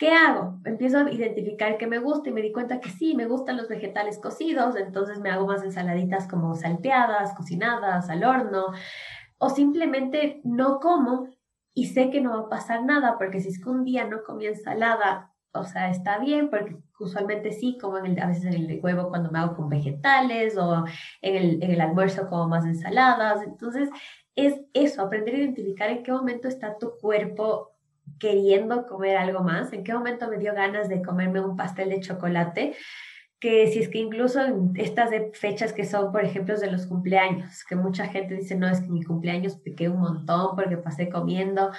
¿Qué 0.02 0.10
hago? 0.10 0.58
Empiezo 0.64 0.98
a 0.98 1.12
identificar 1.12 1.78
que 1.78 1.86
me 1.86 2.00
gusta 2.00 2.28
y 2.28 2.32
me 2.32 2.42
di 2.42 2.50
cuenta 2.50 2.80
que 2.80 2.90
sí, 2.90 3.14
me 3.14 3.26
gustan 3.26 3.56
los 3.56 3.68
vegetales 3.68 4.18
cocidos, 4.18 4.74
entonces 4.74 5.20
me 5.20 5.30
hago 5.30 5.46
más 5.46 5.62
ensaladitas 5.62 6.26
como 6.26 6.56
salteadas, 6.56 7.32
cocinadas, 7.36 8.10
al 8.10 8.24
horno, 8.24 8.72
o 9.38 9.48
simplemente 9.48 10.40
no 10.42 10.80
como 10.80 11.28
y 11.72 11.86
sé 11.86 12.10
que 12.10 12.20
no 12.20 12.32
va 12.32 12.46
a 12.46 12.48
pasar 12.48 12.84
nada, 12.84 13.16
porque 13.16 13.40
si 13.40 13.50
es 13.50 13.62
que 13.62 13.70
un 13.70 13.84
día 13.84 14.04
no 14.04 14.24
comí 14.24 14.46
ensalada, 14.46 15.32
o 15.52 15.62
sea, 15.62 15.88
está 15.88 16.18
bien, 16.18 16.50
porque 16.50 16.76
usualmente 16.98 17.52
sí, 17.52 17.78
como 17.80 17.98
en 17.98 18.06
el, 18.06 18.18
a 18.18 18.26
veces 18.26 18.46
en 18.46 18.54
el 18.54 18.80
huevo 18.82 19.08
cuando 19.08 19.30
me 19.30 19.38
hago 19.38 19.54
con 19.54 19.68
vegetales 19.68 20.58
o 20.58 20.84
en 21.20 21.36
el, 21.36 21.62
en 21.62 21.70
el 21.70 21.80
almuerzo 21.80 22.28
como 22.28 22.48
más 22.48 22.64
ensaladas. 22.64 23.44
Entonces, 23.44 23.88
es 24.34 24.62
eso, 24.72 25.00
aprender 25.00 25.36
a 25.36 25.38
identificar 25.38 25.90
en 25.90 26.02
qué 26.02 26.10
momento 26.10 26.48
está 26.48 26.76
tu 26.76 26.98
cuerpo 27.00 27.71
queriendo 28.18 28.86
comer 28.86 29.16
algo 29.16 29.42
más, 29.42 29.72
en 29.72 29.84
qué 29.84 29.92
momento 29.92 30.28
me 30.28 30.38
dio 30.38 30.54
ganas 30.54 30.88
de 30.88 31.02
comerme 31.02 31.40
un 31.40 31.56
pastel 31.56 31.90
de 31.90 32.00
chocolate, 32.00 32.74
que 33.40 33.66
si 33.66 33.80
es 33.80 33.88
que 33.88 33.98
incluso 33.98 34.40
en 34.40 34.72
estas 34.76 35.10
fechas 35.34 35.72
que 35.72 35.84
son, 35.84 36.12
por 36.12 36.24
ejemplo, 36.24 36.56
de 36.56 36.70
los 36.70 36.86
cumpleaños, 36.86 37.64
que 37.64 37.74
mucha 37.74 38.06
gente 38.06 38.36
dice, 38.36 38.54
no, 38.54 38.68
es 38.68 38.80
que 38.80 38.88
mi 38.88 39.02
cumpleaños 39.02 39.56
piqué 39.56 39.88
un 39.88 39.98
montón 39.98 40.54
porque 40.54 40.76
pasé 40.76 41.08
comiendo. 41.08 41.72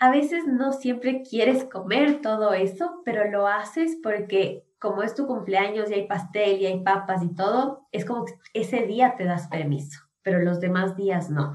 A 0.00 0.10
veces 0.10 0.44
no 0.48 0.72
siempre 0.72 1.22
quieres 1.22 1.64
comer 1.64 2.20
todo 2.20 2.52
eso, 2.52 3.00
pero 3.04 3.30
lo 3.30 3.46
haces 3.46 3.96
porque 4.02 4.64
como 4.80 5.02
es 5.04 5.14
tu 5.14 5.26
cumpleaños 5.26 5.88
y 5.88 5.94
hay 5.94 6.06
pastel 6.08 6.60
y 6.60 6.66
hay 6.66 6.82
papas 6.82 7.22
y 7.22 7.32
todo, 7.32 7.86
es 7.92 8.04
como 8.04 8.24
que 8.24 8.34
ese 8.52 8.82
día 8.82 9.14
te 9.16 9.24
das 9.24 9.46
permiso, 9.46 10.00
pero 10.22 10.40
los 10.40 10.60
demás 10.60 10.96
días 10.96 11.30
no. 11.30 11.54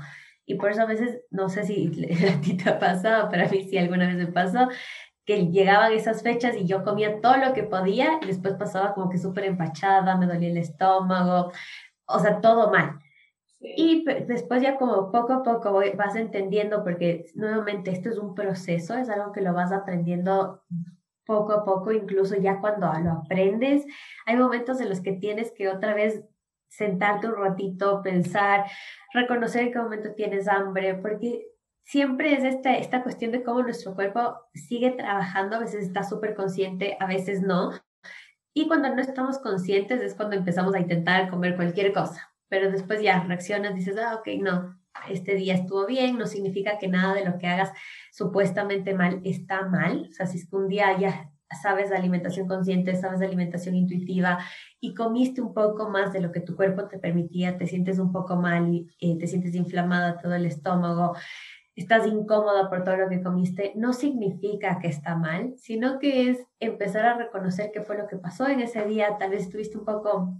Y 0.49 0.55
por 0.55 0.71
eso 0.71 0.81
a 0.81 0.85
veces, 0.85 1.21
no 1.29 1.47
sé 1.47 1.63
si 1.63 1.85
a 2.27 2.41
ti 2.41 2.57
te 2.57 2.71
ha 2.71 2.79
pasado, 2.79 3.29
pero 3.29 3.45
a 3.45 3.49
mí 3.49 3.67
sí 3.69 3.77
alguna 3.77 4.07
vez 4.07 4.17
me 4.17 4.31
pasó, 4.31 4.67
que 5.23 5.45
llegaban 5.45 5.93
esas 5.93 6.23
fechas 6.23 6.55
y 6.57 6.65
yo 6.65 6.83
comía 6.83 7.21
todo 7.21 7.37
lo 7.37 7.53
que 7.53 7.61
podía 7.61 8.17
y 8.19 8.25
después 8.25 8.55
pasaba 8.55 8.95
como 8.95 9.11
que 9.11 9.19
súper 9.19 9.43
empachada, 9.43 10.17
me 10.17 10.25
dolía 10.25 10.49
el 10.49 10.57
estómago, 10.57 11.51
o 12.07 12.19
sea, 12.19 12.41
todo 12.41 12.71
mal. 12.71 12.99
Y 13.59 14.03
después 14.25 14.63
ya 14.63 14.77
como 14.77 15.11
poco 15.11 15.33
a 15.33 15.43
poco 15.43 15.81
vas 15.95 16.15
entendiendo, 16.15 16.83
porque 16.83 17.25
nuevamente 17.35 17.91
esto 17.91 18.09
es 18.09 18.17
un 18.17 18.33
proceso, 18.33 18.95
es 18.95 19.07
algo 19.07 19.31
que 19.31 19.41
lo 19.41 19.53
vas 19.53 19.71
aprendiendo 19.71 20.63
poco 21.27 21.53
a 21.53 21.63
poco, 21.63 21.91
incluso 21.91 22.35
ya 22.37 22.59
cuando 22.59 22.91
lo 23.03 23.11
aprendes, 23.11 23.85
hay 24.25 24.35
momentos 24.35 24.81
en 24.81 24.89
los 24.89 25.01
que 25.01 25.11
tienes 25.11 25.51
que 25.51 25.69
otra 25.69 25.93
vez 25.93 26.23
sentarte 26.69 27.27
un 27.27 27.35
ratito, 27.35 28.01
pensar, 28.01 28.65
reconocer 29.13 29.63
en 29.63 29.71
qué 29.73 29.79
momento 29.79 30.13
tienes 30.13 30.47
hambre, 30.47 30.95
porque 30.95 31.47
siempre 31.83 32.33
es 32.33 32.43
esta, 32.43 32.77
esta 32.77 33.03
cuestión 33.03 33.31
de 33.31 33.43
cómo 33.43 33.63
nuestro 33.63 33.95
cuerpo 33.95 34.37
sigue 34.53 34.91
trabajando, 34.91 35.55
a 35.55 35.59
veces 35.59 35.85
está 35.85 36.03
súper 36.03 36.35
consciente, 36.35 36.95
a 36.99 37.07
veces 37.07 37.41
no. 37.41 37.71
Y 38.53 38.67
cuando 38.67 38.93
no 38.95 39.01
estamos 39.01 39.39
conscientes 39.39 40.01
es 40.01 40.15
cuando 40.15 40.35
empezamos 40.35 40.73
a 40.75 40.79
intentar 40.79 41.29
comer 41.29 41.55
cualquier 41.55 41.91
cosa, 41.91 42.31
pero 42.47 42.71
después 42.71 43.01
ya 43.01 43.23
reaccionas, 43.23 43.75
dices, 43.75 43.97
ah, 43.97 44.15
ok, 44.15 44.27
no, 44.39 44.79
este 45.09 45.35
día 45.35 45.55
estuvo 45.55 45.85
bien, 45.85 46.17
no 46.17 46.27
significa 46.27 46.77
que 46.77 46.87
nada 46.87 47.13
de 47.13 47.25
lo 47.25 47.37
que 47.37 47.47
hagas 47.47 47.71
supuestamente 48.11 48.93
mal 48.93 49.21
está 49.23 49.63
mal. 49.63 50.07
O 50.09 50.13
sea, 50.13 50.27
si 50.27 50.37
es 50.37 50.49
que 50.49 50.55
un 50.55 50.67
día 50.67 50.97
ya 50.97 51.31
sabes 51.61 51.89
de 51.89 51.97
alimentación 51.97 52.47
consciente, 52.47 52.95
sabes 52.95 53.19
de 53.19 53.25
alimentación 53.25 53.75
intuitiva 53.75 54.39
y 54.79 54.93
comiste 54.93 55.41
un 55.41 55.53
poco 55.53 55.89
más 55.89 56.13
de 56.13 56.21
lo 56.21 56.31
que 56.31 56.41
tu 56.41 56.55
cuerpo 56.55 56.87
te 56.87 56.99
permitía, 56.99 57.57
te 57.57 57.67
sientes 57.67 57.99
un 57.99 58.11
poco 58.11 58.35
mal, 58.35 58.87
eh, 58.99 59.17
te 59.17 59.27
sientes 59.27 59.55
inflamada 59.55 60.17
todo 60.17 60.35
el 60.35 60.45
estómago, 60.45 61.15
estás 61.75 62.05
incómoda 62.05 62.69
por 62.69 62.83
todo 62.83 62.97
lo 62.97 63.09
que 63.09 63.21
comiste, 63.21 63.73
no 63.75 63.93
significa 63.93 64.79
que 64.79 64.87
está 64.87 65.15
mal, 65.15 65.53
sino 65.57 65.99
que 65.99 66.29
es 66.29 66.45
empezar 66.59 67.05
a 67.05 67.17
reconocer 67.17 67.71
qué 67.73 67.81
fue 67.81 67.97
lo 67.97 68.07
que 68.07 68.17
pasó 68.17 68.47
en 68.47 68.59
ese 68.59 68.85
día, 68.85 69.17
tal 69.17 69.31
vez 69.31 69.43
estuviste 69.43 69.77
un 69.77 69.85
poco 69.85 70.35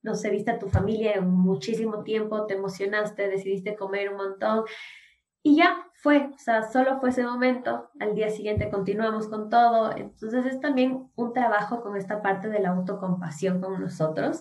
no 0.00 0.14
sé, 0.14 0.30
viste 0.30 0.52
a 0.52 0.58
tu 0.58 0.68
familia 0.68 1.14
en 1.14 1.28
muchísimo 1.28 2.04
tiempo, 2.04 2.46
te 2.46 2.54
emocionaste, 2.54 3.28
decidiste 3.28 3.74
comer 3.74 4.10
un 4.10 4.16
montón 4.16 4.64
y 5.42 5.56
ya 5.56 5.87
fue, 6.00 6.30
o 6.32 6.38
sea, 6.38 6.62
solo 6.62 7.00
fue 7.00 7.10
ese 7.10 7.24
momento, 7.24 7.90
al 7.98 8.14
día 8.14 8.30
siguiente 8.30 8.70
continuamos 8.70 9.26
con 9.26 9.50
todo, 9.50 9.96
entonces 9.96 10.46
es 10.46 10.60
también 10.60 11.10
un 11.16 11.32
trabajo 11.32 11.82
con 11.82 11.96
esta 11.96 12.22
parte 12.22 12.48
de 12.48 12.60
la 12.60 12.70
autocompasión 12.70 13.60
con 13.60 13.80
nosotros, 13.80 14.40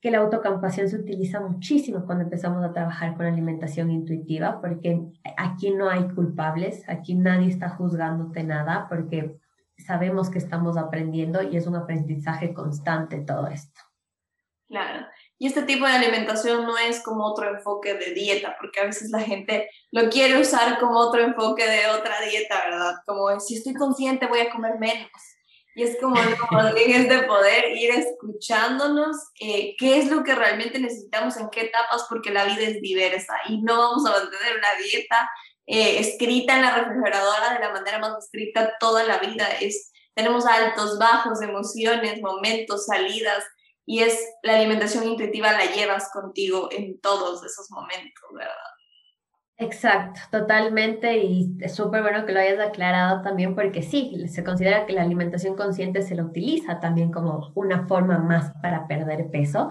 que 0.00 0.10
la 0.10 0.18
autocompasión 0.18 0.88
se 0.88 0.96
utiliza 0.96 1.40
muchísimo 1.40 2.06
cuando 2.06 2.24
empezamos 2.24 2.64
a 2.64 2.72
trabajar 2.72 3.14
con 3.14 3.26
alimentación 3.26 3.90
intuitiva, 3.90 4.62
porque 4.62 5.02
aquí 5.36 5.70
no 5.70 5.90
hay 5.90 6.08
culpables, 6.08 6.88
aquí 6.88 7.14
nadie 7.14 7.48
está 7.48 7.68
juzgándote 7.68 8.42
nada, 8.42 8.86
porque 8.88 9.38
sabemos 9.76 10.30
que 10.30 10.38
estamos 10.38 10.78
aprendiendo 10.78 11.42
y 11.42 11.58
es 11.58 11.66
un 11.66 11.76
aprendizaje 11.76 12.54
constante 12.54 13.20
todo 13.20 13.48
esto. 13.48 13.82
Claro. 14.66 15.06
Y 15.44 15.48
este 15.48 15.64
tipo 15.64 15.84
de 15.84 15.92
alimentación 15.92 16.64
no 16.64 16.78
es 16.78 17.02
como 17.02 17.26
otro 17.26 17.46
enfoque 17.50 17.92
de 17.92 18.12
dieta, 18.14 18.56
porque 18.58 18.80
a 18.80 18.84
veces 18.84 19.10
la 19.10 19.20
gente 19.20 19.68
lo 19.90 20.08
quiere 20.08 20.40
usar 20.40 20.80
como 20.80 20.98
otro 20.98 21.20
enfoque 21.20 21.68
de 21.68 21.86
otra 21.88 22.18
dieta, 22.22 22.64
¿verdad? 22.64 22.94
Como 23.04 23.38
si 23.38 23.56
estoy 23.56 23.74
consciente 23.74 24.26
voy 24.26 24.40
a 24.40 24.48
comer 24.48 24.78
menos. 24.78 25.10
Y 25.74 25.82
es 25.82 25.98
como, 26.00 26.16
como 26.48 26.60
es 26.78 27.08
de 27.10 27.22
poder 27.24 27.76
ir 27.76 27.90
escuchándonos 27.90 29.18
eh, 29.38 29.76
qué 29.78 29.98
es 29.98 30.10
lo 30.10 30.24
que 30.24 30.34
realmente 30.34 30.78
necesitamos 30.78 31.36
en 31.36 31.50
qué 31.50 31.66
etapas, 31.66 32.06
porque 32.08 32.30
la 32.30 32.46
vida 32.46 32.62
es 32.62 32.80
diversa 32.80 33.34
y 33.46 33.60
no 33.60 33.76
vamos 33.76 34.06
a 34.06 34.12
mantener 34.12 34.56
una 34.56 34.82
dieta 34.82 35.30
eh, 35.66 35.98
escrita 35.98 36.56
en 36.56 36.62
la 36.62 36.74
refrigeradora 36.74 37.52
de 37.52 37.60
la 37.60 37.70
manera 37.70 37.98
más 37.98 38.16
escrita 38.16 38.78
toda 38.80 39.04
la 39.04 39.18
vida. 39.18 39.46
Es, 39.60 39.92
tenemos 40.14 40.46
altos, 40.46 40.98
bajos, 40.98 41.42
emociones, 41.42 42.22
momentos, 42.22 42.86
salidas 42.86 43.44
y 43.86 44.00
es 44.00 44.18
la 44.42 44.56
alimentación 44.56 45.04
intuitiva 45.06 45.52
la 45.52 45.66
llevas 45.72 46.10
contigo 46.12 46.68
en 46.72 47.00
todos 47.00 47.44
esos 47.44 47.70
momentos, 47.70 48.24
¿verdad? 48.32 48.54
Exacto, 49.56 50.20
totalmente 50.32 51.18
y 51.18 51.56
es 51.60 51.76
súper 51.76 52.02
bueno 52.02 52.26
que 52.26 52.32
lo 52.32 52.40
hayas 52.40 52.58
aclarado 52.58 53.22
también 53.22 53.54
porque 53.54 53.82
sí, 53.82 54.26
se 54.28 54.42
considera 54.42 54.84
que 54.84 54.92
la 54.92 55.02
alimentación 55.02 55.54
consciente 55.54 56.02
se 56.02 56.16
lo 56.16 56.24
utiliza 56.24 56.80
también 56.80 57.12
como 57.12 57.52
una 57.54 57.86
forma 57.86 58.18
más 58.18 58.52
para 58.60 58.88
perder 58.88 59.30
peso, 59.30 59.70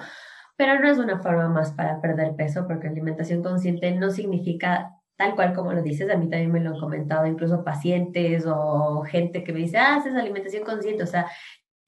pero 0.56 0.80
no 0.80 0.90
es 0.90 1.00
una 1.00 1.22
forma 1.22 1.50
más 1.50 1.74
para 1.74 2.00
perder 2.00 2.36
peso 2.38 2.66
porque 2.66 2.88
alimentación 2.88 3.44
consciente 3.44 3.92
no 3.92 4.10
significa 4.10 4.90
tal 5.18 5.36
cual 5.36 5.54
como 5.54 5.74
lo 5.74 5.82
dices, 5.82 6.10
a 6.10 6.18
mí 6.18 6.30
también 6.30 6.52
me 6.52 6.62
lo 6.62 6.72
han 6.72 6.80
comentado 6.80 7.26
incluso 7.26 7.64
pacientes 7.66 8.46
o 8.48 9.04
gente 9.04 9.44
que 9.44 9.52
me 9.52 9.60
dice, 9.60 9.78
ah, 9.78 9.98
haces 9.98 10.16
alimentación 10.16 10.64
consciente, 10.64 11.04
o 11.04 11.08
sea, 11.08 11.30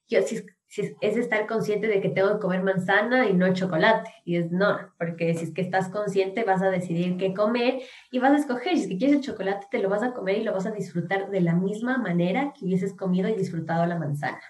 yo 0.08 0.22
si 0.22 0.44
es 0.78 1.16
estar 1.16 1.46
consciente 1.46 1.86
de 1.86 2.00
que 2.00 2.08
tengo 2.08 2.32
que 2.34 2.40
comer 2.40 2.62
manzana 2.62 3.28
y 3.28 3.34
no 3.34 3.52
chocolate. 3.52 4.10
Y 4.24 4.36
es 4.36 4.50
no, 4.50 4.78
porque 4.98 5.34
si 5.34 5.44
es 5.44 5.50
que 5.52 5.62
estás 5.62 5.88
consciente 5.88 6.44
vas 6.44 6.62
a 6.62 6.70
decidir 6.70 7.16
qué 7.16 7.34
comer 7.34 7.80
y 8.10 8.18
vas 8.18 8.32
a 8.32 8.36
escoger. 8.36 8.76
Si 8.76 8.82
es 8.82 8.88
que 8.88 8.98
quieres 8.98 9.16
el 9.16 9.22
chocolate, 9.22 9.66
te 9.70 9.78
lo 9.78 9.88
vas 9.88 10.02
a 10.02 10.12
comer 10.12 10.38
y 10.38 10.44
lo 10.44 10.52
vas 10.52 10.66
a 10.66 10.70
disfrutar 10.70 11.30
de 11.30 11.40
la 11.40 11.54
misma 11.54 11.98
manera 11.98 12.52
que 12.52 12.64
hubieses 12.64 12.94
comido 12.94 13.28
y 13.28 13.34
disfrutado 13.34 13.86
la 13.86 13.98
manzana. 13.98 14.42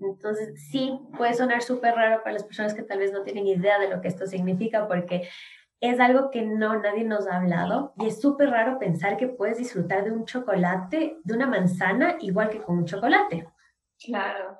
Entonces, 0.00 0.68
sí, 0.70 0.98
puede 1.16 1.34
sonar 1.34 1.62
súper 1.62 1.94
raro 1.94 2.22
para 2.22 2.32
las 2.32 2.44
personas 2.44 2.74
que 2.74 2.82
tal 2.82 2.98
vez 2.98 3.12
no 3.12 3.22
tienen 3.22 3.46
idea 3.46 3.78
de 3.78 3.88
lo 3.88 4.00
que 4.00 4.08
esto 4.08 4.26
significa, 4.26 4.88
porque 4.88 5.28
es 5.80 5.98
algo 5.98 6.30
que 6.30 6.42
no 6.42 6.78
nadie 6.80 7.04
nos 7.04 7.26
ha 7.26 7.38
hablado 7.38 7.94
y 7.98 8.06
es 8.06 8.20
súper 8.20 8.50
raro 8.50 8.78
pensar 8.78 9.16
que 9.16 9.28
puedes 9.28 9.58
disfrutar 9.58 10.04
de 10.04 10.12
un 10.12 10.26
chocolate, 10.26 11.18
de 11.22 11.34
una 11.34 11.46
manzana, 11.46 12.16
igual 12.20 12.50
que 12.50 12.60
con 12.60 12.78
un 12.78 12.84
chocolate. 12.84 13.48
Claro. 13.98 14.58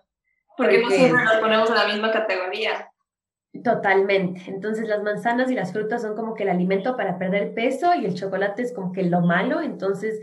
Porque, 0.61 0.83
no 0.83 0.91
siempre 0.91 1.25
nos 1.25 1.37
ponemos 1.37 1.69
en 1.71 1.77
la 1.77 1.87
misma 1.87 2.13
categoría. 2.13 2.91
Totalmente. 3.65 4.43
Entonces 4.47 4.87
las 4.87 5.03
manzanas 5.03 5.51
y 5.51 5.55
las 5.55 5.73
frutas 5.73 6.03
son 6.03 6.15
como 6.15 6.35
que 6.35 6.45
el 6.45 6.51
alimento 6.51 6.97
para 6.97 7.19
perder 7.19 7.55
peso 7.55 7.95
y 7.95 8.05
el 8.05 8.15
chocolate 8.15 8.63
es 8.63 8.73
como 8.73 8.93
que 8.93 9.03
lo 9.03 9.21
malo. 9.23 9.61
Entonces 9.61 10.21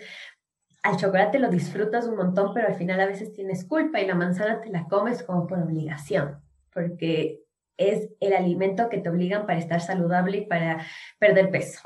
al 0.83 0.97
chocolate 0.97 1.39
lo 1.39 1.49
disfrutas 1.49 2.07
un 2.07 2.15
montón, 2.15 2.53
pero 2.53 2.67
al 2.67 2.75
final 2.75 3.01
a 3.01 3.07
veces 3.07 3.33
tienes 3.33 3.65
culpa 3.65 3.99
y 3.99 4.05
la 4.05 4.15
manzana 4.15 4.61
te 4.61 4.69
la 4.69 4.85
comes 4.85 5.23
como 5.23 5.47
por 5.47 5.59
obligación, 5.59 6.41
porque 6.73 7.41
es 7.75 8.09
el 8.19 8.33
alimento 8.33 8.88
que 8.88 8.99
te 8.99 9.09
obligan 9.09 9.45
para 9.45 9.59
estar 9.59 9.81
saludable 9.81 10.38
y 10.38 10.45
para 10.45 10.85
perder 11.19 11.51
peso. 11.51 11.81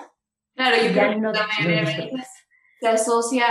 Claro, 0.55 0.75
y 0.77 0.93
ya 0.93 1.15
no 1.15 1.31
también 1.31 1.85
se 2.79 2.87
asocia 2.87 3.45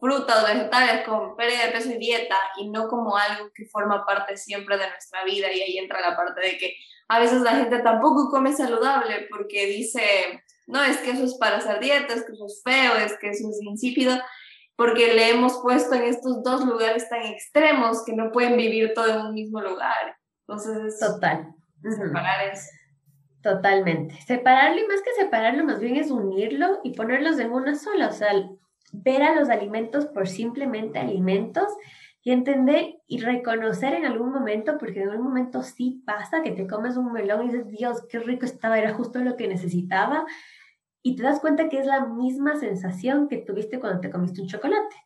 frutas, 0.00 0.46
vegetales 0.46 1.06
con 1.06 1.36
pérdida 1.36 1.66
de 1.66 1.72
peso 1.72 1.90
y 1.90 1.98
dieta 1.98 2.36
y 2.58 2.68
no 2.70 2.88
como 2.88 3.16
algo 3.16 3.50
que 3.54 3.66
forma 3.66 4.04
parte 4.06 4.36
siempre 4.36 4.78
de 4.78 4.88
nuestra 4.88 5.24
vida 5.24 5.52
y 5.52 5.60
ahí 5.60 5.78
entra 5.78 6.00
la 6.00 6.16
parte 6.16 6.40
de 6.40 6.58
que 6.58 6.74
a 7.08 7.18
veces 7.18 7.42
la 7.42 7.52
gente 7.52 7.80
tampoco 7.80 8.30
come 8.30 8.52
saludable 8.52 9.26
porque 9.30 9.66
dice, 9.66 10.42
no, 10.66 10.82
es 10.82 10.98
que 10.98 11.10
eso 11.10 11.24
es 11.24 11.34
para 11.34 11.58
hacer 11.58 11.80
dieta, 11.80 12.14
es 12.14 12.24
que 12.24 12.32
eso 12.32 12.46
es 12.46 12.62
feo, 12.64 12.96
es 12.96 13.18
que 13.18 13.30
eso 13.30 13.48
es 13.50 13.60
insípido, 13.62 14.16
porque 14.76 15.12
le 15.12 15.30
hemos 15.30 15.58
puesto 15.60 15.94
en 15.94 16.04
estos 16.04 16.42
dos 16.42 16.64
lugares 16.64 17.08
tan 17.08 17.22
extremos 17.22 18.04
que 18.04 18.14
no 18.14 18.30
pueden 18.30 18.56
vivir 18.56 18.92
todo 18.94 19.08
en 19.08 19.26
un 19.26 19.34
mismo 19.34 19.60
lugar. 19.60 20.16
Entonces, 20.46 20.98
total. 20.98 21.54
Separar 21.82 22.48
eso. 22.48 22.68
Totalmente. 23.42 24.14
Separarlo 24.26 24.80
y 24.80 24.86
más 24.86 25.00
que 25.02 25.12
separarlo, 25.22 25.64
más 25.64 25.80
bien 25.80 25.96
es 25.96 26.10
unirlo 26.10 26.80
y 26.84 26.94
ponerlos 26.94 27.38
en 27.38 27.52
una 27.52 27.74
sola. 27.74 28.08
O 28.08 28.12
sea, 28.12 28.30
ver 28.92 29.22
a 29.22 29.34
los 29.34 29.48
alimentos 29.48 30.06
por 30.06 30.28
simplemente 30.28 30.98
alimentos 30.98 31.68
y 32.22 32.32
entender 32.32 32.98
y 33.06 33.18
reconocer 33.18 33.94
en 33.94 34.04
algún 34.04 34.30
momento, 34.32 34.76
porque 34.78 35.02
en 35.02 35.10
algún 35.10 35.26
momento 35.26 35.62
sí 35.62 36.02
pasa 36.04 36.42
que 36.42 36.52
te 36.52 36.66
comes 36.66 36.96
un 36.96 37.12
melón 37.12 37.42
y 37.42 37.52
dices, 37.52 37.68
Dios, 37.68 38.06
qué 38.08 38.18
rico 38.18 38.44
estaba, 38.44 38.78
era 38.78 38.92
justo 38.92 39.20
lo 39.20 39.36
que 39.36 39.48
necesitaba, 39.48 40.26
y 41.02 41.16
te 41.16 41.22
das 41.22 41.40
cuenta 41.40 41.68
que 41.68 41.78
es 41.78 41.86
la 41.86 42.04
misma 42.04 42.56
sensación 42.56 43.28
que 43.28 43.38
tuviste 43.38 43.80
cuando 43.80 44.00
te 44.00 44.10
comiste 44.10 44.42
un 44.42 44.48
chocolate. 44.48 44.96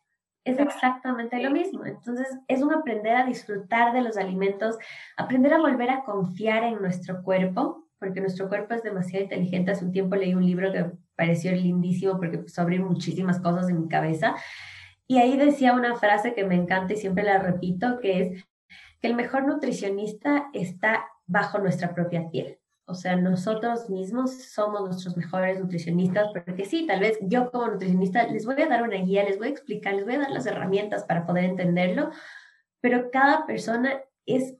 Es 0.43 0.59
exactamente 0.59 1.41
lo 1.41 1.49
mismo. 1.49 1.85
Entonces, 1.85 2.27
es 2.47 2.61
un 2.61 2.71
aprender 2.71 3.15
a 3.15 3.25
disfrutar 3.25 3.93
de 3.93 4.01
los 4.01 4.17
alimentos, 4.17 4.77
aprender 5.17 5.53
a 5.53 5.59
volver 5.59 5.89
a 5.89 6.03
confiar 6.03 6.63
en 6.63 6.81
nuestro 6.81 7.23
cuerpo, 7.23 7.84
porque 8.05 8.21
nuestro 8.21 8.47
cuerpo 8.47 8.75
es 8.75 8.83
demasiado 8.83 9.23
inteligente. 9.23 9.71
Hace 9.71 9.83
un 9.83 9.91
tiempo 9.91 10.15
leí 10.15 10.35
un 10.35 10.45
libro 10.45 10.71
que 10.71 10.91
pareció 11.15 11.51
lindísimo 11.51 12.17
porque 12.17 12.35
empezó 12.35 12.61
a 12.61 12.63
abrir 12.63 12.81
muchísimas 12.81 13.39
cosas 13.39 13.67
en 13.67 13.81
mi 13.81 13.87
cabeza. 13.87 14.35
Y 15.07 15.17
ahí 15.17 15.35
decía 15.37 15.73
una 15.73 15.95
frase 15.95 16.35
que 16.35 16.45
me 16.45 16.53
encanta 16.53 16.93
y 16.93 16.97
siempre 16.97 17.23
la 17.23 17.39
repito, 17.39 17.99
que 17.99 18.21
es 18.21 18.45
que 19.01 19.07
el 19.07 19.15
mejor 19.15 19.47
nutricionista 19.47 20.49
está 20.53 21.07
bajo 21.25 21.57
nuestra 21.57 21.95
propia 21.95 22.29
piel. 22.29 22.59
O 22.85 22.93
sea, 22.93 23.15
nosotros 23.15 23.89
mismos 23.89 24.43
somos 24.43 24.81
nuestros 24.81 25.17
mejores 25.17 25.59
nutricionistas, 25.59 26.27
porque 26.31 26.65
sí, 26.65 26.85
tal 26.85 26.99
vez 26.99 27.17
yo 27.21 27.49
como 27.49 27.69
nutricionista 27.69 28.27
les 28.27 28.45
voy 28.45 28.61
a 28.61 28.67
dar 28.67 28.83
una 28.83 28.97
guía, 28.97 29.23
les 29.23 29.39
voy 29.39 29.47
a 29.47 29.51
explicar, 29.51 29.95
les 29.95 30.05
voy 30.05 30.13
a 30.13 30.19
dar 30.19 30.29
las 30.29 30.45
herramientas 30.45 31.05
para 31.05 31.25
poder 31.25 31.45
entenderlo, 31.45 32.11
pero 32.81 33.09
cada 33.09 33.47
persona 33.47 33.99
es 34.27 34.53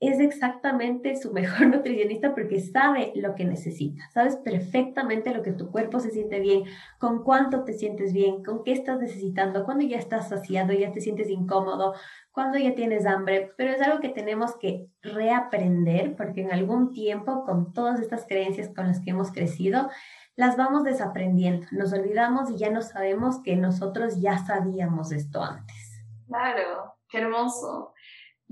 es 0.00 0.18
exactamente 0.18 1.14
su 1.16 1.32
mejor 1.32 1.66
nutricionista 1.68 2.34
porque 2.34 2.60
sabe 2.60 3.12
lo 3.14 3.34
que 3.34 3.44
necesita, 3.44 4.08
sabes 4.12 4.36
perfectamente 4.36 5.34
lo 5.34 5.42
que 5.42 5.52
tu 5.52 5.70
cuerpo 5.70 6.00
se 6.00 6.10
siente 6.10 6.40
bien, 6.40 6.64
con 6.98 7.22
cuánto 7.22 7.64
te 7.64 7.74
sientes 7.74 8.12
bien, 8.12 8.42
con 8.42 8.64
qué 8.64 8.72
estás 8.72 8.98
necesitando, 8.98 9.64
cuando 9.64 9.84
ya 9.84 9.98
estás 9.98 10.30
saciado, 10.30 10.72
ya 10.72 10.90
te 10.90 11.02
sientes 11.02 11.28
incómodo, 11.28 11.94
cuando 12.32 12.58
ya 12.58 12.74
tienes 12.74 13.06
hambre, 13.06 13.52
pero 13.56 13.72
es 13.72 13.82
algo 13.82 14.00
que 14.00 14.08
tenemos 14.08 14.56
que 14.56 14.88
reaprender 15.02 16.16
porque 16.16 16.40
en 16.42 16.52
algún 16.52 16.92
tiempo 16.92 17.44
con 17.44 17.72
todas 17.74 18.00
estas 18.00 18.26
creencias 18.26 18.70
con 18.74 18.86
las 18.86 19.00
que 19.00 19.10
hemos 19.10 19.30
crecido, 19.32 19.90
las 20.36 20.56
vamos 20.56 20.84
desaprendiendo, 20.84 21.66
nos 21.72 21.92
olvidamos 21.92 22.50
y 22.50 22.56
ya 22.56 22.70
no 22.70 22.80
sabemos 22.80 23.42
que 23.42 23.56
nosotros 23.56 24.20
ya 24.22 24.38
sabíamos 24.38 25.12
esto 25.12 25.42
antes. 25.42 26.02
Claro, 26.26 26.94
qué 27.10 27.18
hermoso. 27.18 27.92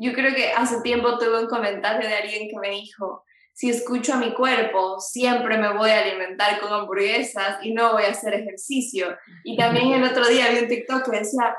Yo 0.01 0.13
creo 0.13 0.33
que 0.35 0.53
hace 0.53 0.81
tiempo 0.83 1.19
tuve 1.19 1.41
un 1.41 1.49
comentario 1.49 2.09
de 2.09 2.15
alguien 2.15 2.49
que 2.49 2.57
me 2.59 2.71
dijo, 2.71 3.25
si 3.53 3.69
escucho 3.69 4.15
a 4.15 4.19
mi 4.19 4.33
cuerpo, 4.33 5.01
siempre 5.01 5.59
me 5.59 5.77
voy 5.77 5.91
a 5.91 6.03
alimentar 6.03 6.61
con 6.61 6.73
hamburguesas 6.73 7.59
y 7.65 7.75
no 7.75 7.95
voy 7.95 8.05
a 8.05 8.11
hacer 8.11 8.33
ejercicio. 8.35 9.17
Y 9.43 9.57
también 9.57 9.93
el 9.93 10.05
otro 10.05 10.29
día 10.29 10.51
vi 10.51 10.61
un 10.61 10.69
TikTok 10.69 11.11
que 11.11 11.19
decía, 11.19 11.57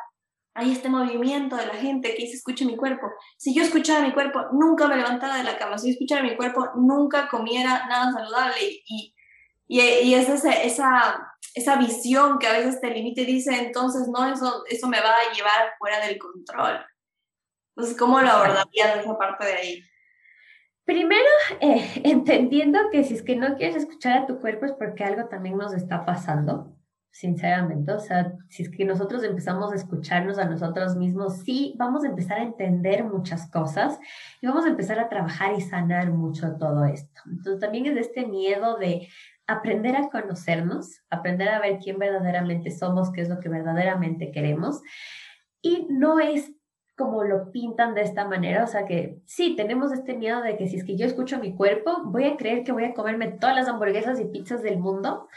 hay 0.53 0.71
este 0.71 0.87
movimiento 0.87 1.57
de 1.57 1.65
la 1.65 1.73
gente 1.73 2.15
que 2.15 2.23
dice, 2.23 2.37
escucha 2.37 2.63
mi 2.63 2.77
cuerpo. 2.77 3.11
Si 3.37 3.53
yo 3.53 3.63
escuchara 3.63 4.05
mi 4.07 4.13
cuerpo, 4.13 4.45
nunca 4.53 4.87
me 4.87 4.95
levantara 4.95 5.35
de 5.35 5.43
la 5.43 5.57
cama. 5.57 5.77
Si 5.77 5.87
yo 5.87 5.93
escuchara 5.93 6.23
mi 6.23 6.37
cuerpo, 6.37 6.69
nunca 6.75 7.27
comiera 7.27 7.87
nada 7.87 8.13
saludable. 8.13 8.55
Y, 8.61 9.13
y, 9.67 9.79
y 9.81 10.13
es 10.13 10.29
esa, 10.29 10.53
esa, 10.53 11.33
esa 11.53 11.75
visión 11.75 12.39
que 12.39 12.47
a 12.47 12.53
veces 12.53 12.79
te 12.79 12.89
limita 12.89 13.19
y 13.19 13.25
dice, 13.25 13.53
entonces, 13.57 14.07
no, 14.07 14.25
eso, 14.25 14.63
eso 14.69 14.87
me 14.87 15.01
va 15.01 15.09
a 15.09 15.33
llevar 15.33 15.73
fuera 15.77 15.99
del 16.05 16.17
control. 16.17 16.79
Entonces, 17.79 17.97
¿cómo 17.97 18.19
lo 18.19 18.29
abordarías 18.29 18.97
esa 18.99 19.17
parte 19.17 19.45
de 19.45 19.53
ahí? 19.53 19.83
Primero, 20.83 21.29
eh, 21.61 21.89
entendiendo 22.03 22.77
que 22.91 23.05
si 23.05 23.13
es 23.13 23.23
que 23.23 23.37
no 23.37 23.55
quieres 23.55 23.77
escuchar 23.77 24.17
a 24.17 24.25
tu 24.25 24.41
cuerpo 24.41 24.65
es 24.65 24.73
porque 24.73 25.05
algo 25.05 25.29
también 25.29 25.55
nos 25.55 25.73
está 25.73 26.05
pasando, 26.05 26.75
sinceramente. 27.09 27.93
O 27.93 27.99
sea, 28.01 28.33
si 28.49 28.63
es 28.63 28.69
que 28.69 28.83
nosotros 28.83 29.23
empezamos 29.23 29.71
a 29.71 29.77
escucharnos 29.77 30.39
a 30.39 30.43
nosotros 30.43 30.97
mismos, 30.97 31.37
sí, 31.45 31.73
vamos 31.77 32.03
a 32.03 32.09
empezar 32.09 32.39
a 32.39 32.43
entender 32.43 33.05
muchas 33.05 33.49
cosas 33.49 33.97
y 34.41 34.47
vamos 34.47 34.65
a 34.65 34.69
empezar 34.71 34.99
a 34.99 35.07
trabajar 35.07 35.53
y 35.57 35.61
sanar 35.61 36.11
mucho 36.11 36.57
todo 36.57 36.83
esto. 36.83 37.21
Entonces, 37.27 37.61
también 37.61 37.85
es 37.85 37.95
este 37.95 38.25
miedo 38.25 38.75
de 38.75 39.07
aprender 39.47 39.95
a 39.95 40.09
conocernos, 40.09 40.99
aprender 41.09 41.47
a 41.47 41.61
ver 41.61 41.79
quién 41.81 41.97
verdaderamente 41.97 42.71
somos, 42.71 43.09
qué 43.13 43.21
es 43.21 43.29
lo 43.29 43.39
que 43.39 43.47
verdaderamente 43.47 44.33
queremos. 44.33 44.81
Y 45.61 45.87
no 45.89 46.19
es 46.19 46.51
como 46.99 47.23
lo 47.23 47.49
pintan 47.53 47.95
de 47.95 48.01
esta 48.01 48.27
manera, 48.27 48.65
o 48.65 48.67
sea 48.67 48.85
que 48.85 49.21
sí, 49.23 49.55
tenemos 49.55 49.93
este 49.93 50.17
miedo 50.17 50.41
de 50.41 50.57
que 50.57 50.67
si 50.67 50.75
es 50.75 50.83
que 50.83 50.97
yo 50.97 51.05
escucho 51.05 51.39
mi 51.39 51.55
cuerpo, 51.55 52.03
voy 52.03 52.25
a 52.25 52.35
creer 52.35 52.65
que 52.65 52.73
voy 52.73 52.83
a 52.83 52.93
comerme 52.93 53.29
todas 53.29 53.55
las 53.55 53.69
hamburguesas 53.69 54.19
y 54.19 54.25
pizzas 54.25 54.61
del 54.61 54.79
mundo. 54.79 55.29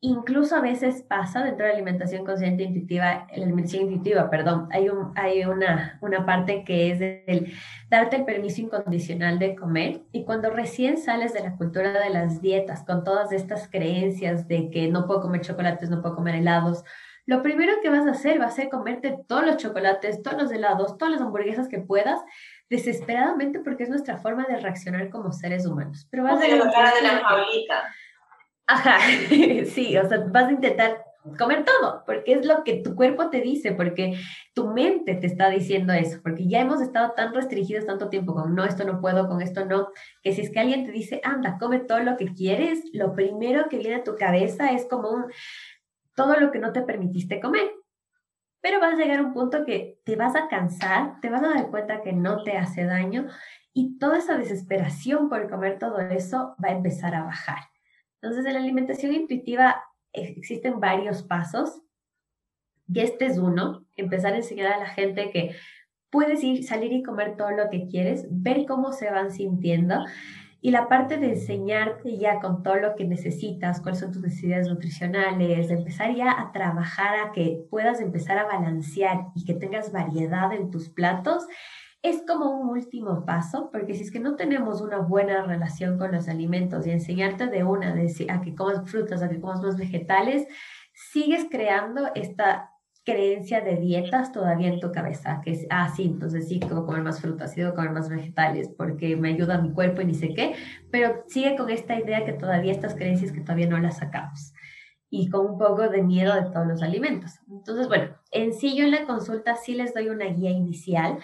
Incluso 0.00 0.56
a 0.56 0.60
veces 0.60 1.02
pasa 1.02 1.44
dentro 1.44 1.64
de 1.64 1.70
la 1.72 1.76
alimentación 1.76 2.26
consciente 2.26 2.64
intuitiva, 2.64 3.28
la 3.30 3.44
alimentación 3.44 3.84
intuitiva, 3.84 4.28
perdón, 4.30 4.68
hay, 4.72 4.88
un, 4.88 5.12
hay 5.14 5.44
una, 5.44 5.98
una 6.02 6.26
parte 6.26 6.64
que 6.64 6.90
es 6.90 7.00
el 7.00 7.52
darte 7.88 8.16
el 8.16 8.24
permiso 8.24 8.60
incondicional 8.60 9.38
de 9.38 9.54
comer 9.54 10.02
y 10.10 10.24
cuando 10.24 10.50
recién 10.50 10.98
sales 10.98 11.32
de 11.32 11.40
la 11.40 11.56
cultura 11.56 11.92
de 12.02 12.10
las 12.10 12.42
dietas 12.42 12.82
con 12.82 13.04
todas 13.04 13.30
estas 13.30 13.68
creencias 13.68 14.48
de 14.48 14.70
que 14.70 14.88
no 14.88 15.06
puedo 15.06 15.20
comer 15.20 15.42
chocolates, 15.42 15.88
no 15.88 16.02
puedo 16.02 16.16
comer 16.16 16.34
helados, 16.34 16.84
lo 17.26 17.42
primero 17.42 17.74
que 17.82 17.88
vas 17.88 18.06
a 18.06 18.10
hacer 18.10 18.40
va 18.40 18.46
a 18.46 18.50
ser 18.50 18.68
comerte 18.68 19.16
todos 19.26 19.46
los 19.46 19.56
chocolates, 19.56 20.22
todos 20.22 20.42
los 20.42 20.52
helados, 20.52 20.98
todas 20.98 21.12
las 21.12 21.22
hamburguesas 21.22 21.68
que 21.68 21.78
puedas, 21.78 22.20
desesperadamente 22.68 23.60
porque 23.60 23.84
es 23.84 23.88
nuestra 23.88 24.18
forma 24.18 24.44
de 24.44 24.58
reaccionar 24.58 25.08
como 25.10 25.32
seres 25.32 25.66
humanos. 25.66 26.06
Pero 26.10 26.24
vas 26.24 26.42
a 26.42 26.48
la 26.48 26.70
cara 26.70 26.94
de 26.94 27.02
la 27.02 27.18
jaulita. 27.20 27.82
Ajá, 28.66 28.98
sí, 29.66 29.96
o 29.96 30.08
sea, 30.08 30.24
vas 30.30 30.48
a 30.48 30.52
intentar 30.52 31.04
comer 31.38 31.64
todo, 31.64 32.02
porque 32.04 32.34
es 32.34 32.46
lo 32.46 32.64
que 32.64 32.82
tu 32.82 32.94
cuerpo 32.94 33.30
te 33.30 33.40
dice, 33.40 33.72
porque 33.72 34.18
tu 34.52 34.68
mente 34.68 35.14
te 35.14 35.26
está 35.26 35.48
diciendo 35.48 35.92
eso, 35.94 36.20
porque 36.22 36.46
ya 36.46 36.60
hemos 36.60 36.82
estado 36.82 37.12
tan 37.12 37.32
restringidos 37.32 37.86
tanto 37.86 38.10
tiempo 38.10 38.34
con 38.34 38.54
no, 38.54 38.64
esto 38.64 38.84
no 38.84 39.00
puedo, 39.00 39.26
con 39.26 39.40
esto 39.40 39.64
no, 39.64 39.88
que 40.22 40.34
si 40.34 40.42
es 40.42 40.50
que 40.50 40.60
alguien 40.60 40.84
te 40.84 40.92
dice, 40.92 41.20
anda, 41.24 41.56
come 41.58 41.78
todo 41.80 42.00
lo 42.00 42.16
que 42.18 42.26
quieres, 42.34 42.82
lo 42.92 43.14
primero 43.14 43.68
que 43.70 43.78
viene 43.78 43.96
a 43.96 44.04
tu 44.04 44.16
cabeza 44.16 44.72
es 44.72 44.86
como 44.86 45.10
un, 45.10 45.24
todo 46.14 46.38
lo 46.38 46.50
que 46.50 46.58
no 46.58 46.72
te 46.72 46.82
permitiste 46.82 47.40
comer. 47.40 47.70
Pero 48.60 48.80
vas 48.80 48.94
a 48.94 48.96
llegar 48.96 49.18
a 49.18 49.22
un 49.22 49.34
punto 49.34 49.64
que 49.64 50.00
te 50.04 50.16
vas 50.16 50.34
a 50.36 50.48
cansar, 50.48 51.20
te 51.20 51.28
vas 51.28 51.42
a 51.42 51.50
dar 51.50 51.70
cuenta 51.70 52.02
que 52.02 52.12
no 52.12 52.42
te 52.42 52.56
hace 52.56 52.84
daño 52.84 53.26
y 53.74 53.98
toda 53.98 54.18
esa 54.18 54.38
desesperación 54.38 55.28
por 55.28 55.50
comer 55.50 55.78
todo 55.78 56.00
eso 56.00 56.54
va 56.64 56.68
a 56.68 56.76
empezar 56.76 57.14
a 57.14 57.24
bajar. 57.24 57.58
Entonces, 58.22 58.46
en 58.46 58.54
la 58.54 58.60
alimentación 58.60 59.12
intuitiva 59.12 59.84
existen 60.12 60.80
varios 60.80 61.22
pasos 61.22 61.82
y 62.86 63.00
este 63.00 63.26
es 63.26 63.38
uno, 63.38 63.84
empezar 63.96 64.32
a 64.32 64.36
enseñar 64.36 64.72
a 64.72 64.78
la 64.78 64.86
gente 64.86 65.30
que 65.30 65.54
puedes 66.10 66.44
ir, 66.44 66.64
salir 66.64 66.92
y 66.92 67.02
comer 67.02 67.36
todo 67.36 67.50
lo 67.50 67.68
que 67.70 67.88
quieres, 67.88 68.26
ver 68.30 68.66
cómo 68.66 68.92
se 68.92 69.10
van 69.10 69.30
sintiendo 69.30 70.04
y 70.64 70.70
la 70.70 70.88
parte 70.88 71.18
de 71.18 71.32
enseñarte 71.32 72.16
ya 72.16 72.40
con 72.40 72.62
todo 72.62 72.76
lo 72.76 72.96
que 72.96 73.04
necesitas, 73.04 73.82
cuáles 73.82 74.00
son 74.00 74.12
tus 74.12 74.22
necesidades 74.22 74.66
nutricionales, 74.66 75.68
de 75.68 75.74
empezar 75.74 76.14
ya 76.14 76.40
a 76.40 76.52
trabajar 76.52 77.16
a 77.20 77.32
que 77.32 77.66
puedas 77.68 78.00
empezar 78.00 78.38
a 78.38 78.46
balancear 78.46 79.26
y 79.34 79.44
que 79.44 79.52
tengas 79.52 79.92
variedad 79.92 80.54
en 80.54 80.70
tus 80.70 80.88
platos, 80.88 81.46
es 82.00 82.22
como 82.26 82.50
un 82.58 82.70
último 82.70 83.26
paso, 83.26 83.68
porque 83.70 83.92
si 83.92 84.04
es 84.04 84.10
que 84.10 84.20
no 84.20 84.36
tenemos 84.36 84.80
una 84.80 85.00
buena 85.00 85.42
relación 85.42 85.98
con 85.98 86.12
los 86.12 86.28
alimentos 86.28 86.86
y 86.86 86.92
enseñarte 86.92 87.46
de 87.48 87.62
una, 87.62 87.94
de 87.94 88.26
a 88.30 88.40
que 88.40 88.54
comas 88.54 88.90
frutas, 88.90 89.22
a 89.22 89.28
que 89.28 89.42
comas 89.42 89.60
más 89.60 89.76
vegetales, 89.76 90.48
sigues 90.94 91.46
creando 91.50 92.08
esta 92.14 92.70
creencia 93.04 93.60
de 93.60 93.76
dietas 93.76 94.32
todavía 94.32 94.68
en 94.68 94.80
tu 94.80 94.90
cabeza, 94.90 95.40
que 95.44 95.52
es, 95.52 95.66
ah, 95.70 95.92
sí, 95.94 96.04
entonces 96.04 96.48
sí, 96.48 96.58
debo 96.58 96.86
comer 96.86 97.02
más 97.02 97.20
frutas, 97.20 97.52
sí, 97.52 97.60
debo 97.60 97.74
comer 97.74 97.92
más 97.92 98.08
vegetales, 98.08 98.70
porque 98.76 99.14
me 99.16 99.30
ayuda 99.30 99.56
a 99.56 99.62
mi 99.62 99.72
cuerpo 99.72 100.00
y 100.00 100.06
ni 100.06 100.14
sé 100.14 100.32
qué, 100.34 100.54
pero 100.90 101.24
sigue 101.28 101.56
con 101.56 101.68
esta 101.70 101.98
idea 101.98 102.24
que 102.24 102.32
todavía 102.32 102.72
estas 102.72 102.94
creencias 102.94 103.32
que 103.32 103.40
todavía 103.40 103.68
no 103.68 103.78
las 103.78 103.98
sacamos 103.98 104.54
y 105.10 105.28
con 105.28 105.46
un 105.46 105.58
poco 105.58 105.88
de 105.88 106.02
miedo 106.02 106.34
de 106.34 106.50
todos 106.50 106.66
los 106.66 106.82
alimentos. 106.82 107.38
Entonces, 107.48 107.86
bueno, 107.86 108.16
en 108.32 108.52
sí 108.52 108.76
yo 108.76 108.84
en 108.84 108.90
la 108.90 109.06
consulta 109.06 109.54
sí 109.54 109.74
les 109.74 109.94
doy 109.94 110.08
una 110.08 110.24
guía 110.24 110.50
inicial, 110.50 111.18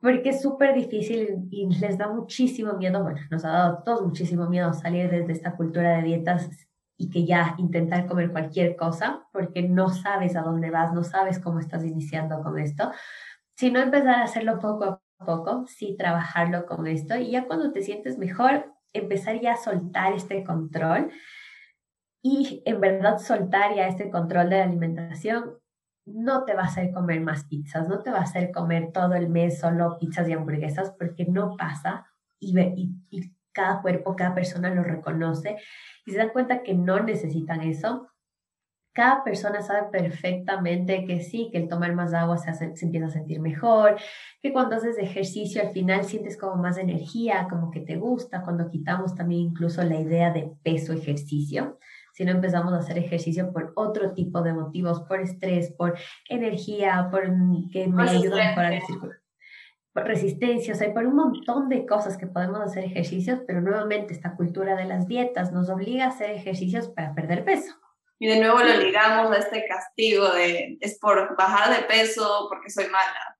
porque 0.00 0.30
es 0.30 0.42
súper 0.42 0.74
difícil 0.74 1.46
y 1.50 1.68
les 1.78 1.98
da 1.98 2.08
muchísimo 2.08 2.72
miedo, 2.74 3.02
bueno, 3.02 3.20
nos 3.30 3.44
ha 3.44 3.50
dado 3.50 3.78
a 3.78 3.84
todos 3.84 4.02
muchísimo 4.02 4.48
miedo 4.48 4.72
salir 4.72 5.10
desde 5.10 5.32
esta 5.32 5.56
cultura 5.56 5.98
de 5.98 6.02
dietas 6.02 6.65
y 6.96 7.10
que 7.10 7.26
ya 7.26 7.54
intentar 7.58 8.06
comer 8.06 8.32
cualquier 8.32 8.76
cosa 8.76 9.26
porque 9.32 9.62
no 9.62 9.90
sabes 9.90 10.36
a 10.36 10.42
dónde 10.42 10.70
vas, 10.70 10.92
no 10.92 11.04
sabes 11.04 11.38
cómo 11.38 11.58
estás 11.58 11.84
iniciando 11.84 12.42
con 12.42 12.58
esto, 12.58 12.90
sino 13.56 13.80
empezar 13.80 14.16
a 14.16 14.24
hacerlo 14.24 14.58
poco 14.58 14.84
a 15.18 15.24
poco, 15.24 15.66
sí 15.66 15.96
trabajarlo 15.98 16.66
con 16.66 16.86
esto 16.86 17.16
y 17.16 17.32
ya 17.32 17.46
cuando 17.46 17.72
te 17.72 17.82
sientes 17.82 18.18
mejor, 18.18 18.72
empezar 18.92 19.40
ya 19.40 19.52
a 19.52 19.56
soltar 19.56 20.12
este 20.12 20.44
control 20.44 21.10
y 22.22 22.62
en 22.64 22.80
verdad 22.80 23.18
soltar 23.18 23.74
ya 23.74 23.86
este 23.88 24.10
control 24.10 24.50
de 24.50 24.58
la 24.58 24.64
alimentación 24.64 25.58
no 26.06 26.44
te 26.44 26.54
va 26.54 26.62
a 26.62 26.66
hacer 26.66 26.92
comer 26.92 27.20
más 27.20 27.44
pizzas, 27.44 27.88
no 27.88 28.02
te 28.02 28.10
va 28.10 28.18
a 28.18 28.22
hacer 28.22 28.52
comer 28.52 28.92
todo 28.92 29.14
el 29.14 29.28
mes 29.28 29.58
solo 29.58 29.98
pizzas 29.98 30.28
y 30.28 30.32
hamburguesas 30.32 30.92
porque 30.98 31.24
no 31.26 31.56
pasa 31.56 32.06
y, 32.38 32.58
y, 33.10 33.35
cada 33.56 33.80
cuerpo, 33.80 34.14
cada 34.14 34.34
persona 34.34 34.68
lo 34.68 34.84
reconoce 34.84 35.56
y 36.04 36.12
se 36.12 36.18
dan 36.18 36.28
cuenta 36.28 36.62
que 36.62 36.74
no 36.74 37.00
necesitan 37.02 37.62
eso. 37.62 38.08
Cada 38.92 39.24
persona 39.24 39.60
sabe 39.62 39.88
perfectamente 39.90 41.04
que 41.04 41.20
sí, 41.20 41.48
que 41.50 41.58
el 41.58 41.68
tomar 41.68 41.94
más 41.94 42.14
agua 42.14 42.38
se, 42.38 42.50
hace, 42.50 42.76
se 42.76 42.86
empieza 42.86 43.06
a 43.06 43.10
sentir 43.10 43.40
mejor, 43.40 43.96
que 44.42 44.52
cuando 44.52 44.76
haces 44.76 44.98
ejercicio 44.98 45.60
al 45.60 45.70
final 45.70 46.04
sientes 46.04 46.38
como 46.38 46.56
más 46.56 46.78
energía, 46.78 47.46
como 47.50 47.70
que 47.70 47.80
te 47.80 47.96
gusta, 47.96 48.42
cuando 48.42 48.70
quitamos 48.70 49.14
también 49.14 49.42
incluso 49.42 49.82
la 49.82 50.00
idea 50.00 50.32
de 50.32 50.50
peso 50.62 50.92
ejercicio, 50.92 51.78
si 52.14 52.24
no 52.24 52.30
empezamos 52.30 52.72
a 52.72 52.78
hacer 52.78 52.96
ejercicio 52.96 53.52
por 53.52 53.72
otro 53.76 54.12
tipo 54.12 54.40
de 54.40 54.54
motivos, 54.54 55.02
por 55.02 55.20
estrés, 55.20 55.72
por 55.72 55.98
energía, 56.28 57.08
por 57.10 57.24
que 57.70 57.88
me 57.88 58.02
ayuda 58.02 58.42
a 58.42 58.48
mejorar 58.48 58.72
el 58.72 58.82
círculo 58.82 59.12
resistencia, 60.04 60.74
o 60.74 60.76
sea, 60.76 60.88
hay 60.88 60.92
por 60.92 61.06
un 61.06 61.16
montón 61.16 61.68
de 61.68 61.86
cosas 61.86 62.16
que 62.16 62.26
podemos 62.26 62.60
hacer 62.60 62.84
ejercicios, 62.84 63.40
pero 63.46 63.60
nuevamente 63.60 64.12
esta 64.12 64.36
cultura 64.36 64.76
de 64.76 64.84
las 64.84 65.08
dietas 65.08 65.52
nos 65.52 65.70
obliga 65.70 66.04
a 66.04 66.08
hacer 66.08 66.30
ejercicios 66.30 66.88
para 66.88 67.14
perder 67.14 67.44
peso. 67.44 67.74
Y 68.18 68.26
de 68.26 68.40
nuevo 68.40 68.58
lo 68.60 68.76
ligamos 68.78 69.30
a 69.30 69.38
este 69.38 69.66
castigo 69.66 70.30
de 70.30 70.78
es 70.80 70.98
por 70.98 71.36
bajar 71.36 71.76
de 71.76 71.86
peso 71.86 72.46
porque 72.48 72.70
soy 72.70 72.86
mala. 72.86 73.36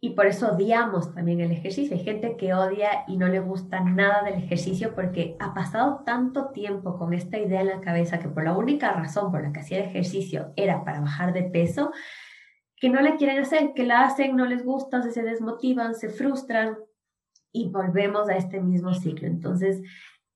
Y 0.00 0.10
por 0.10 0.26
eso 0.26 0.52
odiamos 0.52 1.14
también 1.14 1.40
el 1.40 1.52
ejercicio. 1.52 1.96
Hay 1.96 2.04
gente 2.04 2.36
que 2.36 2.54
odia 2.54 3.04
y 3.08 3.16
no 3.16 3.28
le 3.28 3.40
gusta 3.40 3.80
nada 3.80 4.22
del 4.22 4.34
ejercicio 4.34 4.94
porque 4.94 5.36
ha 5.40 5.54
pasado 5.54 6.02
tanto 6.04 6.50
tiempo 6.50 6.98
con 6.98 7.12
esta 7.14 7.38
idea 7.38 7.62
en 7.62 7.68
la 7.68 7.80
cabeza 7.80 8.18
que 8.18 8.28
por 8.28 8.44
la 8.44 8.52
única 8.52 8.92
razón 8.92 9.30
por 9.30 9.42
la 9.42 9.52
que 9.52 9.60
hacía 9.60 9.84
ejercicio 9.84 10.52
era 10.56 10.84
para 10.84 11.00
bajar 11.00 11.32
de 11.32 11.44
peso, 11.44 11.92
que 12.76 12.90
no 12.90 13.00
le 13.00 13.16
quieren 13.16 13.38
hacer, 13.38 13.72
que 13.74 13.84
la 13.84 14.02
hacen, 14.02 14.36
no 14.36 14.46
les 14.46 14.64
gusta, 14.64 15.02
se 15.02 15.22
desmotivan, 15.22 15.94
se 15.94 16.10
frustran 16.10 16.76
y 17.52 17.70
volvemos 17.70 18.28
a 18.28 18.36
este 18.36 18.60
mismo 18.60 18.92
ciclo. 18.92 19.26
Entonces, 19.26 19.80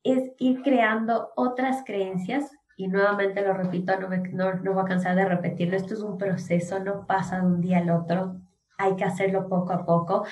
es 0.03 0.30
ir 0.38 0.62
creando 0.62 1.30
otras 1.36 1.82
creencias 1.84 2.51
y 2.76 2.88
nuevamente 2.88 3.43
lo 3.43 3.53
repito, 3.53 3.99
no, 4.01 4.09
me, 4.09 4.18
no, 4.30 4.55
no 4.55 4.72
voy 4.72 4.82
a 4.82 4.86
cansar 4.86 5.14
de 5.14 5.26
repetirlo, 5.26 5.76
esto 5.76 5.93
es 5.93 6.01
un 6.01 6.16
proceso, 6.16 6.80
no 6.80 7.07
pasa 7.07 7.41
de 7.41 7.47
un 7.47 7.61
día 7.61 7.78
al 7.78 7.91
otro, 7.91 8.41
hay 8.78 8.97
que 8.97 9.05
hacerlo 9.05 9.51
poco 9.51 9.74
a 9.74 9.84
poco, 9.84 10.24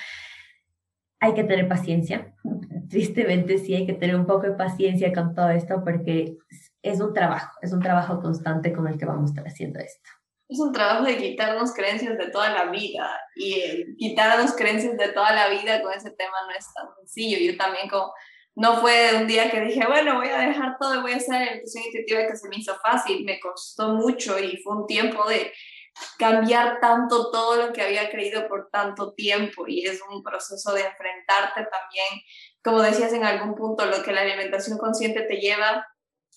hay 1.20 1.34
que 1.34 1.44
tener 1.44 1.68
paciencia, 1.68 2.34
tristemente 2.88 3.59
sí 3.59 3.74
hay 3.74 3.84
que 3.84 3.92
tener 3.92 4.16
un 4.16 4.24
poco 4.24 4.46
de 4.46 4.52
paciencia 4.52 5.12
con 5.12 5.34
todo 5.34 5.50
esto 5.50 5.84
porque 5.84 6.38
es 6.80 7.00
un 7.02 7.12
trabajo, 7.12 7.59
es 7.61 7.74
un 7.74 7.80
trabajo 7.80 8.18
constante 8.18 8.72
con 8.72 8.88
el 8.88 8.96
que 8.96 9.04
vamos 9.04 9.24
a 9.24 9.32
estar 9.32 9.46
haciendo 9.46 9.80
esto 9.80 10.18
es 10.49 10.59
un 10.61 10.72
trabajo 10.72 11.05
de 11.05 11.18
quitarnos 11.18 11.74
creencias 11.74 12.16
de 12.16 12.30
toda 12.30 12.51
la 12.51 12.70
vida 12.70 13.20
y 13.36 13.96
quitarnos 13.96 14.55
creencias 14.55 14.96
de 14.96 15.09
toda 15.09 15.32
la 15.32 15.49
vida 15.49 15.82
con 15.82 15.92
ese 15.92 16.11
tema 16.11 16.36
no 16.46 16.55
es 16.57 16.66
tan 16.72 16.86
sencillo. 16.96 17.38
Yo 17.38 17.57
también 17.59 17.88
como 17.88 18.12
no 18.55 18.80
fue 18.80 19.14
un 19.14 19.28
día 19.28 19.51
que 19.51 19.61
dije, 19.61 19.86
bueno, 19.86 20.16
voy 20.16 20.28
a 20.28 20.40
dejar 20.40 20.78
todo 20.80 20.96
y 20.96 21.03
voy 21.03 21.12
a 21.12 21.16
hacer 21.16 21.62
la 21.62 21.80
intuitiva 21.84 22.26
que 22.26 22.36
se 22.36 22.49
me 22.49 22.57
hizo 22.57 22.74
fácil, 22.80 23.24
me 23.24 23.38
costó 23.38 23.94
mucho 23.94 24.36
y 24.38 24.57
fue 24.62 24.78
un 24.78 24.86
tiempo 24.86 25.28
de 25.28 25.53
cambiar 26.18 26.80
tanto 26.80 27.30
todo 27.30 27.57
lo 27.57 27.72
que 27.72 27.82
había 27.82 28.11
creído 28.11 28.49
por 28.49 28.68
tanto 28.70 29.14
tiempo 29.14 29.68
y 29.68 29.84
es 29.84 30.01
un 30.11 30.22
proceso 30.22 30.72
de 30.72 30.80
enfrentarte 30.80 31.68
también, 31.70 32.22
como 32.64 32.82
decías 32.82 33.12
en 33.12 33.24
algún 33.24 33.55
punto, 33.55 33.86
lo 33.86 34.03
que 34.03 34.12
la 34.12 34.22
alimentación 34.22 34.76
consciente 34.78 35.22
te 35.22 35.36
lleva 35.36 35.86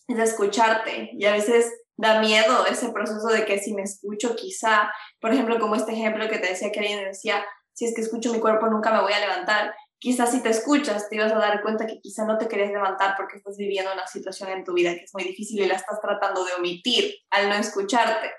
es 0.08 0.20
escucharte 0.20 1.12
y 1.14 1.26
a 1.26 1.32
veces 1.32 1.74
da 2.02 2.20
miedo 2.20 2.66
ese 2.66 2.90
proceso 2.90 3.28
de 3.28 3.46
que 3.46 3.60
si 3.60 3.74
me 3.76 3.84
escucho 3.84 4.36
quizá, 4.36 4.92
por 5.20 5.32
ejemplo, 5.32 5.60
como 5.60 5.76
este 5.76 5.94
ejemplo 5.94 6.28
que 6.28 6.40
te 6.40 6.48
decía 6.48 6.72
que 6.72 6.80
alguien 6.80 7.06
decía, 7.06 7.46
si 7.74 7.86
es 7.86 7.94
que 7.94 8.02
escucho 8.02 8.34
mi 8.34 8.40
cuerpo 8.40 8.68
nunca 8.68 8.92
me 8.92 9.02
voy 9.02 9.14
a 9.14 9.20
levantar. 9.20 9.76
Quizás 10.00 10.32
si 10.32 10.42
te 10.42 10.50
escuchas 10.50 11.08
te 11.10 11.16
ibas 11.16 11.32
a 11.32 11.38
dar 11.38 11.62
cuenta 11.62 11.86
que 11.86 12.00
quizá 12.02 12.26
no 12.26 12.40
te 12.40 12.48
querías 12.48 12.72
levantar 12.72 13.14
porque 13.16 13.38
estás 13.38 13.56
viviendo 13.56 13.94
una 13.94 14.08
situación 14.08 14.50
en 14.50 14.64
tu 14.64 14.74
vida 14.74 14.96
que 14.96 15.04
es 15.04 15.14
muy 15.14 15.24
difícil 15.24 15.62
y 15.62 15.68
la 15.68 15.76
estás 15.76 16.02
tratando 16.02 16.44
de 16.44 16.54
omitir 16.54 17.14
al 17.30 17.50
no 17.50 17.56
escucharte. 17.56 18.32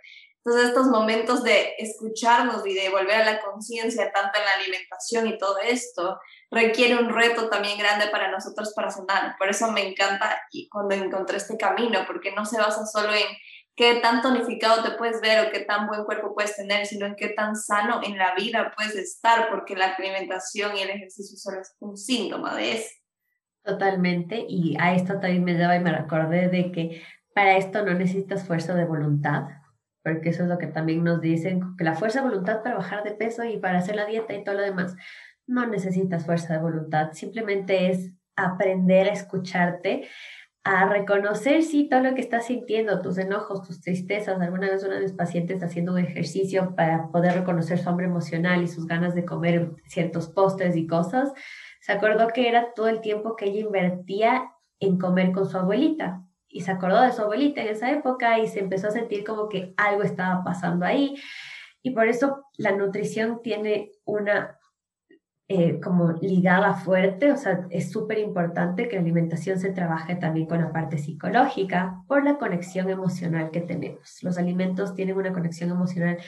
Entonces 0.45 0.71
estos 0.71 0.89
momentos 0.89 1.45
de 1.45 1.75
escucharnos 1.79 2.67
y 2.67 2.75
de 2.75 2.89
volver 2.91 3.23
a 3.23 3.25
la 3.25 3.41
conciencia, 3.41 4.11
tanto 4.11 4.41
en 4.41 4.45
la 4.45 4.55
alimentación 4.55 5.29
y 5.29 5.39
todo 5.39 5.57
esto, 5.61 6.19
requiere 6.51 6.97
un 6.97 7.11
reto 7.11 7.49
también 7.49 7.79
grande 7.79 8.09
para 8.09 8.29
nosotros 8.29 8.73
para 8.75 8.91
sanar. 8.91 9.37
Por 9.39 9.49
eso 9.49 9.71
me 9.71 9.87
encanta 9.87 10.43
cuando 10.69 10.97
encontré 10.97 11.37
este 11.37 11.57
camino, 11.57 12.01
porque 12.09 12.33
no 12.33 12.45
se 12.45 12.59
basa 12.59 12.85
solo 12.87 13.15
en 13.15 13.27
qué 13.75 13.97
tan 13.97 14.21
tonificado 14.21 14.83
te 14.83 14.97
puedes 14.97 15.21
ver 15.21 15.47
o 15.47 15.51
qué 15.51 15.61
tan 15.61 15.87
buen 15.87 16.05
cuerpo 16.05 16.35
puedes 16.35 16.57
tener, 16.57 16.87
sino 16.87 17.07
en 17.07 17.17
qué 17.17 17.29
tan 17.29 17.57
sano 17.57 18.01
en 18.03 18.19
la 18.19 18.35
vida 18.35 18.73
puedes 18.77 18.95
estar, 18.97 19.49
porque 19.51 19.77
la 19.77 19.95
alimentación 19.95 20.77
y 20.77 20.83
el 20.83 20.91
ejercicio 20.91 21.37
solo 21.37 21.61
es 21.61 21.75
un 21.81 21.97
síntoma 21.97 22.55
de 22.55 22.73
eso. 22.73 22.91
Totalmente, 23.65 24.45
y 24.49 24.77
a 24.81 24.95
esto 24.95 25.21
también 25.21 25.45
me 25.45 25.55
lleva 25.55 25.77
y 25.77 25.81
me 25.81 25.93
recordé 25.93 26.49
de 26.49 26.73
que 26.73 27.03
para 27.35 27.57
esto 27.57 27.85
no 27.85 27.95
necesitas 27.95 28.47
fuerza 28.47 28.75
de 28.75 28.85
voluntad, 28.85 29.45
porque 30.03 30.31
eso 30.31 30.43
es 30.43 30.49
lo 30.49 30.59
que 30.59 30.67
también 30.67 31.05
nos 31.05 31.21
dicen, 31.21 31.77
que 31.79 31.85
la 31.85 31.95
fuerza 31.95 32.21
de 32.21 32.29
voluntad 32.29 32.63
para 32.63 32.77
bajar 32.77 33.05
de 33.05 33.13
peso 33.13 33.45
y 33.45 33.59
para 33.59 33.79
hacer 33.79 33.97
la 33.97 34.05
dieta 34.05 34.35
y 34.35 34.45
todo 34.45 34.57
lo 34.57 34.63
demás, 34.63 34.97
no 35.47 35.67
necesitas 35.67 36.27
fuerza 36.27 36.55
de 36.55 36.61
voluntad, 36.61 37.13
simplemente 37.13 37.91
es 37.91 38.13
aprender 38.37 39.09
a 39.09 39.13
escucharte, 39.13 40.09
a 40.65 40.87
reconocer, 40.87 41.63
sí, 41.63 41.89
todo 41.89 42.01
lo 42.01 42.15
que 42.15 42.21
estás 42.21 42.47
sintiendo, 42.47 43.03
tus 43.03 43.19
enojos, 43.19 43.67
tus 43.67 43.81
tristezas. 43.81 44.41
Alguna 44.41 44.71
vez 44.71 44.85
una 44.85 44.95
de 44.95 45.03
mis 45.03 45.13
pacientes 45.13 45.63
haciendo 45.63 45.93
un 45.93 45.99
ejercicio 45.99 46.75
para 46.77 47.09
poder 47.09 47.35
reconocer 47.35 47.79
su 47.79 47.89
hambre 47.89 48.07
emocional 48.07 48.63
y 48.63 48.69
sus 48.69 48.87
ganas 48.87 49.15
de 49.15 49.25
comer 49.25 49.73
ciertos 49.87 50.29
postres 50.29 50.77
y 50.77 50.87
cosas, 50.87 51.33
se 51.81 51.93
acordó 51.93 52.29
que 52.29 52.49
era 52.49 52.73
todo 52.75 52.89
el 52.89 53.01
tiempo 53.01 53.35
que 53.35 53.47
ella 53.47 53.61
invertía 53.61 54.53
en 54.79 54.99
comer 54.99 55.33
con 55.33 55.49
su 55.49 55.59
abuelita 55.59 56.23
y 56.49 56.61
se 56.61 56.71
acordó 56.71 57.01
de 57.01 57.13
su 57.13 57.23
abuelita 57.23 57.63
en 57.63 57.69
esa 57.69 57.91
época 57.91 58.39
y 58.39 58.47
se 58.47 58.61
empezó 58.61 58.89
a 58.89 58.93
sentir 58.93 59.25
como 59.25 59.49
que 59.49 59.75
algo 59.77 60.03
estaba 60.03 60.45
pasando 60.45 60.85
ahí. 60.85 61.17
Y 61.83 61.91
por 61.91 62.07
eso 62.07 62.45
la 62.57 62.73
nutrición 62.73 63.41
tiene 63.43 63.91
una 64.05 64.59
eh, 65.49 65.81
como 65.81 66.13
ligada 66.13 66.75
fuerte, 66.75 67.33
o 67.33 67.37
sea, 67.37 67.67
es 67.71 67.91
súper 67.91 68.19
importante 68.19 68.89
que 68.89 68.97
la 68.97 69.03
alimentación 69.03 69.59
se 69.59 69.71
trabaje 69.71 70.15
también 70.15 70.47
con 70.47 70.61
la 70.61 70.73
parte 70.73 70.99
psicológica 70.99 72.03
por 72.07 72.25
la 72.25 72.39
conexión 72.39 72.89
emocional 72.89 73.51
que 73.51 73.61
tenemos. 73.61 74.19
Los 74.23 74.39
alimentos 74.39 74.95
tienen 74.95 75.17
una 75.17 75.33
conexión 75.33 75.71
emocional 75.71 76.19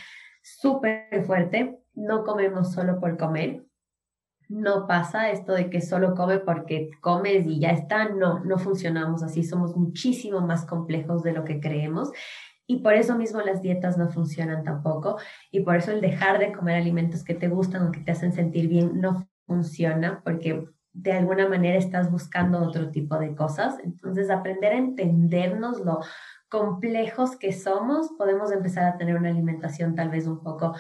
súper 0.43 1.25
fuerte, 1.25 1.79
no 1.95 2.25
comemos 2.25 2.73
solo 2.73 3.01
por 3.01 3.17
comer, 3.17 3.65
no 4.49 4.87
pasa 4.87 5.31
esto 5.31 5.53
de 5.53 5.71
que 5.71 5.81
solo 5.81 6.15
come 6.15 6.39
porque 6.39 6.91
comes 7.01 7.47
y 7.47 7.61
ya 7.61 7.71
está, 7.71 8.09
no, 8.11 8.41
no 8.45 8.59
funcionamos 8.59 9.23
así, 9.23 9.43
somos 9.43 9.77
muchísimo 9.77 10.41
más 10.41 10.67
complejos 10.67 11.23
de 11.23 11.33
lo 11.33 11.45
que 11.45 11.61
creemos 11.61 12.11
y 12.67 12.79
por 12.79 12.95
eso 12.95 13.17
mismo 13.17 13.41
las 13.41 13.63
dietas 13.63 13.99
no 13.99 14.09
funcionan 14.09 14.65
tampoco 14.65 15.19
y 15.51 15.61
por 15.61 15.77
eso 15.77 15.93
el 15.93 16.01
dejar 16.01 16.39
de 16.39 16.53
comer 16.53 16.77
alimentos 16.77 17.25
que 17.25 17.35
te 17.35 17.49
gustan 17.49 17.87
o 17.87 17.93
que 17.93 18.01
te 18.01 18.13
hacen 18.13 18.33
sentir 18.33 18.69
bien 18.69 19.01
no 19.01 19.29
funciona 19.47 20.23
porque 20.25 20.65
de 20.95 21.13
alguna 21.13 21.49
manera 21.49 21.77
estás 21.77 22.11
buscando 22.11 22.63
otro 22.63 22.91
tipo 22.91 23.19
de 23.19 23.35
cosas. 23.35 23.79
Entonces, 23.83 24.31
aprender 24.31 24.73
a 24.73 24.79
entendernos 24.79 25.81
lo 25.81 26.01
complejos 26.49 27.37
que 27.37 27.53
somos, 27.53 28.13
podemos 28.17 28.53
empezar 28.53 28.85
a 28.85 28.97
tener 28.97 29.17
una 29.17 29.31
alimentación 29.31 29.97
tal 29.97 30.09
vez 30.09 30.27
un 30.29 30.41
poco 30.41 30.75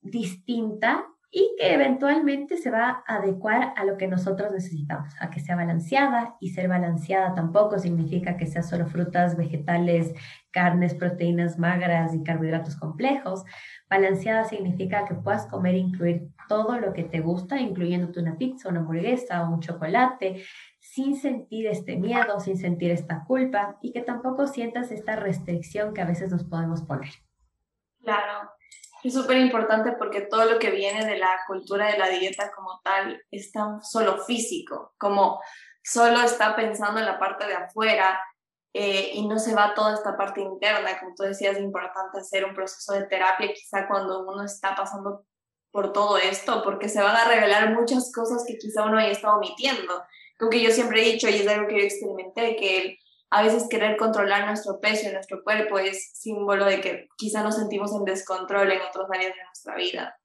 distinta 0.00 1.06
y 1.32 1.54
que 1.56 1.72
eventualmente 1.74 2.56
se 2.56 2.70
va 2.70 3.04
a 3.06 3.16
adecuar 3.16 3.72
a 3.76 3.84
lo 3.84 3.96
que 3.96 4.08
nosotros 4.08 4.50
necesitamos, 4.50 5.14
a 5.20 5.30
que 5.30 5.38
sea 5.38 5.54
balanceada 5.54 6.36
y 6.40 6.50
ser 6.50 6.66
balanceada 6.66 7.34
tampoco 7.34 7.78
significa 7.78 8.36
que 8.36 8.46
sea 8.46 8.64
solo 8.64 8.86
frutas, 8.86 9.36
vegetales, 9.36 10.12
carnes, 10.50 10.94
proteínas 10.94 11.56
magras 11.56 12.14
y 12.14 12.24
carbohidratos 12.24 12.74
complejos. 12.76 13.44
Balanceada 13.88 14.44
significa 14.44 15.04
que 15.04 15.14
puedas 15.14 15.46
comer 15.46 15.76
e 15.76 15.78
incluir 15.78 16.28
todo 16.48 16.80
lo 16.80 16.92
que 16.92 17.04
te 17.04 17.20
gusta, 17.20 17.60
incluyéndote 17.60 18.18
una 18.18 18.36
pizza, 18.36 18.68
una 18.68 18.80
hamburguesa 18.80 19.44
o 19.44 19.54
un 19.54 19.60
chocolate, 19.60 20.42
sin 20.80 21.16
sentir 21.16 21.68
este 21.68 21.96
miedo, 21.96 22.40
sin 22.40 22.56
sentir 22.56 22.90
esta 22.90 23.24
culpa 23.24 23.78
y 23.82 23.92
que 23.92 24.00
tampoco 24.00 24.48
sientas 24.48 24.90
esta 24.90 25.14
restricción 25.14 25.94
que 25.94 26.00
a 26.00 26.06
veces 26.06 26.32
nos 26.32 26.42
podemos 26.42 26.82
poner. 26.82 27.10
Claro, 28.02 28.50
es 29.02 29.14
súper 29.14 29.38
importante 29.38 29.92
porque 29.92 30.22
todo 30.22 30.44
lo 30.44 30.58
que 30.58 30.70
viene 30.70 31.04
de 31.04 31.18
la 31.18 31.40
cultura 31.46 31.86
de 31.86 31.98
la 31.98 32.08
dieta 32.08 32.50
como 32.52 32.80
tal 32.82 33.22
es 33.30 33.52
tan 33.52 33.82
solo 33.82 34.18
físico, 34.24 34.94
como 34.98 35.40
solo 35.82 36.20
está 36.22 36.54
pensando 36.54 37.00
en 37.00 37.06
la 37.06 37.18
parte 37.18 37.46
de 37.46 37.54
afuera 37.54 38.20
eh, 38.72 39.10
y 39.14 39.26
no 39.26 39.38
se 39.38 39.54
va 39.54 39.74
toda 39.74 39.94
esta 39.94 40.16
parte 40.16 40.40
interna. 40.40 40.98
Como 41.00 41.14
tú 41.14 41.24
decías, 41.24 41.56
es 41.56 41.62
importante 41.62 42.18
hacer 42.18 42.44
un 42.44 42.54
proceso 42.54 42.92
de 42.92 43.06
terapia 43.06 43.52
quizá 43.52 43.88
cuando 43.88 44.26
uno 44.26 44.44
está 44.44 44.74
pasando 44.74 45.24
por 45.72 45.92
todo 45.92 46.18
esto, 46.18 46.62
porque 46.64 46.88
se 46.88 47.00
van 47.00 47.16
a 47.16 47.28
revelar 47.28 47.72
muchas 47.74 48.12
cosas 48.12 48.44
que 48.46 48.58
quizá 48.58 48.84
uno 48.84 48.98
haya 48.98 49.10
estado 49.10 49.36
omitiendo. 49.36 50.02
Como 50.38 50.50
que 50.50 50.62
yo 50.62 50.70
siempre 50.70 51.00
he 51.00 51.12
dicho, 51.12 51.28
y 51.28 51.34
es 51.34 51.48
algo 51.48 51.68
que 51.68 51.78
yo 51.78 51.84
experimenté, 51.84 52.56
que 52.56 52.82
el 52.82 52.98
a 53.30 53.42
veces 53.42 53.68
querer 53.68 53.96
controlar 53.96 54.46
nuestro 54.46 54.80
peso 54.80 55.08
y 55.08 55.12
nuestro 55.12 55.42
cuerpo 55.44 55.78
es 55.78 56.10
símbolo 56.14 56.64
de 56.64 56.80
que 56.80 57.08
quizá 57.16 57.42
nos 57.42 57.56
sentimos 57.56 57.94
en 57.94 58.04
descontrol 58.04 58.70
en 58.72 58.80
otras 58.82 59.06
áreas 59.12 59.34
de 59.34 59.44
nuestra 59.44 59.76
vida. 59.76 60.16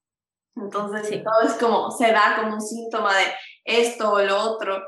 Entonces, 0.55 1.23
todo 1.23 1.41
es 1.47 1.53
como, 1.53 1.91
se 1.91 2.11
da 2.11 2.37
como 2.37 2.55
un 2.55 2.61
síntoma 2.61 3.15
de 3.15 3.25
esto 3.65 4.11
o 4.11 4.21
lo 4.21 4.37
otro. 4.41 4.81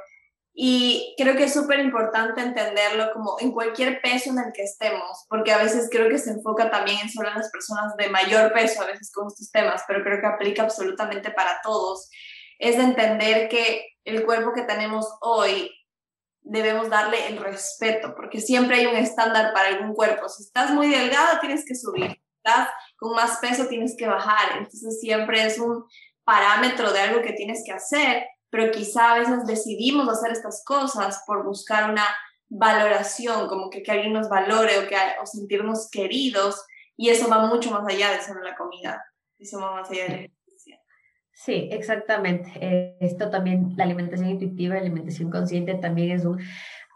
Y 0.59 1.13
creo 1.17 1.35
que 1.35 1.43
es 1.43 1.53
súper 1.53 1.79
importante 1.79 2.41
entenderlo 2.41 3.11
como 3.13 3.35
en 3.39 3.51
cualquier 3.51 4.01
peso 4.01 4.31
en 4.31 4.39
el 4.39 4.51
que 4.51 4.63
estemos, 4.63 5.25
porque 5.29 5.51
a 5.51 5.59
veces 5.59 5.87
creo 5.91 6.09
que 6.09 6.17
se 6.17 6.31
enfoca 6.31 6.71
también 6.71 6.97
en 7.01 7.09
solo 7.11 7.29
las 7.29 7.51
personas 7.51 7.95
de 7.95 8.09
mayor 8.09 8.51
peso, 8.53 8.81
a 8.81 8.87
veces 8.87 9.11
con 9.13 9.27
estos 9.27 9.51
temas, 9.51 9.83
pero 9.87 10.03
creo 10.03 10.19
que 10.19 10.25
aplica 10.25 10.63
absolutamente 10.63 11.29
para 11.29 11.59
todos. 11.61 12.09
Es 12.57 12.77
de 12.77 12.85
entender 12.85 13.49
que 13.49 13.85
el 14.03 14.25
cuerpo 14.25 14.53
que 14.53 14.63
tenemos 14.63 15.05
hoy 15.21 15.69
debemos 16.49 16.89
darle 16.89 17.27
el 17.27 17.37
respeto, 17.37 18.13
porque 18.15 18.41
siempre 18.41 18.77
hay 18.77 18.85
un 18.85 18.95
estándar 18.95 19.53
para 19.53 19.69
algún 19.69 19.93
cuerpo. 19.93 20.29
Si 20.29 20.43
estás 20.43 20.71
muy 20.71 20.89
delgada, 20.89 21.39
tienes 21.39 21.65
que 21.65 21.75
subir. 21.75 22.11
Si 22.11 22.37
estás 22.37 22.69
con 22.97 23.13
más 23.13 23.37
peso, 23.39 23.67
tienes 23.67 23.95
que 23.97 24.07
bajar. 24.07 24.57
Entonces 24.57 24.99
siempre 24.99 25.45
es 25.45 25.59
un 25.59 25.85
parámetro 26.23 26.91
de 26.91 26.99
algo 26.99 27.21
que 27.21 27.33
tienes 27.33 27.63
que 27.65 27.73
hacer, 27.73 28.25
pero 28.49 28.71
quizá 28.71 29.13
a 29.13 29.19
veces 29.19 29.45
decidimos 29.45 30.09
hacer 30.09 30.31
estas 30.31 30.63
cosas 30.65 31.23
por 31.25 31.43
buscar 31.43 31.89
una 31.89 32.05
valoración, 32.49 33.47
como 33.47 33.69
que, 33.69 33.83
que 33.83 33.91
alguien 33.91 34.13
nos 34.13 34.29
valore 34.29 34.79
o, 34.79 34.87
que, 34.87 34.95
o 35.21 35.25
sentirnos 35.25 35.89
queridos, 35.89 36.65
y 36.95 37.09
eso 37.09 37.29
va 37.29 37.45
mucho 37.45 37.71
más 37.71 37.85
allá 37.87 38.11
de 38.11 38.21
solo 38.21 38.41
la 38.41 38.55
comida, 38.55 39.05
eso 39.37 39.59
va 39.59 39.71
más 39.71 39.89
allá 39.89 40.05
de 40.07 40.36
Sí, 41.39 41.69
exactamente. 41.71 42.49
Eh, 42.59 42.97
esto 42.99 43.29
también, 43.29 43.73
la 43.77 43.83
alimentación 43.83 44.29
intuitiva, 44.29 44.73
la 44.73 44.81
alimentación 44.81 45.29
consciente 45.29 45.75
también 45.75 46.11
es 46.11 46.25
un 46.25 46.39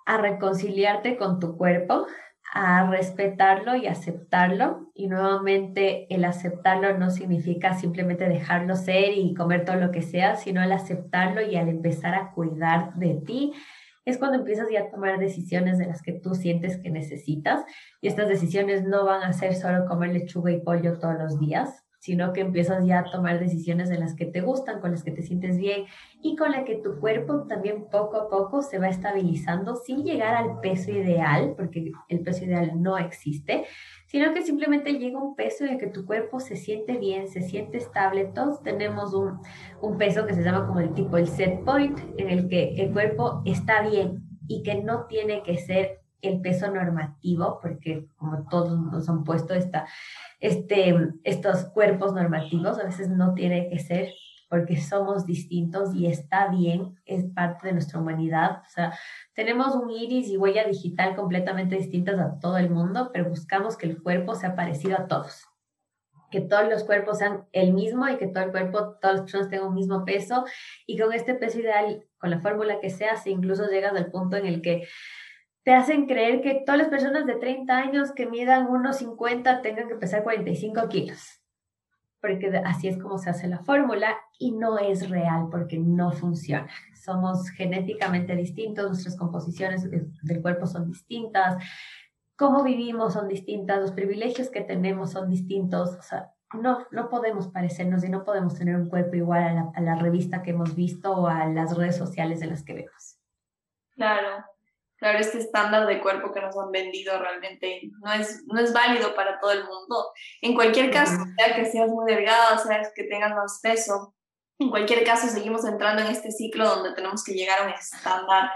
a 0.07 0.17
reconciliarte 0.17 1.15
con 1.15 1.39
tu 1.39 1.55
cuerpo, 1.57 2.07
a 2.51 2.89
respetarlo 2.89 3.75
y 3.75 3.85
aceptarlo. 3.85 4.91
Y 4.95 5.07
nuevamente 5.07 6.07
el 6.13 6.25
aceptarlo 6.25 6.97
no 6.97 7.11
significa 7.11 7.75
simplemente 7.75 8.27
dejarlo 8.27 8.75
ser 8.75 9.13
y 9.15 9.35
comer 9.35 9.63
todo 9.63 9.75
lo 9.75 9.91
que 9.91 10.01
sea, 10.01 10.35
sino 10.35 10.59
al 10.59 10.71
aceptarlo 10.71 11.43
y 11.43 11.55
al 11.55 11.69
empezar 11.69 12.15
a 12.15 12.31
cuidar 12.31 12.95
de 12.95 13.21
ti. 13.23 13.53
Es 14.05 14.17
cuando 14.17 14.39
empiezas 14.39 14.67
ya 14.71 14.81
a 14.81 14.89
tomar 14.89 15.19
decisiones 15.19 15.77
de 15.77 15.85
las 15.85 16.01
que 16.01 16.13
tú 16.13 16.33
sientes 16.33 16.77
que 16.81 16.89
necesitas. 16.89 17.63
Y 18.01 18.07
estas 18.07 18.27
decisiones 18.27 18.83
no 18.83 19.05
van 19.05 19.21
a 19.21 19.33
ser 19.33 19.53
solo 19.53 19.85
comer 19.85 20.13
lechuga 20.13 20.51
y 20.51 20.59
pollo 20.61 20.97
todos 20.97 21.15
los 21.19 21.39
días, 21.39 21.80
sino 22.01 22.33
que 22.33 22.41
empiezas 22.41 22.83
ya 22.83 22.99
a 22.99 23.03
tomar 23.03 23.39
decisiones 23.39 23.87
de 23.87 23.99
las 23.99 24.15
que 24.15 24.25
te 24.25 24.41
gustan, 24.41 24.81
con 24.81 24.89
las 24.89 25.03
que 25.03 25.11
te 25.11 25.21
sientes 25.21 25.59
bien 25.59 25.85
y 26.19 26.35
con 26.35 26.51
la 26.51 26.65
que 26.65 26.75
tu 26.75 26.99
cuerpo 26.99 27.43
también 27.47 27.85
poco 27.91 28.17
a 28.17 28.27
poco 28.27 28.63
se 28.63 28.79
va 28.79 28.87
estabilizando 28.87 29.75
sin 29.75 30.03
llegar 30.03 30.33
al 30.33 30.59
peso 30.61 30.89
ideal, 30.89 31.53
porque 31.55 31.91
el 32.09 32.21
peso 32.21 32.43
ideal 32.43 32.81
no 32.81 32.97
existe, 32.97 33.65
sino 34.07 34.33
que 34.33 34.41
simplemente 34.41 34.93
llega 34.93 35.21
un 35.21 35.35
peso 35.35 35.63
en 35.63 35.73
el 35.73 35.77
que 35.77 35.87
tu 35.87 36.07
cuerpo 36.07 36.39
se 36.39 36.55
siente 36.55 36.97
bien, 36.97 37.27
se 37.27 37.43
siente 37.43 37.77
estable. 37.77 38.25
Todos 38.33 38.63
tenemos 38.63 39.13
un, 39.13 39.39
un 39.79 39.99
peso 39.99 40.25
que 40.25 40.33
se 40.33 40.41
llama 40.43 40.65
como 40.65 40.79
el 40.79 40.95
tipo 40.95 41.17
el 41.17 41.27
set 41.27 41.63
point, 41.63 41.99
en 42.17 42.31
el 42.31 42.49
que 42.49 42.73
el 42.81 42.91
cuerpo 42.91 43.43
está 43.45 43.87
bien 43.87 44.23
y 44.47 44.63
que 44.63 44.81
no 44.81 45.05
tiene 45.05 45.43
que 45.43 45.59
ser 45.59 46.00
el 46.21 46.41
peso 46.41 46.71
normativo, 46.71 47.59
porque 47.61 48.07
como 48.15 48.47
todos 48.49 48.79
nos 48.79 49.09
han 49.09 49.23
puesto 49.23 49.53
esta, 49.53 49.87
este, 50.39 50.95
estos 51.23 51.65
cuerpos 51.65 52.13
normativos, 52.13 52.79
a 52.79 52.85
veces 52.85 53.09
no 53.09 53.33
tiene 53.33 53.69
que 53.69 53.79
ser 53.79 54.13
porque 54.51 54.75
somos 54.81 55.25
distintos 55.25 55.95
y 55.95 56.07
está 56.07 56.49
bien, 56.49 56.99
es 57.05 57.23
parte 57.33 57.67
de 57.67 57.73
nuestra 57.73 58.01
humanidad. 58.01 58.63
O 58.65 58.69
sea, 58.69 58.93
tenemos 59.33 59.73
un 59.75 59.89
iris 59.89 60.27
y 60.27 60.35
huella 60.35 60.65
digital 60.65 61.15
completamente 61.15 61.77
distintas 61.77 62.19
a 62.19 62.37
todo 62.37 62.57
el 62.57 62.69
mundo, 62.69 63.11
pero 63.13 63.29
buscamos 63.29 63.77
que 63.77 63.85
el 63.85 64.03
cuerpo 64.03 64.35
sea 64.35 64.53
parecido 64.53 64.97
a 64.97 65.07
todos. 65.07 65.45
Que 66.29 66.41
todos 66.41 66.67
los 66.67 66.83
cuerpos 66.83 67.19
sean 67.19 67.45
el 67.53 67.71
mismo 67.71 68.09
y 68.09 68.17
que 68.17 68.27
todo 68.27 68.43
el 68.43 68.51
cuerpo, 68.51 68.97
todas 68.99 69.15
las 69.15 69.21
personas 69.21 69.47
tengan 69.47 69.69
un 69.69 69.73
mismo 69.73 70.03
peso. 70.03 70.43
Y 70.85 70.97
con 70.97 71.13
este 71.13 71.33
peso 71.33 71.57
ideal, 71.61 72.03
con 72.17 72.29
la 72.29 72.41
fórmula 72.41 72.81
que 72.81 72.89
sea, 72.89 73.15
si 73.15 73.29
incluso 73.29 73.69
llegas 73.69 73.93
al 73.95 74.11
punto 74.11 74.35
en 74.35 74.47
el 74.47 74.61
que 74.61 74.85
te 75.63 75.73
hacen 75.73 76.07
creer 76.07 76.41
que 76.41 76.63
todas 76.65 76.79
las 76.79 76.89
personas 76.89 77.25
de 77.25 77.35
30 77.35 77.77
años 77.77 78.11
que 78.11 78.25
midan 78.25 78.67
unos 78.67 78.97
50 78.97 79.61
tengan 79.61 79.87
que 79.87 79.95
pesar 79.95 80.23
45 80.23 80.87
kilos 80.89 81.41
porque 82.21 82.55
así 82.65 82.87
es 82.87 82.97
como 82.99 83.17
se 83.17 83.31
hace 83.31 83.47
la 83.47 83.59
fórmula 83.63 84.15
y 84.37 84.51
no 84.51 84.77
es 84.77 85.09
real 85.09 85.47
porque 85.49 85.79
no 85.79 86.11
funciona. 86.11 86.69
Somos 87.03 87.49
genéticamente 87.49 88.35
distintos, 88.35 88.87
nuestras 88.87 89.17
composiciones 89.17 89.89
del 89.89 90.41
cuerpo 90.41 90.67
son 90.67 90.87
distintas, 90.87 91.61
cómo 92.35 92.63
vivimos 92.63 93.13
son 93.13 93.27
distintas, 93.27 93.81
los 93.81 93.91
privilegios 93.91 94.49
que 94.49 94.61
tenemos 94.61 95.11
son 95.11 95.29
distintos, 95.29 95.97
o 95.97 96.01
sea, 96.03 96.31
no, 96.53 96.85
no 96.91 97.09
podemos 97.09 97.47
parecernos 97.47 98.03
y 98.03 98.09
no 98.09 98.23
podemos 98.23 98.55
tener 98.55 98.75
un 98.75 98.89
cuerpo 98.89 99.15
igual 99.15 99.43
a 99.43 99.53
la, 99.53 99.71
a 99.73 99.81
la 99.81 99.95
revista 99.95 100.43
que 100.43 100.51
hemos 100.51 100.75
visto 100.75 101.11
o 101.11 101.27
a 101.27 101.47
las 101.47 101.75
redes 101.75 101.97
sociales 101.97 102.39
de 102.39 102.47
las 102.47 102.61
que 102.61 102.73
vemos. 102.73 103.17
Claro, 103.95 104.45
claro, 105.01 105.17
este 105.17 105.39
estándar 105.39 105.87
de 105.87 105.99
cuerpo 105.99 106.31
que 106.31 106.41
nos 106.41 106.55
han 106.55 106.71
vendido 106.71 107.17
realmente 107.17 107.81
no 108.01 108.13
es, 108.13 108.43
no 108.45 108.61
es 108.61 108.71
válido 108.71 109.15
para 109.15 109.39
todo 109.39 109.51
el 109.51 109.63
mundo. 109.65 110.11
En 110.41 110.53
cualquier 110.53 110.91
caso, 110.91 111.15
sea 111.35 111.55
que 111.55 111.65
seas 111.65 111.89
muy 111.89 112.05
delgada, 112.05 112.59
sea 112.59 112.83
que 112.95 113.05
tengas 113.05 113.35
más 113.35 113.59
peso, 113.63 114.13
en 114.59 114.69
cualquier 114.69 115.03
caso 115.03 115.27
seguimos 115.27 115.65
entrando 115.65 116.03
en 116.03 116.09
este 116.09 116.31
ciclo 116.31 116.69
donde 116.69 116.93
tenemos 116.93 117.23
que 117.23 117.33
llegar 117.33 117.61
a 117.61 117.65
un 117.65 117.71
estándar 117.71 118.51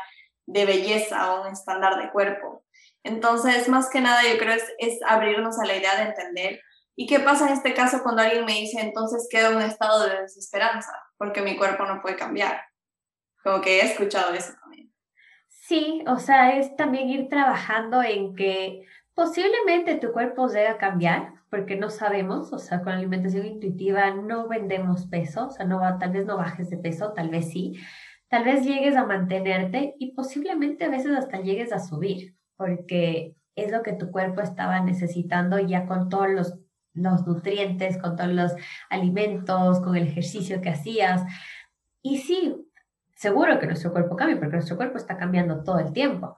de 0.45 0.65
belleza 0.65 1.33
o 1.33 1.41
un 1.41 1.47
estándar 1.47 1.97
de 1.99 2.11
cuerpo. 2.11 2.63
Entonces, 3.01 3.67
más 3.67 3.89
que 3.89 4.01
nada, 4.01 4.21
yo 4.23 4.37
creo 4.37 4.53
es, 4.53 4.71
es 4.77 4.99
abrirnos 5.03 5.57
a 5.59 5.65
la 5.65 5.75
idea 5.75 5.95
de 5.95 6.03
entender. 6.03 6.61
¿Y 6.95 7.07
qué 7.07 7.19
pasa 7.21 7.47
en 7.47 7.53
este 7.53 7.73
caso 7.73 8.03
cuando 8.03 8.21
alguien 8.21 8.45
me 8.45 8.53
dice, 8.53 8.79
entonces 8.81 9.27
quedo 9.31 9.49
en 9.49 9.57
un 9.57 9.61
estado 9.63 10.07
de 10.07 10.21
desesperanza 10.21 10.91
porque 11.17 11.41
mi 11.41 11.57
cuerpo 11.57 11.85
no 11.85 12.03
puede 12.03 12.15
cambiar? 12.15 12.61
Como 13.43 13.61
que 13.61 13.79
he 13.79 13.85
escuchado 13.85 14.31
eso. 14.35 14.53
Sí, 15.68 16.03
o 16.05 16.20
sea, 16.20 16.59
es 16.59 16.76
también 16.76 17.09
ir 17.09 17.28
trabajando 17.28 18.03
en 18.03 18.36
que 18.36 18.86
posiblemente 19.16 19.95
tu 19.95 20.11
cuerpo 20.11 20.47
llegue 20.47 20.68
a 20.68 20.78
cambiar, 20.78 21.34
porque 21.49 21.76
no 21.76 21.89
sabemos, 21.89 22.53
o 22.53 22.59
sea, 22.59 22.84
con 22.84 22.93
alimentación 22.93 23.47
intuitiva 23.47 24.11
no 24.11 24.47
vendemos 24.47 25.07
peso, 25.07 25.47
o 25.47 25.49
sea, 25.49 25.66
no 25.66 25.80
va, 25.80 25.97
tal 25.97 26.11
vez 26.11 26.28
no 26.28 26.38
bajes 26.38 26.70
de 26.70 26.78
peso, 26.78 27.13
tal 27.13 27.30
vez 27.30 27.49
sí, 27.49 27.80
tal 28.28 28.43
vez 28.43 28.63
llegues 28.63 28.95
a 28.95 29.07
mantenerte 29.07 29.95
y 29.97 30.13
posiblemente 30.13 30.86
a 30.86 30.89
veces 30.89 31.18
hasta 31.18 31.41
llegues 31.41 31.74
a 31.74 31.80
subir, 31.80 32.36
porque 32.57 33.36
es 33.55 33.72
lo 33.72 33.82
que 33.82 33.93
tu 33.93 34.11
cuerpo 34.11 34.41
estaba 34.41 34.82
necesitando 34.82 35.57
ya 35.57 35.88
con 35.88 36.09
todos 36.09 36.30
los, 36.30 36.59
los 36.93 37.26
nutrientes, 37.26 37.97
con 37.97 38.16
todos 38.16 38.32
los 38.32 38.51
alimentos, 38.88 39.80
con 39.80 39.95
el 39.95 40.03
ejercicio 40.03 40.61
que 40.61 40.70
hacías. 40.70 41.24
Y 42.03 42.20
sí, 42.20 42.64
seguro 43.16 43.59
que 43.59 43.68
nuestro 43.68 43.91
cuerpo 43.91 44.16
cambia, 44.16 44.38
porque 44.38 44.57
nuestro 44.57 44.78
cuerpo 44.78 44.97
está 44.97 45.18
cambiando 45.18 45.63
todo 45.63 45.80
el 45.80 45.91
tiempo. 45.91 46.38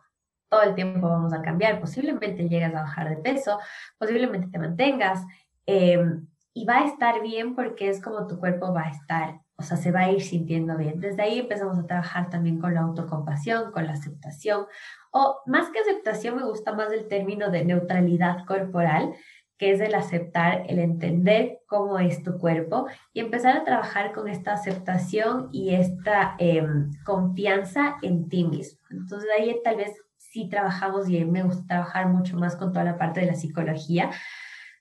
Todo 0.50 0.62
el 0.62 0.76
tiempo 0.76 1.10
vamos 1.10 1.34
a 1.34 1.42
cambiar. 1.42 1.82
Posiblemente 1.82 2.48
llegas 2.48 2.74
a 2.74 2.82
bajar 2.82 3.10
de 3.10 3.18
peso, 3.18 3.60
posiblemente 3.98 4.48
te 4.48 4.60
mantengas 4.60 5.26
em, 5.66 6.26
y 6.54 6.66
va 6.66 6.80
a 6.80 6.86
estar 6.86 7.22
bien 7.22 7.56
porque 7.56 7.90
es 7.90 8.02
como 8.02 8.28
tu 8.28 8.40
cuerpo 8.40 8.74
va 8.74 8.84
a 8.84 8.90
estar, 8.90 9.42
o 9.58 9.64
sea, 9.64 9.76
se 9.76 9.92
va 9.92 10.02
a 10.02 10.12
ir 10.12 10.22
sintiendo 10.22 10.78
bien. 10.78 11.00
Desde 11.00 11.22
ahí 11.24 11.40
empezamos 11.40 11.78
a 11.78 11.86
trabajar 11.86 12.30
también 12.30 12.60
con 12.60 12.74
la 12.74 12.82
autocompasión, 12.82 13.72
con 13.72 13.86
la 13.86 13.94
aceptación, 13.94 14.66
o 15.12 15.42
más 15.46 15.70
que 15.70 15.80
aceptación 15.80 16.36
me 16.38 16.44
gusta 16.44 16.74
más 16.74 16.92
el 16.92 17.08
término 17.08 17.50
de 17.50 17.66
neutralidad 17.66 18.46
corporal, 18.46 19.14
que 19.58 19.72
es 19.72 19.82
el 19.82 19.96
aceptar, 19.96 20.64
el 20.68 20.80
entender 20.80 21.60
cómo 21.68 21.98
es 22.00 22.24
tu 22.24 22.38
cuerpo 22.38 22.88
y 23.14 23.20
empezar 23.20 23.58
a 23.58 23.64
trabajar 23.64 24.14
con 24.14 24.28
esta 24.28 24.54
aceptación 24.54 25.50
y 25.52 25.74
esta 25.74 26.36
em, 26.38 26.92
confianza 27.04 27.98
en 28.02 28.30
ti 28.30 28.44
mismo. 28.44 28.80
Entonces 28.92 29.30
ahí 29.38 29.56
tal 29.64 29.78
vez 29.78 29.92
sí 30.18 30.48
trabajamos 30.50 31.10
y 31.10 31.26
me 31.26 31.44
gusta 31.44 31.66
trabajar 31.68 32.08
mucho 32.08 32.38
más 32.38 32.56
con 32.56 32.72
toda 32.72 32.86
la 32.86 32.98
parte 32.98 33.22
de 33.22 33.28
la 33.28 33.36
psicología 33.36 34.12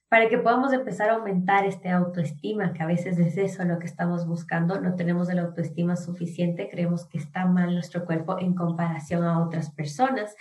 para 0.09 0.29
que 0.29 0.39
podamos 0.39 0.73
empezar 0.73 1.11
a 1.11 1.15
aumentar 1.15 1.65
este 1.65 1.89
autoestima, 1.89 2.73
que 2.73 2.83
a 2.83 2.87
veces 2.87 3.19
es 3.19 3.37
eso 3.37 3.65
lo 3.65 3.79
que 3.79 3.87
estamos 3.87 4.27
buscando, 4.27 4.81
no 4.81 4.95
tenemos 4.95 5.29
el 5.31 5.41
autoestima 5.41 5.97
suficiente, 5.97 6.69
creemos 6.71 7.07
que 7.09 7.19
está 7.19 7.45
mal 7.47 7.75
nuestro 7.75 8.05
cuerpo 8.05 8.39
en 8.39 8.55
comparación 8.55 9.25
a 9.25 9.45
otras 9.45 9.71
personas 9.73 10.37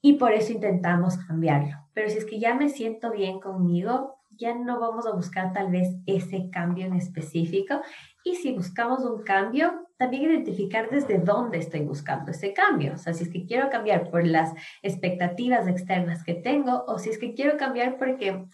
y 0.00 0.14
por 0.14 0.32
eso 0.32 0.52
intentamos 0.52 1.16
cambiarlo. 1.18 1.76
Pero 1.92 2.10
si 2.10 2.18
es 2.18 2.24
que 2.24 2.38
ya 2.38 2.54
me 2.54 2.68
siento 2.68 3.10
bien 3.10 3.40
conmigo, 3.40 4.18
ya 4.30 4.54
no 4.54 4.78
vamos 4.78 5.06
a 5.06 5.12
buscar 5.12 5.52
tal 5.52 5.70
vez 5.70 5.88
ese 6.06 6.48
cambio 6.50 6.86
en 6.86 6.94
específico. 6.94 7.80
Y 8.24 8.36
si 8.36 8.52
buscamos 8.52 9.04
un 9.04 9.22
cambio, 9.22 9.88
también 9.96 10.24
identificar 10.24 10.88
desde 10.90 11.18
dónde 11.18 11.58
estoy 11.58 11.80
buscando 11.80 12.30
ese 12.30 12.52
cambio. 12.52 12.94
O 12.94 12.98
sea, 12.98 13.14
si 13.14 13.24
es 13.24 13.30
que 13.30 13.46
quiero 13.46 13.68
cambiar 13.68 14.10
por 14.10 14.24
las 14.24 14.52
expectativas 14.82 15.66
externas 15.66 16.22
que 16.22 16.34
tengo 16.34 16.84
o 16.86 16.98
si 16.98 17.10
es 17.10 17.18
que 17.18 17.34
quiero 17.34 17.56
cambiar 17.56 17.98
porque 17.98 18.44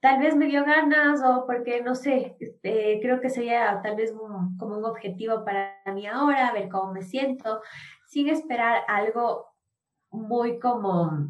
tal 0.00 0.20
vez 0.20 0.36
me 0.36 0.46
dio 0.46 0.64
ganas 0.64 1.22
o 1.22 1.46
porque, 1.46 1.80
no 1.80 1.94
sé, 1.94 2.36
eh, 2.62 2.98
creo 3.00 3.20
que 3.20 3.30
sería 3.30 3.80
tal 3.82 3.96
vez 3.96 4.12
como 4.58 4.76
un 4.76 4.84
objetivo 4.84 5.44
para 5.44 5.80
mí 5.94 6.06
ahora, 6.06 6.52
ver 6.52 6.68
cómo 6.68 6.92
me 6.92 7.02
siento, 7.02 7.62
sin 8.08 8.28
esperar 8.28 8.82
algo 8.88 9.51
muy 10.12 10.58
como, 10.58 11.28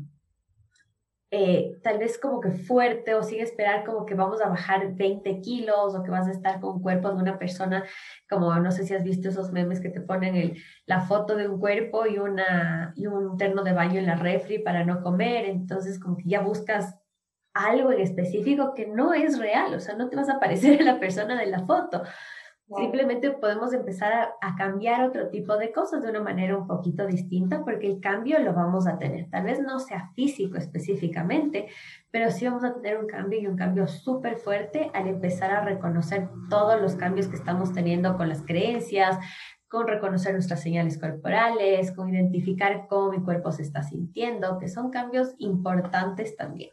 eh, 1.31 1.79
tal 1.83 1.99
vez 1.99 2.19
como 2.19 2.41
que 2.41 2.51
fuerte 2.51 3.15
o 3.15 3.23
sin 3.23 3.41
esperar 3.41 3.85
como 3.85 4.05
que 4.05 4.15
vamos 4.15 4.43
a 4.43 4.49
bajar 4.49 4.95
20 4.95 5.41
kilos 5.41 5.95
o 5.95 6.03
que 6.03 6.11
vas 6.11 6.29
a 6.29 6.33
estar 6.33 6.61
con 6.61 6.77
un 6.77 6.83
cuerpo 6.83 7.09
de 7.09 7.23
una 7.23 7.39
persona, 7.39 7.85
como 8.29 8.55
no 8.57 8.71
sé 8.71 8.85
si 8.85 8.95
has 8.95 9.05
visto 9.05 9.31
esos 9.31 9.51
memes 9.51 9.81
que 9.81 9.89
te 9.89 10.01
ponen 10.01 10.37
el, 10.37 10.63
la 10.85 11.01
foto 11.01 11.37
de 11.37 11.49
un 11.49 11.59
cuerpo 11.59 12.07
y, 12.07 12.19
una, 12.19 12.93
y 12.97 13.07
un 13.07 13.39
terno 13.39 13.63
de 13.63 13.73
baño 13.73 13.99
en 13.99 14.07
la 14.07 14.17
refri 14.17 14.59
para 14.59 14.85
no 14.85 15.03
comer, 15.03 15.47
entonces 15.47 15.99
como 15.99 16.19
que 16.19 16.29
ya 16.29 16.41
buscas 16.41 16.99
algo 17.55 17.93
en 17.93 18.01
específico 18.01 18.75
que 18.75 18.87
no 18.87 19.15
es 19.15 19.39
real, 19.39 19.75
o 19.75 19.81
sea, 19.81 19.95
no 19.95 20.09
te 20.09 20.17
vas 20.17 20.29
a 20.29 20.41
parecer 20.41 20.81
a 20.83 20.85
la 20.85 21.01
persona 21.01 21.39
de 21.39 21.47
la 21.47 21.65
foto. 21.65 22.03
Simplemente 22.69 23.31
podemos 23.33 23.75
empezar 23.75 24.35
a, 24.41 24.57
cambiar 24.57 25.05
otro 25.05 25.29
tipo 25.29 25.57
de 25.57 25.73
cosas 25.73 26.03
de 26.03 26.09
una 26.09 26.23
manera 26.23 26.57
un 26.57 26.67
poquito 26.67 27.07
distinta 27.07 27.65
porque 27.65 27.87
el 27.87 28.01
cambio 28.01 28.39
lo 28.39 28.55
vamos 28.55 28.87
a 28.87 28.99
tener. 28.99 29.29
Tal 29.31 29.45
vez 29.45 29.61
no 29.61 29.79
sea 29.79 30.11
físico 30.15 30.57
específicamente, 30.57 31.69
pero 32.11 32.31
sí 32.31 32.47
vamos 32.47 32.65
a 32.65 32.75
tener 32.75 32.99
un 32.99 33.07
cambio 33.07 33.41
y 33.41 33.47
un 33.47 33.57
cambio 33.57 33.87
súper 33.89 34.39
fuerte 34.39 34.91
al 34.95 35.09
empezar 35.09 35.51
a 35.51 35.65
reconocer 35.65 36.29
todos 36.49 36.81
los 36.81 36.95
cambios 36.95 37.29
que 37.29 37.37
estamos 37.37 37.73
teniendo 37.73 38.17
con 38.17 38.29
las 38.29 38.43
creencias, 38.43 39.19
con 39.69 39.87
reconocer 39.87 40.33
nuestras 40.33 40.63
señales 40.63 40.99
corporales, 40.99 41.93
con 41.93 42.09
identificar 42.15 42.87
cómo 42.89 43.11
mi 43.11 43.23
cuerpo 43.23 43.53
se 43.53 43.63
está 43.63 43.83
sintiendo, 43.83 44.59
que 44.59 44.69
son 44.69 44.91
cambios 44.91 45.35
importantes 45.39 46.37
también. 46.37 46.71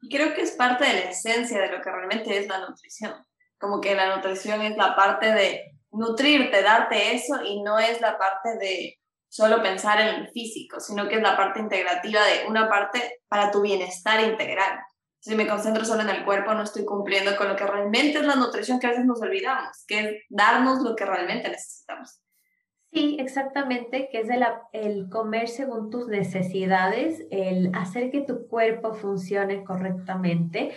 Y 0.00 0.08
creo 0.08 0.32
que 0.34 0.42
es 0.42 0.52
parte 0.52 0.84
de 0.84 0.92
la 0.92 1.10
esencia 1.10 1.60
de 1.60 1.72
lo 1.72 1.82
que 1.82 1.90
realmente 1.90 2.38
es 2.38 2.48
la 2.48 2.60
nutrición 2.60 3.27
como 3.58 3.80
que 3.80 3.94
la 3.94 4.16
nutrición 4.16 4.62
es 4.62 4.76
la 4.76 4.94
parte 4.96 5.32
de 5.32 5.72
nutrirte, 5.90 6.62
darte 6.62 7.14
eso 7.14 7.42
y 7.44 7.62
no 7.62 7.78
es 7.78 8.00
la 8.00 8.18
parte 8.18 8.56
de 8.58 8.98
solo 9.28 9.62
pensar 9.62 10.00
en 10.00 10.08
el 10.08 10.28
físico, 10.28 10.80
sino 10.80 11.08
que 11.08 11.16
es 11.16 11.22
la 11.22 11.36
parte 11.36 11.60
integrativa 11.60 12.20
de 12.24 12.46
una 12.48 12.68
parte 12.68 13.20
para 13.28 13.50
tu 13.50 13.60
bienestar 13.60 14.20
integral. 14.24 14.78
Si 15.20 15.34
me 15.34 15.46
concentro 15.46 15.84
solo 15.84 16.02
en 16.02 16.10
el 16.10 16.24
cuerpo, 16.24 16.54
no 16.54 16.62
estoy 16.62 16.84
cumpliendo 16.84 17.36
con 17.36 17.48
lo 17.48 17.56
que 17.56 17.66
realmente 17.66 18.18
es 18.18 18.24
la 18.24 18.36
nutrición 18.36 18.78
que 18.78 18.86
a 18.86 18.90
veces 18.90 19.04
nos 19.04 19.20
olvidamos, 19.20 19.84
que 19.86 19.98
es 19.98 20.22
darnos 20.28 20.80
lo 20.80 20.94
que 20.94 21.04
realmente 21.04 21.48
necesitamos. 21.48 22.20
Sí, 22.90 23.18
exactamente, 23.20 24.08
que 24.10 24.20
es 24.20 24.30
el, 24.30 24.46
el, 24.72 25.10
comer 25.10 25.48
según 25.48 25.90
tus 25.90 26.06
necesidades, 26.06 27.22
el 27.30 27.70
hacer 27.74 28.10
que 28.10 28.22
tu 28.22 28.48
cuerpo 28.48 28.94
funcione 28.94 29.62
correctamente 29.62 30.74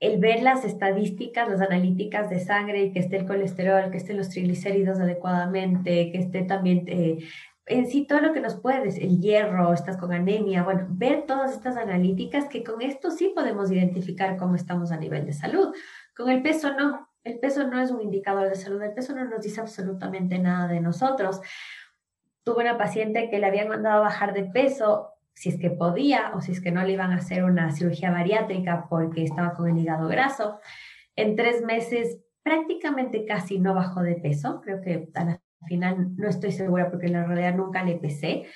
el 0.00 0.18
ver 0.18 0.42
las 0.42 0.64
estadísticas, 0.64 1.48
las 1.48 1.60
analíticas 1.60 2.30
de 2.30 2.40
sangre, 2.40 2.92
que 2.92 3.00
esté 3.00 3.16
el 3.16 3.26
colesterol, 3.26 3.90
que 3.90 3.96
estén 3.96 4.16
los 4.16 4.28
triglicéridos 4.28 5.00
adecuadamente, 5.00 6.12
que 6.12 6.18
esté 6.18 6.42
también 6.42 6.84
eh, 6.86 7.18
en 7.68 7.86
sí 7.86 8.06
todo 8.06 8.20
lo 8.20 8.32
que 8.32 8.40
nos 8.40 8.56
puedes, 8.56 8.96
el 8.96 9.20
hierro, 9.20 9.72
estás 9.72 9.96
con 9.96 10.12
anemia, 10.12 10.62
bueno, 10.62 10.86
ver 10.90 11.24
todas 11.26 11.52
estas 11.52 11.76
analíticas 11.76 12.46
que 12.46 12.64
con 12.64 12.80
esto 12.80 13.10
sí 13.10 13.32
podemos 13.34 13.70
identificar 13.70 14.36
cómo 14.36 14.54
estamos 14.54 14.90
a 14.90 14.96
nivel 14.96 15.26
de 15.26 15.32
salud. 15.32 15.74
Con 16.16 16.30
el 16.30 16.42
peso 16.42 16.74
no, 16.74 17.08
el 17.24 17.38
peso 17.38 17.66
no 17.66 17.80
es 17.80 17.90
un 17.90 18.00
indicador 18.00 18.48
de 18.48 18.54
salud, 18.54 18.82
el 18.82 18.94
peso 18.94 19.14
no 19.14 19.24
nos 19.24 19.42
dice 19.42 19.60
absolutamente 19.60 20.38
nada 20.38 20.68
de 20.68 20.80
nosotros. 20.80 21.40
Tuve 22.42 22.62
una 22.62 22.78
paciente 22.78 23.28
que 23.28 23.38
le 23.38 23.46
habían 23.46 23.68
mandado 23.68 23.98
a 23.98 24.08
bajar 24.08 24.32
de 24.32 24.44
peso 24.44 25.17
si 25.38 25.50
es 25.50 25.56
que 25.56 25.70
podía 25.70 26.32
o 26.34 26.40
si 26.40 26.50
es 26.50 26.60
que 26.60 26.72
no 26.72 26.82
le 26.82 26.94
iban 26.94 27.12
a 27.12 27.18
hacer 27.18 27.44
una 27.44 27.70
cirugía 27.70 28.10
bariátrica 28.10 28.86
porque 28.90 29.22
estaba 29.22 29.54
con 29.54 29.68
el 29.68 29.78
hígado 29.78 30.08
graso. 30.08 30.58
En 31.14 31.36
tres 31.36 31.62
meses 31.64 32.18
prácticamente 32.42 33.24
casi 33.24 33.60
no 33.60 33.72
bajó 33.72 34.02
de 34.02 34.16
peso, 34.16 34.60
creo 34.62 34.80
que 34.80 35.08
a 35.14 35.38
final 35.68 36.16
no 36.16 36.28
estoy 36.28 36.50
segura 36.50 36.90
porque 36.90 37.06
en 37.06 37.12
la 37.12 37.24
realidad 37.24 37.54
nunca 37.54 37.84
le 37.84 37.94
pesé, 37.94 38.46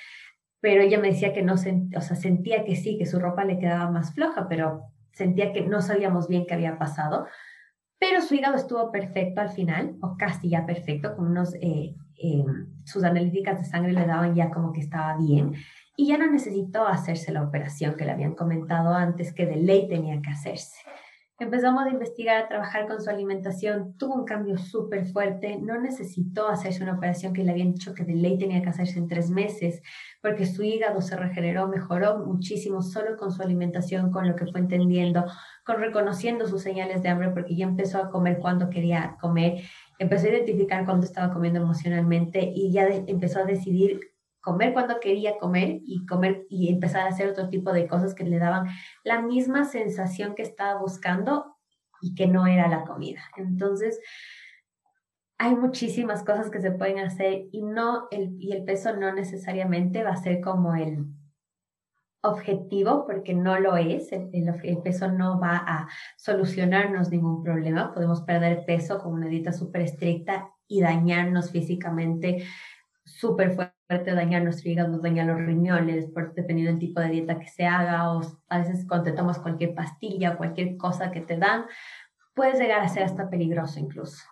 pero 0.59 0.81
ella 0.81 0.99
me 0.99 1.09
decía 1.09 1.33
que 1.33 1.41
no, 1.41 1.53
o 1.53 2.01
sea, 2.01 2.17
sentía 2.17 2.65
que 2.65 2.75
sí, 2.75 2.97
que 2.97 3.05
su 3.05 3.17
ropa 3.17 3.45
le 3.45 3.59
quedaba 3.59 3.89
más 3.89 4.13
floja, 4.13 4.49
pero 4.49 4.83
sentía 5.13 5.53
que 5.53 5.61
no 5.61 5.81
sabíamos 5.81 6.27
bien 6.27 6.45
qué 6.45 6.53
había 6.53 6.77
pasado. 6.77 7.27
Pero 7.97 8.21
su 8.21 8.35
hígado 8.35 8.55
estuvo 8.55 8.91
perfecto 8.91 9.39
al 9.39 9.49
final, 9.49 9.95
o 10.01 10.17
casi 10.17 10.49
ya 10.49 10.65
perfecto, 10.65 11.15
con 11.15 11.27
unos, 11.27 11.53
eh, 11.61 11.95
em, 12.17 12.67
sus 12.83 13.05
analíticas 13.05 13.59
de 13.59 13.65
sangre 13.65 13.93
le 13.93 14.05
daban 14.05 14.35
ya 14.35 14.49
como 14.49 14.73
que 14.73 14.81
estaba 14.81 15.17
bien 15.17 15.53
y 15.95 16.07
ya 16.07 16.17
no 16.17 16.29
necesitó 16.31 16.87
hacerse 16.87 17.31
la 17.31 17.43
operación 17.43 17.95
que 17.95 18.05
le 18.05 18.11
habían 18.11 18.35
comentado 18.35 18.93
antes 18.93 19.33
que 19.33 19.45
de 19.45 19.57
ley 19.57 19.87
tenía 19.87 20.21
que 20.21 20.29
hacerse. 20.29 20.79
Empezamos 21.39 21.85
a 21.85 21.89
investigar, 21.89 22.43
a 22.43 22.47
trabajar 22.47 22.87
con 22.87 23.01
su 23.01 23.09
alimentación, 23.09 23.97
tuvo 23.97 24.13
un 24.13 24.23
cambio 24.23 24.57
súper 24.57 25.07
fuerte, 25.07 25.59
no 25.59 25.81
necesitó 25.81 26.47
hacerse 26.47 26.83
una 26.83 26.93
operación 26.93 27.33
que 27.33 27.43
le 27.43 27.51
habían 27.51 27.73
dicho 27.73 27.93
que 27.93 28.05
de 28.05 28.13
ley 28.13 28.37
tenía 28.37 28.61
que 28.61 28.69
hacerse 28.69 28.99
en 28.99 29.07
tres 29.07 29.29
meses, 29.29 29.81
porque 30.21 30.45
su 30.45 30.63
hígado 30.63 31.01
se 31.01 31.17
regeneró, 31.17 31.67
mejoró 31.67 32.19
muchísimo 32.19 32.81
solo 32.81 33.17
con 33.17 33.31
su 33.31 33.41
alimentación, 33.41 34.11
con 34.11 34.27
lo 34.27 34.35
que 34.35 34.45
fue 34.45 34.61
entendiendo, 34.61 35.25
con 35.65 35.81
reconociendo 35.81 36.47
sus 36.47 36.61
señales 36.61 37.01
de 37.01 37.09
hambre, 37.09 37.31
porque 37.31 37.55
ya 37.55 37.65
empezó 37.65 37.97
a 37.97 38.09
comer 38.09 38.37
cuando 38.37 38.69
quería 38.69 39.17
comer, 39.19 39.63
empezó 39.97 40.27
a 40.27 40.29
identificar 40.29 40.85
cuando 40.85 41.05
estaba 41.05 41.33
comiendo 41.33 41.59
emocionalmente 41.59 42.53
y 42.55 42.71
ya 42.71 42.87
empezó 42.87 43.39
a 43.39 43.43
decidir 43.43 44.12
comer 44.43 44.73
cuando 44.73 44.99
quería 44.99 45.37
comer 45.37 45.79
y 45.85 46.05
comer 46.05 46.45
y 46.49 46.69
empezar 46.69 47.07
a 47.07 47.09
hacer 47.09 47.29
otro 47.29 47.49
tipo 47.49 47.71
de 47.71 47.87
cosas 47.87 48.13
que 48.13 48.25
le 48.25 48.39
daban 48.39 48.67
la 49.03 49.21
misma 49.21 49.63
sensación 49.63 50.35
que 50.35 50.41
estaba 50.41 50.79
buscando 50.79 51.55
y 52.01 52.13
que 52.13 52.27
no 52.27 52.45
era 52.45 52.67
la 52.67 52.83
comida. 52.83 53.21
Entonces, 53.37 53.99
hay 55.37 55.55
muchísimas 55.55 56.23
cosas 56.23 56.49
que 56.51 56.59
se 56.59 56.71
pueden 56.71 56.99
hacer 56.99 57.45
y 57.51 57.63
no 57.63 58.07
el, 58.11 58.35
y 58.37 58.51
el 58.51 58.65
peso 58.65 58.95
no 58.95 59.13
necesariamente 59.13 60.03
va 60.03 60.11
a 60.11 60.17
ser 60.17 60.41
como 60.41 60.75
el 60.75 61.05
objetivo 62.21 63.05
porque 63.05 63.33
no 63.33 63.59
lo 63.59 63.77
es, 63.77 64.11
el, 64.11 64.81
peso 64.83 65.09
no 65.09 65.39
va 65.39 65.57
a 65.57 65.87
solucionarnos 66.17 67.09
ningún 67.09 67.43
problema, 67.43 67.93
podemos 67.93 68.21
perder 68.21 68.65
peso 68.65 68.99
con 68.99 69.13
una 69.13 69.27
dieta 69.27 69.51
súper 69.51 69.81
estricta 69.81 70.49
y 70.67 70.81
dañarnos 70.81 71.51
físicamente 71.51 72.45
súper 73.03 73.51
fuerte, 73.51 73.72
dañar 73.89 74.43
nuestro 74.43 74.69
hígado, 74.69 74.99
dañar 74.99 75.27
los 75.27 75.37
riñones, 75.37 76.07
por, 76.07 76.33
dependiendo 76.33 76.71
del 76.71 76.79
tipo 76.79 76.99
de 76.99 77.09
dieta 77.09 77.39
que 77.39 77.47
se 77.47 77.65
haga, 77.65 78.11
o 78.13 78.21
a 78.49 78.59
veces 78.59 78.85
cuando 78.87 79.05
te 79.05 79.17
tomas 79.17 79.39
cualquier 79.39 79.75
pastilla, 79.75 80.37
cualquier 80.37 80.77
cosa 80.77 81.11
que 81.11 81.21
te 81.21 81.37
dan, 81.37 81.65
puedes 82.33 82.59
llegar 82.59 82.81
a 82.81 82.89
ser 82.89 83.03
hasta 83.03 83.29
peligroso 83.29 83.79
incluso. 83.79 84.23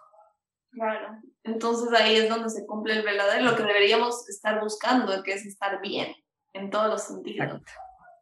Claro, 0.72 1.18
entonces 1.44 1.92
ahí 2.00 2.16
es 2.16 2.30
donde 2.30 2.50
se 2.50 2.66
cumple 2.66 2.94
el 2.94 3.04
verdadero, 3.04 3.44
lo 3.44 3.56
que 3.56 3.64
deberíamos 3.64 4.28
estar 4.30 4.60
buscando, 4.62 5.22
que 5.24 5.34
es 5.34 5.46
estar 5.46 5.82
bien, 5.82 6.14
en 6.54 6.70
todos 6.70 6.90
los 6.90 7.04
sentidos. 7.04 7.62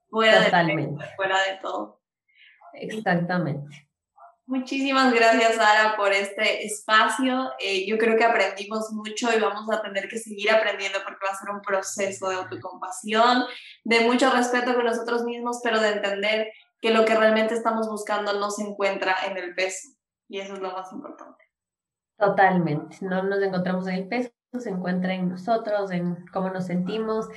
Fuera 0.09 0.45
Totalmente. 0.45 1.03
De, 1.03 1.15
fuera 1.15 1.37
de 1.43 1.59
todo. 1.61 2.01
Exactamente. 2.73 3.88
Muchísimas 4.49 5.13
gracias, 5.13 5.57
Sara, 5.57 5.95
por 5.95 6.11
este 6.11 6.65
espacio. 6.65 7.51
Eh, 7.59 7.85
yo 7.85 7.99
creo 7.99 8.17
que 8.17 8.25
aprendimos 8.25 8.91
mucho 8.91 9.29
y 9.31 9.39
vamos 9.39 9.69
a 9.71 9.79
tener 9.83 10.07
que 10.07 10.17
seguir 10.17 10.49
aprendiendo 10.49 10.97
porque 11.03 11.23
va 11.23 11.33
a 11.33 11.37
ser 11.37 11.51
un 11.51 11.61
proceso 11.61 12.29
de 12.29 12.37
autocompasión, 12.37 13.43
de 13.83 13.99
mucho 13.99 14.31
respeto 14.31 14.73
con 14.73 14.85
nosotros 14.85 15.23
mismos, 15.23 15.59
pero 15.63 15.79
de 15.79 15.89
entender 15.89 16.47
que 16.81 16.89
lo 16.89 17.05
que 17.05 17.13
realmente 17.13 17.53
estamos 17.53 17.87
buscando 17.87 18.39
no 18.39 18.49
se 18.49 18.63
encuentra 18.63 19.17
en 19.27 19.37
el 19.37 19.53
peso. 19.53 19.89
Y 20.27 20.39
eso 20.39 20.53
es 20.53 20.59
lo 20.59 20.71
más 20.71 20.91
importante. 20.93 21.45
Totalmente. 22.17 22.97
No 23.01 23.21
nos 23.21 23.43
encontramos 23.43 23.85
en 23.85 23.93
el 23.93 24.07
peso, 24.07 24.31
se 24.57 24.71
encuentra 24.71 25.13
en 25.13 25.29
nosotros, 25.29 25.91
en 25.91 26.25
cómo 26.33 26.49
nos 26.49 26.65
sentimos. 26.65 27.27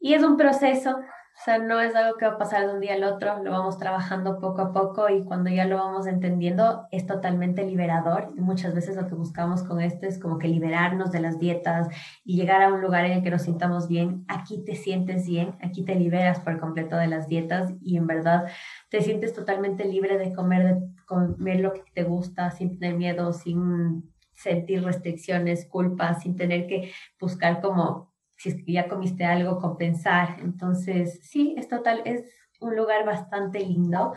Y 0.00 0.14
es 0.14 0.22
un 0.22 0.38
proceso, 0.38 0.98
o 1.38 1.44
sea, 1.44 1.58
no 1.58 1.80
es 1.80 1.94
algo 1.94 2.18
que 2.18 2.26
va 2.26 2.32
a 2.32 2.38
pasar 2.38 2.66
de 2.66 2.74
un 2.74 2.80
día 2.80 2.94
al 2.94 3.04
otro, 3.04 3.40
lo 3.44 3.52
vamos 3.52 3.78
trabajando 3.78 4.40
poco 4.40 4.60
a 4.60 4.72
poco 4.72 5.08
y 5.08 5.22
cuando 5.22 5.50
ya 5.50 5.66
lo 5.66 5.76
vamos 5.76 6.08
entendiendo 6.08 6.88
es 6.90 7.06
totalmente 7.06 7.64
liberador. 7.64 8.34
Muchas 8.34 8.74
veces 8.74 8.96
lo 8.96 9.06
que 9.06 9.14
buscamos 9.14 9.62
con 9.62 9.80
esto 9.80 10.06
es 10.06 10.18
como 10.18 10.38
que 10.38 10.48
liberarnos 10.48 11.12
de 11.12 11.20
las 11.20 11.38
dietas 11.38 11.86
y 12.24 12.34
llegar 12.34 12.60
a 12.62 12.72
un 12.72 12.80
lugar 12.80 13.04
en 13.04 13.12
el 13.12 13.22
que 13.22 13.30
nos 13.30 13.42
sintamos 13.42 13.86
bien. 13.86 14.24
Aquí 14.26 14.64
te 14.64 14.74
sientes 14.74 15.28
bien, 15.28 15.54
aquí 15.62 15.84
te 15.84 15.94
liberas 15.94 16.40
por 16.40 16.58
completo 16.58 16.96
de 16.96 17.06
las 17.06 17.28
dietas 17.28 17.72
y 17.80 17.98
en 17.98 18.08
verdad 18.08 18.48
te 18.88 19.00
sientes 19.00 19.32
totalmente 19.32 19.84
libre 19.84 20.18
de 20.18 20.32
comer, 20.32 20.74
de 20.74 21.04
comer 21.06 21.60
lo 21.60 21.72
que 21.72 21.84
te 21.94 22.02
gusta 22.02 22.50
sin 22.50 22.80
tener 22.80 22.96
miedo, 22.96 23.32
sin 23.32 24.12
sentir 24.34 24.82
restricciones, 24.82 25.66
culpas, 25.66 26.22
sin 26.22 26.34
tener 26.34 26.66
que 26.66 26.90
buscar 27.20 27.60
como 27.60 28.07
si 28.38 28.50
es 28.50 28.64
que 28.64 28.72
ya 28.72 28.88
comiste 28.88 29.24
algo, 29.24 29.60
compensar. 29.60 30.36
Entonces, 30.40 31.20
sí, 31.22 31.54
es 31.58 31.68
total, 31.68 32.02
es 32.04 32.24
un 32.60 32.76
lugar 32.76 33.04
bastante 33.04 33.60
lindo 33.60 34.14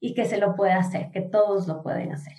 y 0.00 0.14
que 0.14 0.24
se 0.24 0.38
lo 0.38 0.54
puede 0.54 0.72
hacer, 0.72 1.10
que 1.12 1.22
todos 1.22 1.66
lo 1.66 1.82
pueden 1.82 2.12
hacer. 2.12 2.34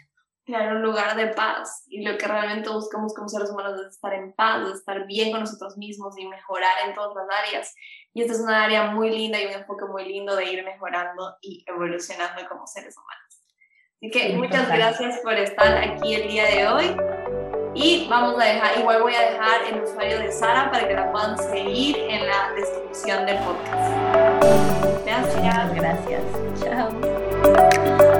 Claro, 0.45 0.75
un 0.75 0.83
lugar 0.83 1.15
de 1.15 1.27
paz. 1.27 1.85
Y 1.87 2.03
lo 2.03 2.17
que 2.17 2.27
realmente 2.27 2.69
buscamos 2.69 3.15
como 3.15 3.27
seres 3.27 3.49
humanos 3.49 3.81
es 3.81 3.95
estar 3.95 4.13
en 4.13 4.33
paz, 4.33 4.69
estar 4.71 5.07
bien 5.07 5.31
con 5.31 5.39
nosotros 5.39 5.75
mismos 5.75 6.15
y 6.19 6.27
mejorar 6.27 6.87
en 6.87 6.93
todas 6.93 7.15
las 7.15 7.39
áreas. 7.45 7.73
Y 8.13 8.21
esta 8.21 8.33
es 8.33 8.41
una 8.41 8.63
área 8.63 8.91
muy 8.91 9.09
linda 9.09 9.41
y 9.41 9.47
un 9.47 9.53
enfoque 9.53 9.85
muy 9.85 10.05
lindo 10.05 10.35
de 10.35 10.45
ir 10.45 10.63
mejorando 10.63 11.35
y 11.41 11.65
evolucionando 11.65 12.47
como 12.47 12.67
seres 12.67 12.95
humanos. 12.95 13.25
Así 13.95 14.11
que 14.11 14.35
muchas 14.35 14.67
gracias 14.67 15.19
por 15.21 15.33
estar 15.33 15.77
aquí 15.77 16.13
el 16.13 16.27
día 16.27 16.45
de 16.45 16.67
hoy. 16.67 17.44
Y 17.75 18.07
vamos 18.09 18.41
a 18.41 18.45
dejar, 18.45 18.79
igual 18.79 19.01
voy 19.01 19.13
a 19.13 19.31
dejar 19.31 19.65
el 19.69 19.83
usuario 19.83 20.19
de 20.19 20.31
Sara 20.31 20.71
para 20.71 20.87
que 20.87 20.93
la 20.93 21.11
puedan 21.11 21.37
seguir 21.37 21.97
en 22.09 22.25
la 22.25 22.53
descripción 22.55 23.25
del 23.25 23.37
podcast. 23.39 25.05
Gracias. 25.05 25.75
Gracias. 25.75 26.21
Chao. 26.63 28.14